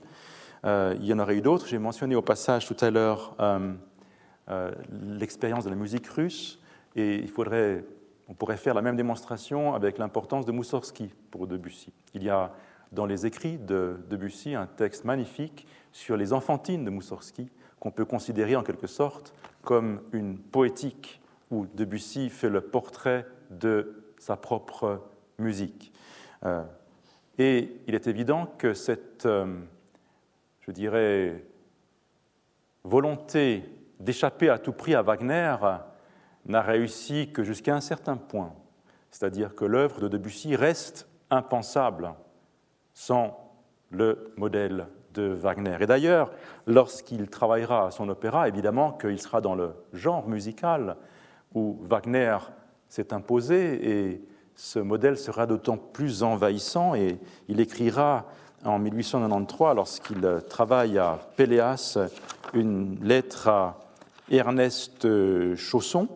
Euh, 0.66 0.96
il 1.00 1.06
y 1.06 1.14
en 1.14 1.20
aurait 1.20 1.38
eu 1.38 1.42
d'autres. 1.42 1.68
J'ai 1.68 1.78
mentionné 1.78 2.16
au 2.16 2.22
passage 2.22 2.66
tout 2.66 2.78
à 2.82 2.90
l'heure 2.90 3.36
euh, 3.40 4.72
l'expérience 4.92 5.64
de 5.64 5.70
la 5.70 5.76
musique 5.76 6.08
russe, 6.08 6.60
et 6.96 7.16
il 7.16 7.30
faudrait, 7.30 7.84
on 8.28 8.34
pourrait 8.34 8.58
faire 8.58 8.74
la 8.74 8.82
même 8.82 8.96
démonstration 8.96 9.74
avec 9.74 9.98
l'importance 9.98 10.46
de 10.46 10.52
Moussorgsky 10.52 11.14
pour 11.32 11.48
Debussy. 11.48 11.94
Il 12.14 12.24
y 12.24 12.30
a 12.30 12.52
dans 12.92 13.06
les 13.06 13.26
écrits 13.26 13.58
de 13.58 13.98
Debussy 14.10 14.56
un 14.56 14.68
texte 14.68 15.04
magnifique 15.04 15.68
sur 15.92 16.16
les 16.16 16.34
enfantines 16.34 16.86
de 16.86 16.90
Moussorgsky, 16.90 17.50
qu'on 17.80 17.92
peut 17.92 18.06
considérer 18.06 18.56
en 18.56 18.64
quelque 18.64 18.88
sorte 18.88 19.34
comme 19.64 20.02
une 20.14 20.38
poétique 20.38 21.22
où 21.52 21.66
Debussy 21.74 22.30
fait 22.30 22.50
le 22.50 22.62
portrait 22.62 23.26
de 23.50 24.04
sa 24.18 24.38
propre 24.38 25.02
musique. 25.38 25.92
Euh, 26.46 26.64
et 27.38 27.82
il 27.88 27.96
est 27.96 28.08
évident 28.08 28.48
que 28.58 28.74
cette, 28.74 29.26
euh, 29.26 29.60
je 30.62 30.72
dirais, 30.72 31.44
volonté 32.84 33.64
d'échapper 34.00 34.50
à 34.50 34.60
tout 34.60 34.74
prix 34.74 34.96
à 34.96 35.02
Wagner 35.02 35.56
n'a 36.46 36.62
réussi 36.62 37.32
que 37.32 37.44
jusqu'à 37.44 37.76
un 37.76 37.82
certain 37.82 38.18
point. 38.18 38.54
C'est-à-dire 39.12 39.56
que 39.56 39.66
l'œuvre 39.66 40.02
de 40.02 40.08
Debussy 40.08 40.56
reste 40.56 41.08
impensable 41.30 42.14
sans 42.94 43.54
le 43.90 44.34
modèle 44.38 44.88
de 45.14 45.24
Wagner. 45.24 45.78
Et 45.80 45.86
d'ailleurs, 45.86 46.32
lorsqu'il 46.68 47.30
travaillera 47.30 47.88
à 47.88 47.92
son 47.92 48.10
opéra, 48.10 48.48
évidemment 48.48 48.92
qu'il 48.92 49.20
sera 49.20 49.42
dans 49.42 49.56
le 49.56 49.74
genre 49.94 50.28
musical 50.28 50.98
où 51.54 51.80
Wagner 51.84 52.38
s'est 52.90 53.14
imposé 53.14 53.90
et 53.90 54.26
ce 54.56 54.80
modèle 54.80 55.18
sera 55.18 55.46
d'autant 55.46 55.78
plus 55.78 56.24
envahissant 56.24 56.96
et 56.96 57.20
il 57.48 57.60
écrira 57.60 58.26
en 58.64 58.80
1893, 58.80 59.76
lorsqu'il 59.76 60.42
travaille 60.50 60.98
à 60.98 61.20
Péléas, 61.36 61.98
une 62.54 62.98
lettre 63.04 63.48
à 63.48 63.80
Ernest 64.32 65.08
Chausson, 65.56 66.08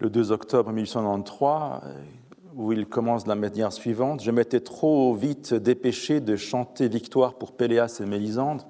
le 0.00 0.10
2 0.10 0.32
octobre 0.32 0.72
1893, 0.72 1.80
où 2.56 2.72
il 2.72 2.86
commence 2.86 3.24
de 3.24 3.30
la 3.30 3.34
manière 3.34 3.72
suivante. 3.72 4.22
Je 4.22 4.30
m'étais 4.30 4.60
trop 4.60 5.14
vite 5.14 5.54
dépêché 5.54 6.20
de 6.20 6.36
chanter 6.36 6.88
victoire 6.88 7.34
pour 7.34 7.52
Péléas 7.52 8.00
et 8.00 8.06
Mélisandre, 8.06 8.66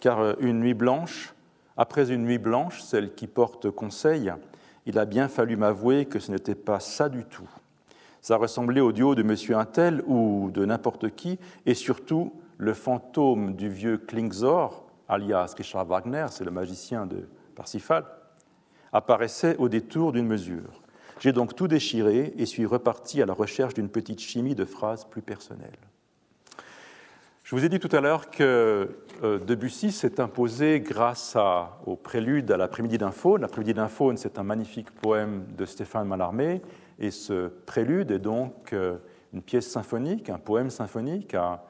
car 0.00 0.38
une 0.40 0.60
nuit 0.60 0.74
blanche, 0.74 1.34
après 1.76 2.12
une 2.12 2.24
nuit 2.24 2.38
blanche, 2.38 2.82
celle 2.82 3.14
qui 3.14 3.26
porte 3.26 3.70
conseil, 3.70 4.32
il 4.86 4.98
a 4.98 5.04
bien 5.04 5.28
fallu 5.28 5.56
m'avouer 5.56 6.06
que 6.06 6.18
ce 6.18 6.30
n'était 6.30 6.54
pas 6.54 6.80
ça 6.80 7.08
du 7.08 7.24
tout. 7.24 7.48
Ça 8.22 8.36
ressemblait 8.36 8.80
au 8.80 8.92
duo 8.92 9.14
de 9.14 9.22
Monsieur 9.22 9.56
Intel 9.56 10.02
ou 10.06 10.50
de 10.52 10.64
n'importe 10.64 11.14
qui, 11.14 11.38
et 11.64 11.74
surtout 11.74 12.32
le 12.56 12.72
fantôme 12.72 13.54
du 13.54 13.68
vieux 13.68 13.98
Klingzor, 13.98 14.86
alias 15.08 15.54
Richard 15.56 15.84
Wagner, 15.86 16.26
c'est 16.30 16.44
le 16.44 16.50
magicien 16.50 17.06
de 17.06 17.28
Parsifal, 17.54 18.04
apparaissait 18.92 19.56
au 19.58 19.68
détour 19.68 20.12
d'une 20.12 20.26
mesure. 20.26 20.82
J'ai 21.18 21.32
donc 21.32 21.54
tout 21.54 21.68
déchiré 21.68 22.34
et 22.36 22.46
suis 22.46 22.66
reparti 22.66 23.22
à 23.22 23.26
la 23.26 23.32
recherche 23.32 23.74
d'une 23.74 23.88
petite 23.88 24.20
chimie 24.20 24.54
de 24.54 24.64
phrases 24.64 25.04
plus 25.04 25.22
personnelles. 25.22 25.78
Je 27.46 27.54
vous 27.54 27.64
ai 27.64 27.68
dit 27.68 27.78
tout 27.78 27.94
à 27.94 28.00
l'heure 28.00 28.28
que 28.28 28.88
euh, 29.22 29.38
Debussy 29.38 29.92
s'est 29.92 30.18
imposé 30.18 30.80
grâce 30.80 31.36
au 31.86 31.94
prélude 31.94 32.50
à 32.50 32.56
l'après-midi 32.56 32.98
d'un 32.98 33.12
faune. 33.12 33.42
L'après-midi 33.42 33.72
d'un 33.72 33.86
faune, 33.86 34.16
c'est 34.16 34.40
un 34.40 34.42
magnifique 34.42 34.90
poème 34.90 35.44
de 35.56 35.64
Stéphane 35.64 36.08
Mallarmé, 36.08 36.60
et 36.98 37.12
ce 37.12 37.46
prélude 37.46 38.10
est 38.10 38.18
donc 38.18 38.72
euh, 38.72 38.96
une 39.32 39.42
pièce 39.42 39.70
symphonique, 39.70 40.28
un 40.28 40.40
poème 40.40 40.70
symphonique 40.70 41.34
à 41.34 41.62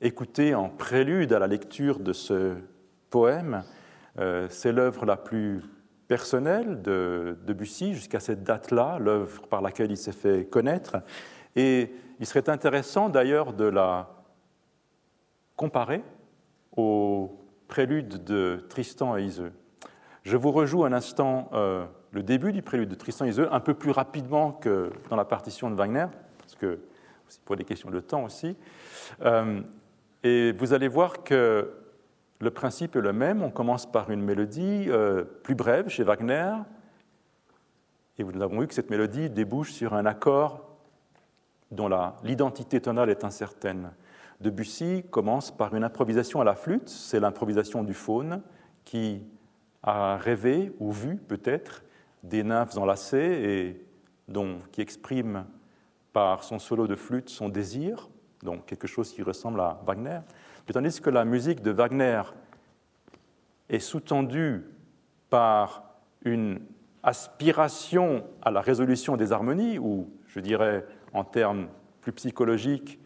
écouter 0.00 0.54
en 0.54 0.70
prélude 0.70 1.34
à 1.34 1.38
la 1.38 1.48
lecture 1.48 1.98
de 1.98 2.14
ce 2.14 2.54
poème. 3.10 3.62
Euh, 4.18 4.46
c'est 4.48 4.72
l'œuvre 4.72 5.04
la 5.04 5.18
plus 5.18 5.60
personnelle 6.08 6.80
de 6.80 7.36
Debussy 7.46 7.92
jusqu'à 7.92 8.20
cette 8.20 8.42
date-là, 8.42 8.96
l'œuvre 8.98 9.42
par 9.48 9.60
laquelle 9.60 9.90
il 9.90 9.98
s'est 9.98 10.12
fait 10.12 10.46
connaître. 10.46 10.96
Et 11.56 11.92
il 12.20 12.24
serait 12.24 12.48
intéressant 12.48 13.10
d'ailleurs 13.10 13.52
de 13.52 13.66
la 13.66 14.19
comparé 15.60 16.02
au 16.74 17.38
prélude 17.68 18.24
de 18.24 18.64
Tristan 18.70 19.18
et 19.18 19.24
Iseux. 19.24 19.52
Je 20.22 20.38
vous 20.38 20.52
rejoue 20.52 20.86
un 20.86 20.92
instant 20.94 21.50
euh, 21.52 21.84
le 22.12 22.22
début 22.22 22.52
du 22.52 22.62
prélude 22.62 22.88
de 22.88 22.94
Tristan 22.94 23.26
et 23.26 23.28
Iseux, 23.28 23.52
un 23.52 23.60
peu 23.60 23.74
plus 23.74 23.90
rapidement 23.90 24.52
que 24.52 24.90
dans 25.10 25.16
la 25.16 25.26
partition 25.26 25.68
de 25.68 25.74
Wagner, 25.74 26.06
parce 26.38 26.54
que 26.54 26.80
c'est 27.28 27.42
pour 27.42 27.56
des 27.56 27.64
questions 27.64 27.90
de 27.90 28.00
temps 28.00 28.24
aussi. 28.24 28.56
Euh, 29.20 29.60
et 30.22 30.52
vous 30.52 30.72
allez 30.72 30.88
voir 30.88 31.24
que 31.24 31.70
le 32.38 32.50
principe 32.50 32.96
est 32.96 33.02
le 33.02 33.12
même. 33.12 33.42
On 33.42 33.50
commence 33.50 33.84
par 33.84 34.10
une 34.10 34.22
mélodie 34.22 34.86
euh, 34.88 35.24
plus 35.42 35.56
brève 35.56 35.90
chez 35.90 36.04
Wagner, 36.04 36.54
et 38.16 38.24
nous 38.24 38.40
avons 38.40 38.60
vu 38.60 38.66
que 38.66 38.72
cette 38.72 38.88
mélodie 38.88 39.28
débouche 39.28 39.72
sur 39.72 39.92
un 39.92 40.06
accord 40.06 40.78
dont 41.70 41.90
l'identité 42.24 42.80
tonale 42.80 43.10
est 43.10 43.24
incertaine. 43.24 43.90
Debussy 44.40 45.04
commence 45.10 45.50
par 45.50 45.74
une 45.74 45.84
improvisation 45.84 46.40
à 46.40 46.44
la 46.44 46.54
flûte, 46.54 46.88
c'est 46.88 47.20
l'improvisation 47.20 47.84
du 47.84 47.92
faune 47.92 48.42
qui 48.84 49.22
a 49.82 50.16
rêvé 50.16 50.72
ou 50.78 50.92
vu 50.92 51.16
peut-être 51.16 51.82
des 52.22 52.42
nymphes 52.42 52.76
enlacées 52.78 53.18
et 53.18 53.86
dont, 54.28 54.58
qui 54.72 54.80
exprime 54.80 55.44
par 56.12 56.42
son 56.44 56.58
solo 56.58 56.86
de 56.86 56.96
flûte 56.96 57.28
son 57.28 57.48
désir, 57.48 58.08
donc 58.42 58.66
quelque 58.66 58.86
chose 58.86 59.12
qui 59.12 59.22
ressemble 59.22 59.60
à 59.60 59.80
Wagner. 59.86 60.20
Mais 60.66 60.72
tandis 60.72 61.00
que 61.00 61.10
la 61.10 61.24
musique 61.24 61.62
de 61.62 61.70
Wagner 61.70 62.22
est 63.68 63.78
sous-tendue 63.78 64.64
par 65.28 65.84
une 66.24 66.60
aspiration 67.02 68.24
à 68.42 68.50
la 68.50 68.60
résolution 68.60 69.16
des 69.16 69.32
harmonies, 69.32 69.78
ou 69.78 70.10
je 70.26 70.40
dirais 70.40 70.84
en 71.12 71.24
termes 71.24 71.68
plus 72.00 72.12
psychologiques, 72.12 72.98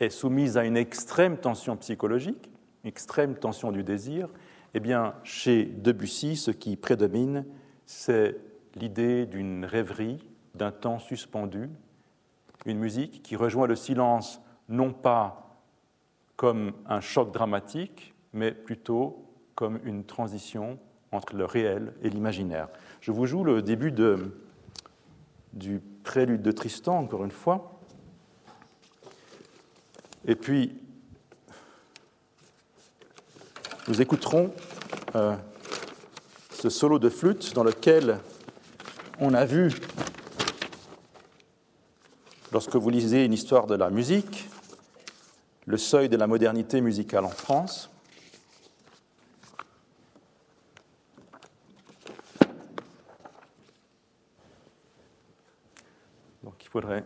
est 0.00 0.10
soumise 0.10 0.56
à 0.56 0.64
une 0.64 0.76
extrême 0.76 1.36
tension 1.36 1.76
psychologique, 1.76 2.50
une 2.82 2.88
extrême 2.88 3.36
tension 3.36 3.70
du 3.70 3.84
désir, 3.84 4.28
eh 4.74 4.80
bien, 4.80 5.14
chez 5.24 5.64
Debussy, 5.64 6.36
ce 6.36 6.50
qui 6.50 6.76
prédomine, 6.76 7.44
c'est 7.86 8.36
l'idée 8.74 9.26
d'une 9.26 9.64
rêverie, 9.64 10.24
d'un 10.54 10.70
temps 10.70 10.98
suspendu, 10.98 11.68
une 12.66 12.78
musique 12.78 13.22
qui 13.22 13.36
rejoint 13.36 13.66
le 13.66 13.76
silence 13.76 14.40
non 14.68 14.92
pas 14.92 15.60
comme 16.36 16.72
un 16.86 17.00
choc 17.00 17.32
dramatique, 17.32 18.14
mais 18.32 18.52
plutôt 18.52 19.26
comme 19.54 19.80
une 19.84 20.04
transition 20.04 20.78
entre 21.12 21.34
le 21.36 21.44
réel 21.44 21.92
et 22.02 22.08
l'imaginaire. 22.08 22.68
Je 23.00 23.12
vous 23.12 23.26
joue 23.26 23.44
le 23.44 23.62
début 23.62 23.92
de, 23.92 24.38
du 25.52 25.80
prélude 26.04 26.42
de 26.42 26.52
Tristan, 26.52 26.98
encore 26.98 27.24
une 27.24 27.30
fois. 27.30 27.79
Et 30.26 30.34
puis, 30.34 30.78
nous 33.88 34.02
écouterons 34.02 34.52
euh, 35.16 35.34
ce 36.52 36.68
solo 36.68 36.98
de 36.98 37.08
flûte 37.08 37.54
dans 37.54 37.64
lequel 37.64 38.18
on 39.18 39.34
a 39.34 39.44
vu, 39.44 39.72
lorsque 42.52 42.76
vous 42.76 42.90
lisez 42.90 43.24
une 43.24 43.32
histoire 43.32 43.66
de 43.66 43.74
la 43.74 43.90
musique, 43.90 44.48
le 45.66 45.76
seuil 45.76 46.08
de 46.08 46.16
la 46.16 46.26
modernité 46.26 46.80
musicale 46.80 47.24
en 47.24 47.30
France. 47.30 47.90
Donc 56.42 56.54
il 56.62 56.68
faudrait 56.68 57.04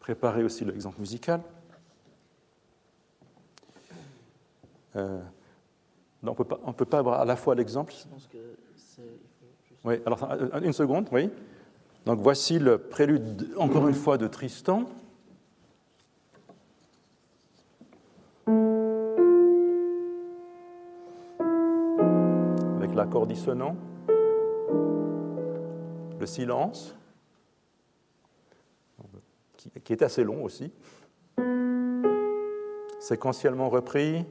préparer 0.00 0.44
aussi 0.44 0.64
l'exemple 0.64 1.00
musical. 1.00 1.40
Euh, 4.96 5.20
on 6.22 6.30
ne 6.30 6.34
peut, 6.34 6.44
pas, 6.44 6.56
peut 6.76 6.84
pas 6.84 6.98
avoir 6.98 7.20
à 7.20 7.24
la 7.24 7.36
fois 7.36 7.54
l'exemple. 7.54 7.92
Oui, 9.84 10.00
alors 10.06 10.26
une 10.62 10.72
seconde, 10.72 11.08
oui. 11.12 11.30
Donc 12.06 12.20
voici 12.20 12.58
le 12.58 12.78
prélude, 12.78 13.54
encore 13.58 13.88
une 13.88 13.94
fois, 13.94 14.16
de 14.18 14.26
Tristan. 14.26 14.84
Avec 22.76 22.94
l'accord 22.94 23.26
dissonant, 23.26 23.76
le 26.18 26.26
silence, 26.26 26.94
qui 29.82 29.92
est 29.92 30.02
assez 30.02 30.24
long 30.24 30.44
aussi, 30.44 30.72
séquentiellement 33.00 33.68
repris. 33.68 34.24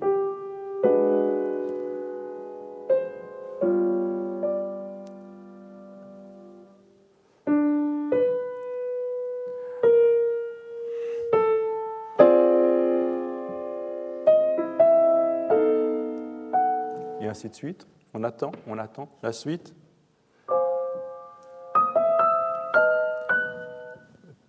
Suite. 17.56 17.88
On 18.14 18.24
attend, 18.24 18.51
on 18.68 18.78
attend. 18.78 19.10
La 19.22 19.32
suite. 19.32 19.74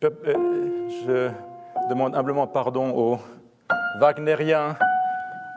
Euh, 0.05 0.89
je 1.07 1.31
demande 1.89 2.15
humblement 2.15 2.47
pardon 2.47 2.91
aux 2.91 3.19
Wagneriens 4.01 4.77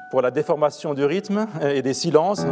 pour 0.09 0.21
la 0.21 0.31
déformation 0.31 0.93
du 0.93 1.03
rythme 1.03 1.47
et 1.61 1.81
des 1.81 1.93
silences. 1.93 2.45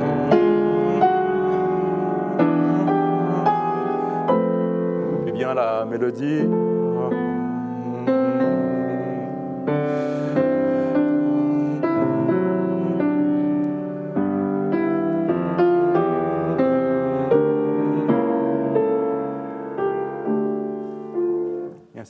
Et 5.26 5.32
bien 5.32 5.54
la 5.54 5.86
mélodie. 5.86 6.50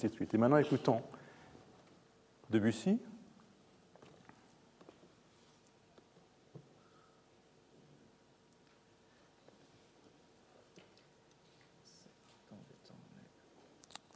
Et 0.06 0.38
maintenant, 0.38 0.58
écoutons 0.58 1.02
Debussy. 2.52 3.00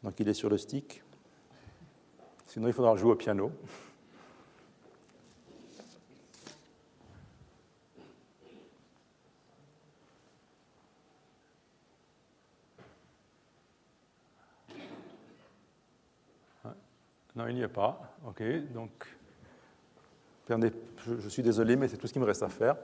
Donc 0.03 0.19
il 0.19 0.29
est 0.29 0.33
sur 0.33 0.49
le 0.49 0.57
stick. 0.57 1.01
Sinon, 2.45 2.67
il 2.67 2.73
faudra 2.73 2.95
jouer 2.95 3.11
au 3.11 3.15
piano. 3.15 3.51
Non, 17.39 17.47
il 17.47 17.55
n'y 17.55 17.61
est 17.61 17.69
pas. 17.69 17.97
OK, 18.27 18.43
donc, 18.73 18.91
perdez, 20.45 20.73
je, 21.07 21.29
suis 21.29 21.41
désolé, 21.41 21.77
mais 21.77 21.87
c'est 21.87 21.95
tout 21.95 22.05
ce 22.05 22.11
qui 22.11 22.19
me 22.19 22.25
reste 22.25 22.43
à 22.43 22.49
faire. 22.49 22.75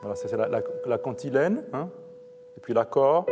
Voilà, 0.00 0.16
c'est 0.16 0.36
la, 0.36 0.48
la 0.84 0.98
cantilène, 0.98 1.62
hein, 1.72 1.88
et 2.56 2.60
puis 2.60 2.74
l'accord. 2.74 3.26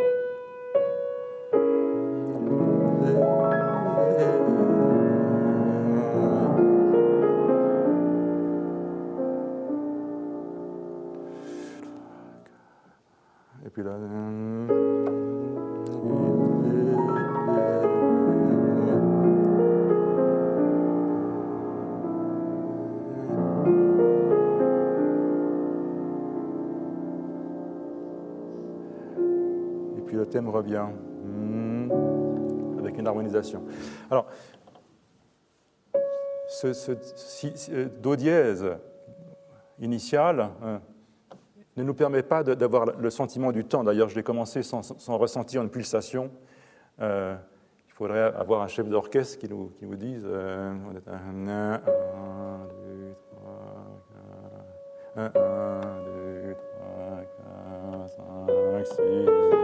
Ce, 36.96 37.48
ce, 37.56 37.88
do 38.00 38.16
dièse 38.16 38.66
initial, 39.80 40.50
hein, 40.62 40.80
ne 41.76 41.84
nous 41.84 41.94
permet 41.94 42.22
pas 42.22 42.42
d'avoir 42.42 42.86
le 42.98 43.10
sentiment 43.10 43.52
du 43.52 43.64
temps. 43.64 43.84
D'ailleurs, 43.84 44.08
je 44.08 44.16
l'ai 44.16 44.22
commencé 44.22 44.62
sans, 44.62 45.16
ressentir 45.16 45.62
une 45.62 45.70
pulsation. 45.70 46.30
Euh, 47.00 47.36
il 47.86 47.92
faudrait 47.92 48.34
avoir 48.34 48.62
un 48.62 48.68
chef 48.68 48.88
d'orchestre 48.88 49.38
qui 49.38 49.48
nous, 49.48 49.72
qui 49.78 49.86
nous 49.86 49.96
dise 49.96 50.22
euh, 50.24 50.74
1, 51.06 51.78
2, 51.78 51.82
3, 53.30 53.40
4, 55.14 55.16
1, 55.16 55.30
2, 56.46 56.54
3, 56.54 57.22
4, 57.92 58.08
5, 58.76 58.86
6, 58.86 59.57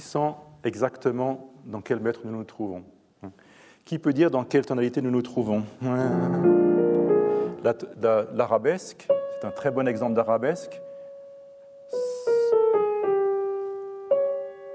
sent 0.00 0.34
exactement 0.64 1.52
dans 1.64 1.80
quel 1.80 2.00
mètre 2.00 2.20
nous 2.24 2.32
nous 2.32 2.44
trouvons 2.44 2.82
Qui 3.84 3.98
peut 3.98 4.12
dire 4.12 4.30
dans 4.30 4.44
quelle 4.44 4.66
tonalité 4.66 5.02
nous 5.02 5.10
nous 5.10 5.22
trouvons 5.22 5.64
L'arabesque, 7.62 9.06
c'est 9.40 9.46
un 9.46 9.50
très 9.50 9.70
bon 9.70 9.86
exemple 9.86 10.14
d'arabesque, 10.14 10.80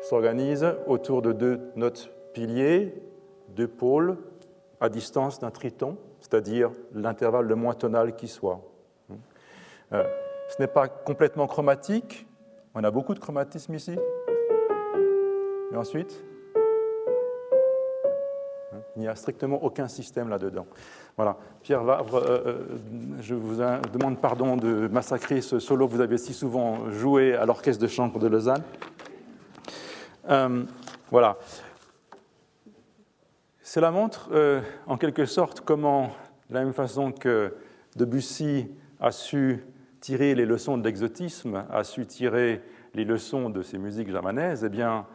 s'organise 0.02 0.66
autour 0.86 1.22
de 1.22 1.32
deux 1.32 1.60
notes 1.76 2.12
piliers, 2.34 2.94
deux 3.50 3.68
pôles, 3.68 4.18
à 4.80 4.90
distance 4.90 5.40
d'un 5.40 5.52
triton, 5.52 5.98
c'est-à-dire 6.20 6.72
l'intervalle 6.94 7.46
le 7.46 7.56
moins 7.56 7.74
tonal 7.74 8.16
qui 8.16 8.28
soit. 8.28 8.62
Euh, 9.94 10.04
ce 10.50 10.62
n'est 10.62 10.68
pas 10.68 10.88
complètement 10.88 11.48
chromatique, 11.48 12.28
on 12.76 12.84
a 12.84 12.92
beaucoup 12.92 13.14
de 13.14 13.20
chromatisme 13.20 13.74
ici, 13.74 13.96
et 15.76 15.78
ensuite, 15.78 16.24
il 18.96 19.02
n'y 19.02 19.10
a 19.10 19.16
strictement 19.16 19.62
aucun 19.62 19.90
système 19.90 20.30
là-dedans. 20.30 20.66
Voilà. 21.18 21.36
Pierre 21.64 21.84
Vavre, 21.84 22.16
euh, 22.16 22.44
euh, 22.46 22.78
je 23.20 23.36
vous 23.36 23.58
demande 23.92 24.22
pardon 24.22 24.56
de 24.56 24.88
massacrer 24.88 25.42
ce 25.42 25.60
solo 25.60 25.88
que 25.88 25.92
vous 25.92 26.00
avez 26.00 26.18
si 26.18 26.34
souvent 26.34 26.90
joué 26.92 27.36
à 27.36 27.46
l'orchestre 27.46 27.82
de 27.82 27.90
chambre 27.90 28.20
de 28.20 28.28
Lausanne. 28.28 28.64
Euh, 30.30 30.64
voilà. 31.12 31.38
Cela 33.62 33.92
montre 33.92 34.30
en 34.88 34.96
quelque 34.96 35.26
sorte 35.26 35.60
comment, 35.60 36.12
de 36.50 36.54
la 36.54 36.64
même 36.64 36.74
façon 36.74 37.12
que 37.12 37.54
Debussy 37.98 38.70
a 39.02 39.12
su 39.12 39.66
tirer 40.00 40.36
les 40.36 40.46
leçons 40.46 40.78
de 40.78 40.86
l'exotisme, 40.86 41.66
a 41.70 41.84
su 41.84 42.06
tirer 42.06 42.62
les 42.94 43.04
leçons 43.04 43.50
de 43.50 43.62
ces 43.62 43.78
musiques 43.78 44.10
jamanaises, 44.10 44.64
eh 44.64 44.70
bien, 44.70 45.06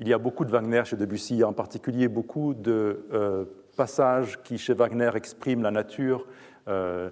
il 0.00 0.08
y 0.08 0.12
a 0.12 0.18
beaucoup 0.18 0.44
de 0.44 0.50
Wagner 0.50 0.82
chez 0.84 0.96
Debussy, 0.96 1.42
en 1.42 1.52
particulier 1.52 2.08
beaucoup 2.08 2.54
de 2.54 3.06
euh, 3.12 3.44
passages 3.76 4.42
qui, 4.42 4.58
chez 4.58 4.74
Wagner, 4.74 5.10
expriment 5.14 5.62
la 5.62 5.70
nature, 5.70 6.26
euh, 6.68 7.08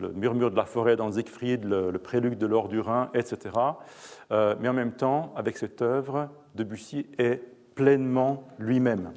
le 0.00 0.12
murmure 0.12 0.50
de 0.50 0.56
la 0.56 0.64
forêt 0.64 0.96
dans 0.96 1.12
Siegfried, 1.12 1.64
le, 1.64 1.92
prélude 1.98 2.38
de 2.38 2.46
l'or 2.46 2.68
du 2.68 2.80
Rhin, 2.80 3.10
etc. 3.14 3.54
Euh, 4.30 4.54
mais 4.60 4.68
en 4.68 4.72
même 4.72 4.92
temps, 4.92 5.32
avec 5.36 5.58
cette 5.58 5.82
œuvre, 5.82 6.28
Debussy 6.54 7.06
est 7.18 7.42
pleinement 7.74 8.44
lui-même. 8.58 9.12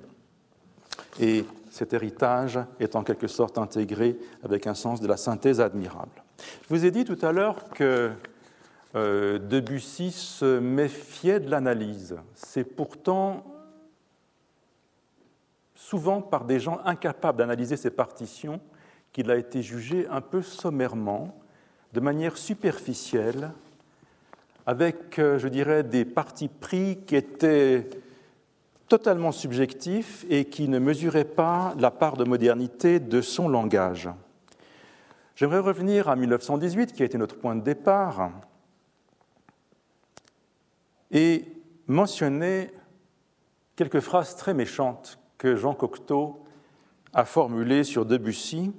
Et 1.20 1.46
cet 1.70 1.94
héritage 1.94 2.60
est 2.80 2.96
en 2.96 3.04
quelque 3.04 3.28
sorte 3.28 3.58
intégré 3.58 4.18
avec 4.44 4.68
un 4.68 4.74
sens 4.74 5.00
de 5.00 5.08
la 5.08 5.18
synthèse 5.18 5.62
admirable. 5.62 6.24
Je 6.64 6.76
vous 6.76 6.86
ai 6.86 6.92
dit 6.92 7.06
tout 7.06 7.18
à 7.22 7.32
l'heure 7.32 7.70
que 7.70 8.12
euh, 8.96 9.40
Debussy 9.40 10.12
se 10.12 10.60
méfiait 10.60 11.40
de 11.40 11.50
l'analyse. 11.50 12.16
C'est 12.34 12.64
pourtant 12.64 13.44
souvent 15.76 16.22
par 16.22 16.46
des 16.46 16.60
gens 16.60 16.80
incapables 16.86 17.38
d'analyser 17.38 17.78
ses 17.78 17.92
partitions 17.92 18.60
qu'il 19.12 19.30
a 19.30 19.36
été 19.36 19.62
jugé 19.62 20.08
un 20.10 20.22
peu 20.22 20.42
sommairement, 20.42 21.38
de 21.94 22.00
manière 22.00 22.38
superficielle, 22.38 23.52
avec, 24.66 25.20
euh, 25.20 25.38
je 25.38 25.48
dirais, 25.48 25.84
des 25.84 26.06
partis 26.06 26.48
pris 26.48 27.00
qui 27.06 27.16
étaient 27.16 27.88
totalement 28.88 29.32
subjectifs 29.32 30.26
et 30.30 30.46
qui 30.46 30.68
ne 30.68 30.80
mesuraient 30.80 31.24
pas 31.24 31.74
la 31.78 31.92
part 31.92 32.18
de 32.18 32.24
modernité 32.24 33.00
de 33.00 33.22
son 33.22 33.48
langage. 33.48 34.10
J'aimerais 35.36 35.60
revenir 35.60 36.10
à 36.10 36.16
1918, 36.16 36.94
qui 36.94 37.04
a 37.04 37.06
été 37.06 37.18
notre 37.18 37.36
point 37.36 37.56
de 37.56 37.62
départ, 37.62 38.32
et 41.12 41.46
mentionner 41.88 42.72
quelques 43.76 44.00
phrases 44.00 44.36
très 44.36 44.54
méchantes 44.54 45.20
que 45.38 45.56
Jean 45.56 45.74
Cocteau 45.74 46.44
a 47.14 47.26
formulées 47.26 47.84
sur 47.84 48.06
Debussy 48.06 48.72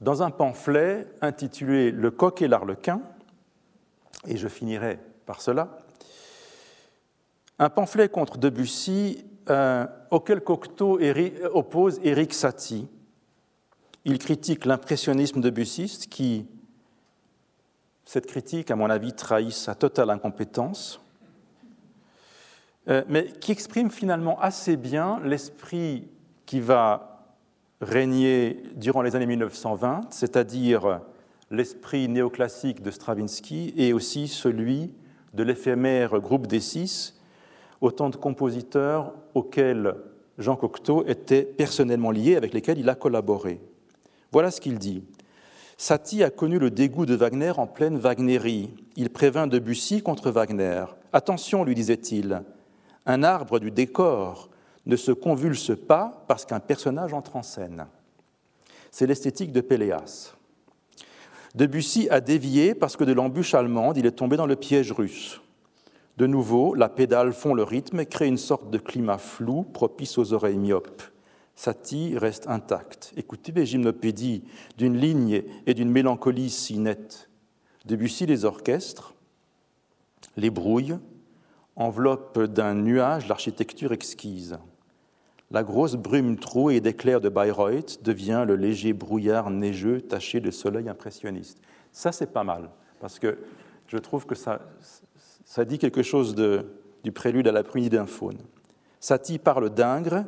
dans 0.00 0.22
un 0.22 0.30
pamphlet 0.30 1.06
intitulé 1.20 1.90
Le 1.90 2.10
coq 2.10 2.42
et 2.42 2.48
l'arlequin, 2.48 3.02
et 4.26 4.36
je 4.36 4.48
finirai 4.48 4.98
par 5.26 5.40
cela. 5.40 5.78
Un 7.58 7.68
pamphlet 7.68 8.08
contre 8.08 8.38
Debussy 8.38 9.24
euh, 9.50 9.86
auquel 10.10 10.40
Cocteau 10.40 10.98
oppose 11.52 12.00
Éric 12.02 12.32
Satie. 12.32 12.88
Il 14.04 14.18
critique 14.18 14.64
l'impressionnisme 14.64 15.40
debussiste 15.40 16.06
qui, 16.06 16.46
cette 18.04 18.26
critique, 18.26 18.70
à 18.70 18.76
mon 18.76 18.88
avis, 18.88 19.12
trahit 19.12 19.52
sa 19.52 19.74
totale 19.74 20.10
incompétence. 20.10 21.00
Euh, 22.88 23.02
mais 23.08 23.26
qui 23.26 23.52
exprime 23.52 23.90
finalement 23.90 24.40
assez 24.40 24.76
bien 24.76 25.20
l'esprit 25.24 26.08
qui 26.46 26.60
va 26.60 27.24
régner 27.80 28.62
durant 28.74 29.02
les 29.02 29.16
années 29.16 29.26
1920, 29.26 30.02
c'est-à-dire 30.10 31.00
l'esprit 31.50 32.08
néoclassique 32.08 32.82
de 32.82 32.90
Stravinsky 32.90 33.74
et 33.76 33.92
aussi 33.92 34.28
celui 34.28 34.92
de 35.34 35.42
l'éphémère 35.42 36.20
groupe 36.20 36.46
des 36.46 36.60
six, 36.60 37.20
autant 37.80 38.10
de 38.10 38.16
compositeurs 38.16 39.14
auxquels 39.34 39.94
Jean 40.38 40.56
Cocteau 40.56 41.04
était 41.06 41.42
personnellement 41.42 42.10
lié, 42.10 42.36
avec 42.36 42.54
lesquels 42.54 42.78
il 42.78 42.88
a 42.88 42.94
collaboré. 42.94 43.60
Voilà 44.32 44.50
ce 44.50 44.60
qu'il 44.60 44.78
dit. 44.78 45.04
Satie 45.76 46.22
a 46.22 46.30
connu 46.30 46.58
le 46.58 46.70
dégoût 46.70 47.06
de 47.06 47.14
Wagner 47.14 47.52
en 47.56 47.66
pleine 47.66 47.98
Wagnerie. 47.98 48.74
Il 48.96 49.10
prévint 49.10 49.46
Debussy 49.46 50.02
contre 50.02 50.30
Wagner. 50.30 50.84
Attention, 51.12 51.64
lui 51.64 51.74
disait-il, 51.74 52.42
un 53.06 53.22
arbre 53.22 53.58
du 53.58 53.70
décor 53.70 54.50
ne 54.86 54.96
se 54.96 55.12
convulse 55.12 55.72
pas 55.76 56.24
parce 56.28 56.44
qu'un 56.44 56.60
personnage 56.60 57.12
entre 57.12 57.36
en 57.36 57.42
scène. 57.42 57.86
C'est 58.90 59.06
l'esthétique 59.06 59.52
de 59.52 59.60
Péléas. 59.60 60.34
Debussy 61.54 62.08
a 62.10 62.20
dévié 62.20 62.74
parce 62.74 62.96
que 62.96 63.04
de 63.04 63.12
l'embûche 63.12 63.54
allemande, 63.54 63.96
il 63.96 64.06
est 64.06 64.12
tombé 64.12 64.36
dans 64.36 64.46
le 64.46 64.56
piège 64.56 64.92
russe. 64.92 65.40
De 66.16 66.26
nouveau, 66.26 66.74
la 66.74 66.88
pédale 66.88 67.32
fond 67.32 67.54
le 67.54 67.62
rythme 67.62 68.00
et 68.00 68.06
crée 68.06 68.26
une 68.26 68.38
sorte 68.38 68.70
de 68.70 68.78
climat 68.78 69.18
flou 69.18 69.62
propice 69.62 70.18
aux 70.18 70.32
oreilles 70.32 70.58
myopes. 70.58 71.02
Satie 71.56 72.16
reste 72.16 72.46
intacte. 72.48 73.12
Écoutez 73.16 73.52
les 73.52 73.66
gymnopédies 73.66 74.44
d'une 74.78 74.96
ligne 74.96 75.42
et 75.66 75.74
d'une 75.74 75.90
mélancolie 75.90 76.50
si 76.50 76.78
nette. 76.78 77.28
Debussy 77.84 78.26
les 78.26 78.44
orchestres, 78.44 79.14
les 80.36 80.50
brouilles, 80.50 80.98
enveloppe 81.76 82.38
d'un 82.40 82.74
nuage 82.74 83.28
l'architecture 83.28 83.92
exquise. 83.92 84.58
La 85.50 85.64
grosse 85.64 85.96
brume 85.96 86.38
trouée 86.38 86.80
d'éclairs 86.80 87.20
de 87.20 87.28
Bayreuth 87.28 88.02
devient 88.02 88.44
le 88.46 88.54
léger 88.54 88.92
brouillard 88.92 89.50
neigeux 89.50 90.00
taché 90.00 90.40
de 90.40 90.50
soleil 90.50 90.88
impressionniste. 90.88 91.58
Ça, 91.92 92.12
c'est 92.12 92.32
pas 92.32 92.44
mal, 92.44 92.70
parce 93.00 93.18
que 93.18 93.38
je 93.88 93.98
trouve 93.98 94.26
que 94.26 94.36
ça, 94.36 94.60
dit 95.66 95.78
quelque 95.78 96.04
chose 96.04 96.36
du 97.02 97.12
prélude 97.12 97.48
à 97.48 97.52
la 97.52 97.64
prunide 97.64 97.92
d'un 97.92 98.06
faune. 98.06 98.38
Satie 99.00 99.38
parle 99.38 99.70
d'Ingres, 99.70 100.24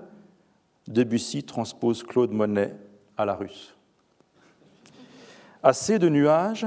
Debussy 0.88 1.44
transpose 1.44 2.02
Claude 2.02 2.32
Monet 2.32 2.74
à 3.16 3.24
la 3.24 3.34
russe. 3.34 3.76
Assez 5.62 6.00
de 6.00 6.08
nuages. 6.08 6.66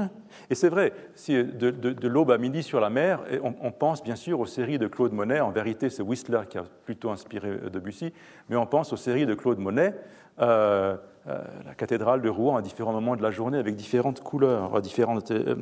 Et 0.50 0.54
c'est 0.54 0.68
vrai, 0.68 0.92
de, 1.28 2.08
l'aube 2.08 2.30
à 2.30 2.38
midi 2.38 2.62
sur 2.62 2.80
la 2.80 2.90
mer, 2.90 3.20
on, 3.42 3.72
pense 3.72 4.02
bien 4.02 4.16
sûr 4.16 4.40
aux 4.40 4.46
séries 4.46 4.78
de 4.78 4.86
Claude 4.86 5.12
Monet. 5.12 5.40
En 5.40 5.50
vérité, 5.50 5.90
c'est 5.90 6.02
Whistler 6.02 6.42
qui 6.48 6.58
a 6.58 6.64
plutôt 6.84 7.10
inspiré 7.10 7.50
Debussy, 7.72 8.12
mais 8.48 8.56
on 8.56 8.66
pense 8.66 8.92
aux 8.92 8.96
séries 8.96 9.26
de 9.26 9.34
Claude 9.34 9.58
Monet. 9.58 9.94
Euh, 10.40 10.96
euh, 11.28 11.42
la 11.64 11.74
cathédrale 11.74 12.22
de 12.22 12.28
Rouen 12.28 12.56
à 12.56 12.62
différents 12.62 12.92
moments 12.92 13.16
de 13.16 13.22
la 13.22 13.32
journée 13.32 13.58
avec 13.58 13.74
différentes 13.74 14.20
couleurs, 14.20 14.80
différentes 14.80 15.32
euh, 15.32 15.56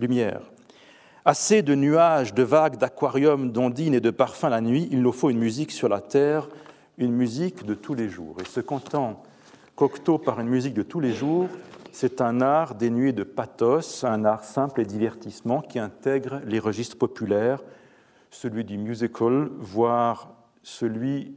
lumières. 0.00 0.40
Assez 1.26 1.60
de 1.60 1.74
nuages, 1.74 2.32
de 2.32 2.42
vagues, 2.42 2.78
d'aquariums, 2.78 3.52
d'ondines 3.52 3.92
et 3.92 4.00
de 4.00 4.08
parfums 4.08 4.48
la 4.48 4.62
nuit, 4.62 4.88
il 4.90 5.02
nous 5.02 5.12
faut 5.12 5.28
une 5.28 5.38
musique 5.38 5.72
sur 5.72 5.90
la 5.90 6.00
terre, 6.00 6.48
une 6.96 7.12
musique 7.12 7.66
de 7.66 7.74
tous 7.74 7.92
les 7.92 8.08
jours. 8.08 8.36
Et 8.40 8.46
ce 8.46 8.60
qu'entend 8.60 9.22
Cocteau 9.76 10.16
par 10.16 10.40
une 10.40 10.48
musique 10.48 10.72
de 10.72 10.82
tous 10.82 11.00
les 11.00 11.12
jours, 11.12 11.48
c'est 12.00 12.20
un 12.20 12.40
art 12.40 12.76
dénué 12.76 13.10
de 13.10 13.24
pathos, 13.24 14.04
un 14.04 14.24
art 14.24 14.44
simple 14.44 14.82
et 14.82 14.84
divertissement 14.84 15.60
qui 15.60 15.80
intègre 15.80 16.40
les 16.46 16.60
registres 16.60 16.96
populaires, 16.96 17.60
celui 18.30 18.62
du 18.62 18.78
musical, 18.78 19.48
voire 19.58 20.28
celui 20.62 21.34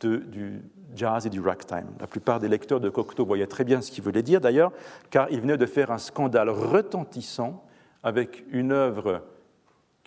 du 0.00 0.62
jazz 0.94 1.26
et 1.26 1.28
du 1.28 1.40
ragtime. 1.40 1.88
La 1.98 2.06
plupart 2.06 2.38
des 2.38 2.46
lecteurs 2.46 2.78
de 2.78 2.88
Cocteau 2.88 3.26
voyaient 3.26 3.48
très 3.48 3.64
bien 3.64 3.80
ce 3.80 3.90
qu'il 3.90 4.04
voulait 4.04 4.22
dire 4.22 4.40
d'ailleurs, 4.40 4.70
car 5.10 5.26
il 5.32 5.40
venait 5.40 5.56
de 5.56 5.66
faire 5.66 5.90
un 5.90 5.98
scandale 5.98 6.50
retentissant 6.50 7.64
avec 8.04 8.44
une 8.52 8.70
œuvre 8.70 9.24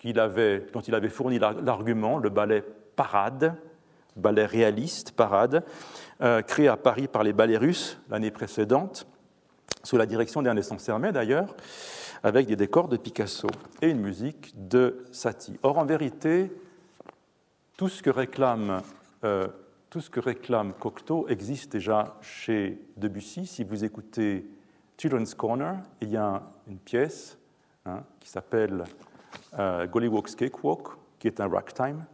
dont 0.02 0.80
il 0.80 0.94
avait 0.94 1.10
fourni 1.10 1.38
l'argument, 1.38 2.16
le 2.16 2.30
ballet 2.30 2.64
Parade, 2.96 3.54
ballet 4.16 4.46
réaliste 4.46 5.12
Parade, 5.12 5.62
euh, 6.22 6.40
créé 6.40 6.68
à 6.68 6.78
Paris 6.78 7.06
par 7.06 7.22
les 7.22 7.34
ballets 7.34 7.58
russes 7.58 8.00
l'année 8.08 8.30
précédente, 8.30 9.06
sous 9.82 9.96
la 9.96 10.06
direction 10.06 10.42
d'Ernest 10.42 10.78
Sermet 10.78 11.12
d'ailleurs, 11.12 11.54
avec 12.22 12.46
des 12.46 12.56
décors 12.56 12.88
de 12.88 12.96
Picasso 12.96 13.48
et 13.80 13.88
une 13.88 14.00
musique 14.00 14.52
de 14.56 15.04
Satie. 15.12 15.58
Or, 15.62 15.78
en 15.78 15.84
vérité, 15.84 16.52
tout 17.76 17.88
ce 17.88 18.02
que 18.02 18.10
réclame, 18.10 18.82
euh, 19.24 19.48
tout 19.88 20.00
ce 20.00 20.10
que 20.10 20.20
réclame 20.20 20.74
Cocteau 20.74 21.26
existe 21.28 21.72
déjà 21.72 22.16
chez 22.20 22.80
Debussy. 22.96 23.46
Si 23.46 23.64
vous 23.64 23.84
écoutez 23.84 24.46
Children's 24.98 25.34
Corner, 25.34 25.76
il 26.00 26.10
y 26.10 26.16
a 26.16 26.42
une 26.68 26.78
pièce 26.78 27.38
Hein, 27.86 28.02
qui 28.20 28.28
s'appelle 28.28 28.84
euh, 29.58 29.86
Gollywog's 29.86 30.34
Cakewalk, 30.34 30.88
qui 31.18 31.28
est 31.28 31.40
un 31.40 31.48
ragtime. 31.48 32.04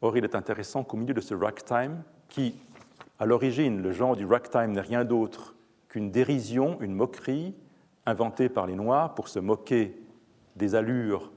Or, 0.00 0.16
il 0.16 0.22
est 0.22 0.36
intéressant 0.36 0.84
qu'au 0.84 0.96
milieu 0.96 1.14
de 1.14 1.20
ce 1.20 1.34
ragtime, 1.34 2.02
qui, 2.28 2.54
à 3.18 3.26
l'origine, 3.26 3.82
le 3.82 3.90
genre 3.90 4.14
du 4.14 4.24
ragtime 4.24 4.70
n'est 4.70 4.80
rien 4.80 5.04
d'autre 5.04 5.56
qu'une 5.88 6.10
dérision, 6.10 6.78
une 6.80 6.94
moquerie 6.94 7.54
inventée 8.06 8.48
par 8.48 8.66
les 8.66 8.74
Noirs 8.74 9.14
pour 9.14 9.28
se 9.28 9.38
moquer 9.38 9.98
des 10.56 10.74
allures 10.74 11.30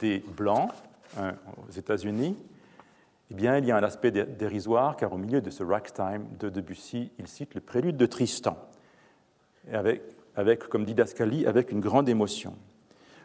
des 0.00 0.24
Blancs 0.36 0.70
hein, 1.18 1.34
aux 1.68 1.72
États-Unis, 1.72 2.36
eh 3.30 3.34
bien, 3.34 3.56
il 3.56 3.64
y 3.64 3.72
a 3.72 3.76
un 3.76 3.82
aspect 3.82 4.10
dérisoire, 4.10 4.96
car 4.96 5.12
au 5.12 5.16
milieu 5.16 5.40
de 5.40 5.50
ce 5.50 5.62
ragtime 5.62 6.26
de 6.38 6.50
Debussy, 6.50 7.10
il 7.18 7.26
cite 7.26 7.54
le 7.54 7.60
prélude 7.60 7.96
de 7.96 8.06
Tristan, 8.06 8.56
avec, 9.72 10.02
avec 10.36 10.68
comme 10.68 10.84
didascalie, 10.84 11.46
avec 11.46 11.72
une 11.72 11.80
grande 11.80 12.08
émotion. 12.08 12.54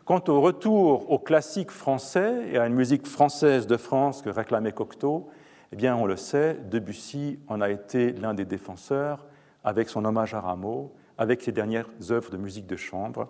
Quant 0.06 0.24
au 0.28 0.42
retour 0.42 1.12
au 1.12 1.20
classique 1.20 1.70
français 1.70 2.48
et 2.52 2.58
à 2.58 2.66
une 2.66 2.74
musique 2.74 3.06
française 3.06 3.68
de 3.68 3.78
France 3.78 4.22
que 4.22 4.30
réclamait 4.30 4.72
Cocteau, 4.72 5.30
eh 5.72 5.76
bien, 5.76 5.96
on 5.96 6.06
le 6.06 6.16
sait, 6.16 6.58
Debussy 6.72 7.40
en 7.48 7.62
a 7.62 7.70
été 7.70 8.14
l'un 8.14 8.34
des 8.34 8.46
défenseurs 8.46 9.26
avec 9.64 9.90
son 9.90 10.06
hommage 10.06 10.34
à 10.34 10.42
Rameau, 10.42 10.94
avec 11.18 11.42
ses 11.42 11.52
dernières 11.52 11.90
œuvres 12.12 12.32
de 12.32 12.38
musique 12.38 12.68
de 12.68 12.76
chambre 12.76 13.28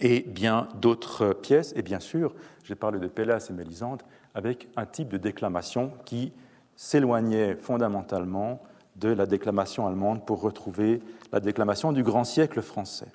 et 0.00 0.20
bien 0.20 0.68
d'autres 0.80 1.32
pièces. 1.32 1.72
Et 1.76 1.82
bien 1.82 2.00
sûr, 2.00 2.34
j'ai 2.64 2.74
parlé 2.74 2.98
de 2.98 3.06
Pélas 3.06 3.46
et 3.50 3.52
Mélisande 3.52 4.02
avec 4.34 4.68
un 4.76 4.86
type 4.86 5.08
de 5.08 5.18
déclamation 5.18 5.92
qui 6.04 6.32
s'éloignait 6.74 7.56
fondamentalement 7.56 8.62
de 8.96 9.08
la 9.08 9.26
déclamation 9.26 9.86
allemande 9.86 10.24
pour 10.24 10.40
retrouver 10.40 11.02
la 11.32 11.40
déclamation 11.40 11.92
du 11.92 12.02
grand 12.02 12.24
siècle 12.24 12.62
français. 12.62 13.08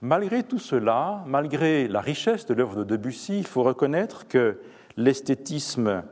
Malgré 0.00 0.42
tout 0.42 0.58
cela, 0.58 1.22
malgré 1.26 1.86
la 1.86 2.00
richesse 2.00 2.46
de 2.46 2.54
l'œuvre 2.54 2.76
de 2.76 2.84
Debussy, 2.84 3.38
il 3.38 3.46
faut 3.46 3.62
reconnaître 3.62 4.26
que 4.26 4.60
l'esthétisme 4.96 6.02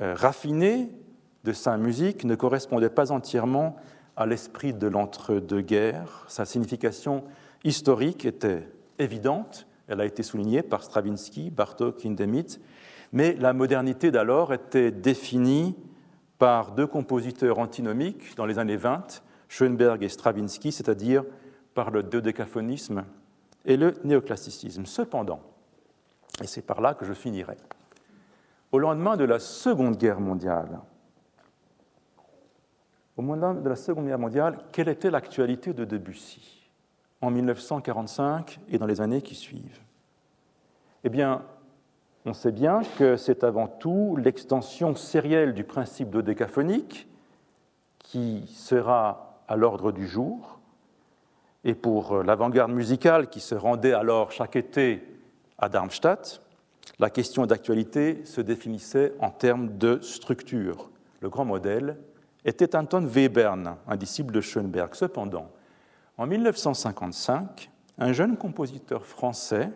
euh, 0.00 0.14
raffiné 0.14 0.88
de 1.44 1.52
sa 1.52 1.76
musique 1.76 2.24
ne 2.24 2.34
correspondait 2.34 2.90
pas 2.90 3.12
entièrement 3.12 3.76
à 4.20 4.26
l'esprit 4.26 4.74
de 4.74 4.86
l'entre-deux-guerres. 4.86 6.26
Sa 6.28 6.44
signification 6.44 7.24
historique 7.64 8.26
était 8.26 8.68
évidente, 8.98 9.66
elle 9.88 10.02
a 10.02 10.04
été 10.04 10.22
soulignée 10.22 10.62
par 10.62 10.82
Stravinsky, 10.82 11.48
Bartók, 11.48 12.04
Hindemith, 12.04 12.60
mais 13.14 13.32
la 13.40 13.54
modernité 13.54 14.10
d'alors 14.10 14.52
était 14.52 14.90
définie 14.90 15.74
par 16.38 16.72
deux 16.72 16.86
compositeurs 16.86 17.58
antinomiques 17.58 18.36
dans 18.36 18.44
les 18.44 18.58
années 18.58 18.76
20, 18.76 19.22
Schoenberg 19.48 20.02
et 20.02 20.10
Stravinsky, 20.10 20.70
c'est-à-dire 20.70 21.24
par 21.72 21.90
le 21.90 22.02
dodécaphonisme 22.02 23.06
et 23.64 23.78
le 23.78 23.94
néoclassicisme. 24.04 24.84
Cependant, 24.84 25.40
et 26.42 26.46
c'est 26.46 26.60
par 26.60 26.82
là 26.82 26.92
que 26.92 27.06
je 27.06 27.14
finirai, 27.14 27.56
au 28.70 28.78
lendemain 28.78 29.16
de 29.16 29.24
la 29.24 29.38
Seconde 29.38 29.96
Guerre 29.96 30.20
mondiale, 30.20 30.78
au 33.20 33.22
lendemain 33.22 33.54
de 33.54 33.68
la 33.68 33.76
Seconde 33.76 34.06
Guerre 34.06 34.18
mondiale, 34.18 34.58
quelle 34.72 34.88
était 34.88 35.10
l'actualité 35.10 35.74
de 35.74 35.84
Debussy 35.84 36.70
en 37.20 37.30
1945 37.30 38.60
et 38.70 38.78
dans 38.78 38.86
les 38.86 39.02
années 39.02 39.20
qui 39.20 39.34
suivent? 39.34 39.80
Eh 41.04 41.10
bien, 41.10 41.42
on 42.24 42.32
sait 42.32 42.52
bien 42.52 42.80
que 42.98 43.16
c'est 43.16 43.44
avant 43.44 43.66
tout 43.66 44.16
l'extension 44.16 44.94
sérielle 44.94 45.52
du 45.52 45.64
principe 45.64 46.10
dodécaphonique 46.10 47.08
qui 47.98 48.46
sera 48.48 49.42
à 49.48 49.56
l'ordre 49.56 49.92
du 49.92 50.06
jour, 50.06 50.58
et 51.64 51.74
pour 51.74 52.22
l'avant-garde 52.22 52.72
musicale 52.72 53.28
qui 53.28 53.40
se 53.40 53.54
rendait 53.54 53.92
alors 53.92 54.32
chaque 54.32 54.56
été 54.56 55.04
à 55.58 55.68
Darmstadt, 55.68 56.40
la 56.98 57.10
question 57.10 57.44
d'actualité 57.44 58.24
se 58.24 58.40
définissait 58.40 59.12
en 59.20 59.30
termes 59.30 59.76
de 59.76 60.00
structure. 60.00 60.90
Le 61.20 61.28
grand 61.28 61.44
modèle 61.44 61.98
était 62.44 62.74
Anton 62.76 63.04
Webern, 63.04 63.76
un 63.86 63.96
disciple 63.96 64.32
de 64.32 64.40
Schoenberg. 64.40 64.94
Cependant, 64.94 65.50
en 66.16 66.26
1955, 66.26 67.70
un 67.98 68.12
jeune 68.12 68.36
compositeur 68.36 69.04
français, 69.04 69.70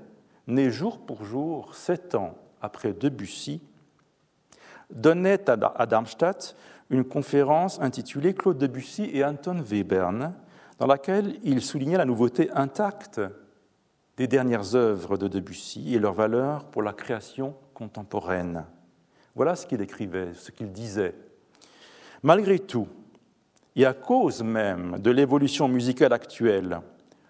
né 0.46 0.70
jour 0.70 0.98
pour 0.98 1.24
jour, 1.24 1.74
sept 1.74 2.14
ans 2.14 2.36
après 2.60 2.92
Debussy, 2.92 3.60
donnait 4.90 5.48
à 5.48 5.86
Darmstadt 5.86 6.56
une 6.90 7.04
conférence 7.04 7.80
intitulée 7.80 8.34
Claude 8.34 8.58
Debussy 8.58 9.10
et 9.12 9.24
Anton 9.24 9.62
Webern, 9.62 10.34
dans 10.78 10.86
laquelle 10.86 11.38
il 11.42 11.60
soulignait 11.62 11.98
la 11.98 12.04
nouveauté 12.04 12.50
intacte 12.52 13.20
des 14.16 14.26
dernières 14.26 14.74
œuvres 14.74 15.16
de 15.16 15.28
Debussy 15.28 15.94
et 15.94 15.98
leur 15.98 16.12
valeur 16.12 16.64
pour 16.66 16.82
la 16.82 16.92
création 16.92 17.54
contemporaine. 17.74 18.64
Voilà 19.34 19.56
ce 19.56 19.66
qu'il 19.66 19.80
écrivait, 19.80 20.32
ce 20.34 20.50
qu'il 20.50 20.70
disait. 20.70 21.14
Malgré 22.24 22.58
tout, 22.58 22.88
et 23.76 23.84
à 23.84 23.92
cause 23.92 24.42
même 24.42 24.98
de 24.98 25.10
l'évolution 25.10 25.68
musicale 25.68 26.14
actuelle, 26.14 26.80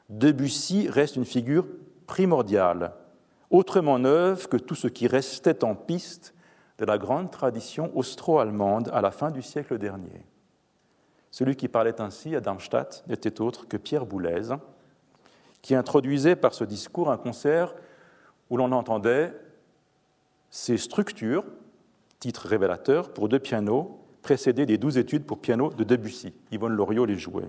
Debussy 0.09 0.89
reste 0.89 1.17
une 1.17 1.25
figure 1.25 1.67
primordiale, 2.07 2.93
autrement 3.51 3.99
neuve 3.99 4.47
que 4.47 4.57
tout 4.57 4.77
ce 4.77 4.87
qui 4.87 5.09
restait 5.09 5.65
en 5.65 5.75
piste 5.75 6.33
de 6.79 6.85
la 6.85 6.97
grande 6.97 7.33
tradition 7.33 7.91
austro-allemande 7.97 8.89
à 8.95 9.01
la 9.01 9.11
fin 9.11 9.33
du 9.33 9.43
siècle 9.43 9.79
dernier. 9.79 10.25
Celui 11.33 11.57
qui 11.57 11.67
parlait 11.67 12.01
ainsi 12.01 12.37
à 12.37 12.41
Darmstadt 12.41 13.03
n'était 13.09 13.41
autre 13.41 13.67
que 13.67 13.77
Pierre 13.77 14.07
Boulez, 14.07 14.55
qui 15.61 15.75
introduisait 15.75 16.37
par 16.37 16.55
ce 16.55 16.63
discours 16.63 17.11
un 17.11 17.17
concert 17.17 17.75
où 18.49 18.57
l'on 18.57 18.71
entendait 18.71 19.35
ces 20.51 20.79
structures, 20.79 21.45
titre 22.21 22.47
révélateur, 22.47 23.13
pour 23.13 23.29
deux 23.29 23.41
pianos, 23.41 24.04
précédés 24.25 24.67
des 24.67 24.79
douze 24.79 24.99
études 24.99 25.25
pour 25.25 25.39
piano 25.39 25.71
de 25.71 25.85
Debussy. 25.85 26.33
Yvonne 26.51 26.73
Loriot 26.73 27.05
les 27.05 27.17
jouait. 27.17 27.49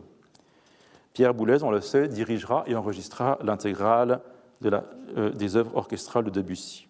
Pierre 1.14 1.34
Boulez, 1.34 1.64
on 1.64 1.72
le 1.72 1.82
sait, 1.82 2.10
dirigera 2.10 2.66
et 2.68 2.76
enregistrera 2.76 3.40
l'intégrale 3.42 4.20
euh, 4.64 5.32
des 5.32 5.56
œuvres 5.56 5.76
orchestrales 5.76 6.26
de 6.26 6.30
Debussy. 6.30 6.88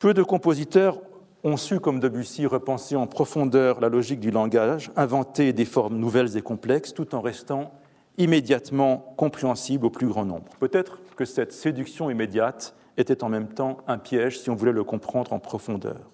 Peu 0.00 0.12
de 0.12 0.22
compositeurs 0.22 1.00
ont 1.44 1.56
su, 1.56 1.78
comme 1.78 2.00
Debussy, 2.00 2.46
repenser 2.46 2.96
en 2.96 3.06
profondeur 3.06 3.80
la 3.80 3.88
logique 3.88 4.20
du 4.20 4.32
langage, 4.32 4.90
inventer 4.96 5.52
des 5.52 5.64
formes 5.64 5.96
nouvelles 5.96 6.36
et 6.36 6.42
complexes, 6.42 6.92
tout 6.92 7.14
en 7.14 7.20
restant 7.20 7.72
immédiatement 8.18 9.14
compréhensibles 9.16 9.86
au 9.86 9.90
plus 9.90 10.08
grand 10.08 10.24
nombre. 10.24 10.50
Peut-être 10.58 10.98
que 11.16 11.24
cette 11.24 11.52
séduction 11.52 12.10
immédiate 12.10 12.74
était 12.96 13.22
en 13.22 13.28
même 13.28 13.48
temps 13.48 13.78
un 13.86 13.98
piège 13.98 14.40
si 14.40 14.50
on 14.50 14.56
voulait 14.56 14.72
le 14.72 14.84
comprendre 14.84 15.32
en 15.32 15.38
profondeur. 15.38 16.10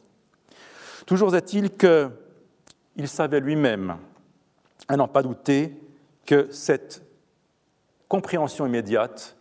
Toujours 1.07 1.35
est-il 1.37 1.71
qu'il 1.71 3.09
savait 3.09 3.41
lui-même, 3.41 3.97
à 4.89 4.97
n'en 4.97 5.07
pas 5.07 5.23
douter, 5.23 5.81
que 6.27 6.49
cette 6.51 7.03
compréhension 8.09 8.67
immédiate 8.67 9.37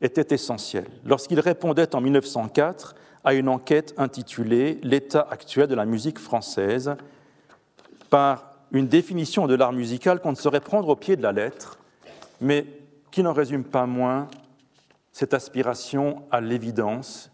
était 0.00 0.34
essentielle. 0.34 0.86
Lorsqu'il 1.04 1.38
répondait 1.38 1.94
en 1.94 2.00
1904 2.00 2.94
à 3.22 3.34
une 3.34 3.50
enquête 3.50 3.94
intitulée 3.98 4.80
L'état 4.82 5.26
actuel 5.30 5.66
de 5.68 5.74
la 5.74 5.84
musique 5.84 6.18
française, 6.18 6.96
par 8.08 8.54
une 8.72 8.88
définition 8.88 9.46
de 9.46 9.54
l'art 9.54 9.72
musical 9.72 10.20
qu'on 10.20 10.30
ne 10.30 10.36
saurait 10.36 10.60
prendre 10.60 10.88
au 10.88 10.96
pied 10.96 11.16
de 11.16 11.22
la 11.22 11.32
lettre, 11.32 11.78
mais 12.40 12.66
qui 13.10 13.22
n'en 13.22 13.34
résume 13.34 13.64
pas 13.64 13.84
moins 13.86 14.28
cette 15.12 15.34
aspiration 15.34 16.22
à 16.30 16.40
l'évidence 16.40 17.30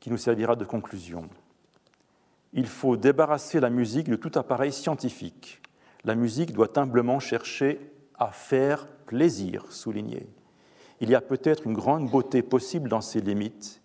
qui 0.00 0.10
nous 0.10 0.18
servira 0.18 0.56
de 0.56 0.64
conclusion. 0.64 1.28
Il 2.52 2.66
faut 2.66 2.96
débarrasser 2.96 3.60
la 3.60 3.70
musique 3.70 4.08
de 4.08 4.16
tout 4.16 4.32
appareil 4.34 4.72
scientifique. 4.72 5.60
La 6.04 6.14
musique 6.14 6.52
doit 6.52 6.78
humblement 6.78 7.20
chercher 7.20 7.80
à 8.18 8.30
faire 8.30 8.86
plaisir, 9.06 9.70
souligné. 9.70 10.28
Il 11.00 11.10
y 11.10 11.14
a 11.14 11.20
peut-être 11.20 11.66
une 11.66 11.72
grande 11.72 12.10
beauté 12.10 12.42
possible 12.42 12.88
dans 12.88 13.00
ses 13.00 13.20
limites. 13.20 13.80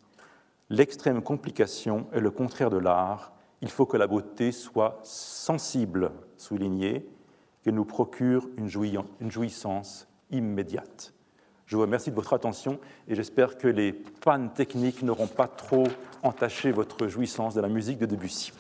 L'extrême 0.70 1.22
complication 1.22 2.08
est 2.12 2.20
le 2.20 2.32
contraire 2.32 2.70
de 2.70 2.78
l'art. 2.78 3.34
Il 3.62 3.70
faut 3.70 3.86
que 3.86 3.98
la 3.98 4.08
beauté 4.08 4.52
soit 4.52 5.00
sensible, 5.04 6.12
souligné, 6.38 7.08
qu'elle 7.64 7.76
nous 7.76 7.86
procure 7.86 8.50
une 8.58 9.32
jouissance 9.32 10.08
immédiate. 10.32 11.15
Je 11.66 11.76
vous 11.76 11.82
remercie 11.82 12.12
de 12.12 12.16
votre 12.16 12.34
attention 12.34 12.80
et 13.08 13.16
j'espère 13.16 13.58
que 13.58 13.68
les 13.68 13.92
pannes 13.92 14.52
techniques 14.54 15.02
n'auront 15.02 15.28
pas 15.28 15.48
trop 15.48 15.88
entaché 16.22 16.72
votre 16.72 17.08
jouissance 17.08 17.56
de 17.56 17.62
la 17.62 17.70
musique 17.70 17.98
de 17.98 18.06
Debussy. 18.06 18.52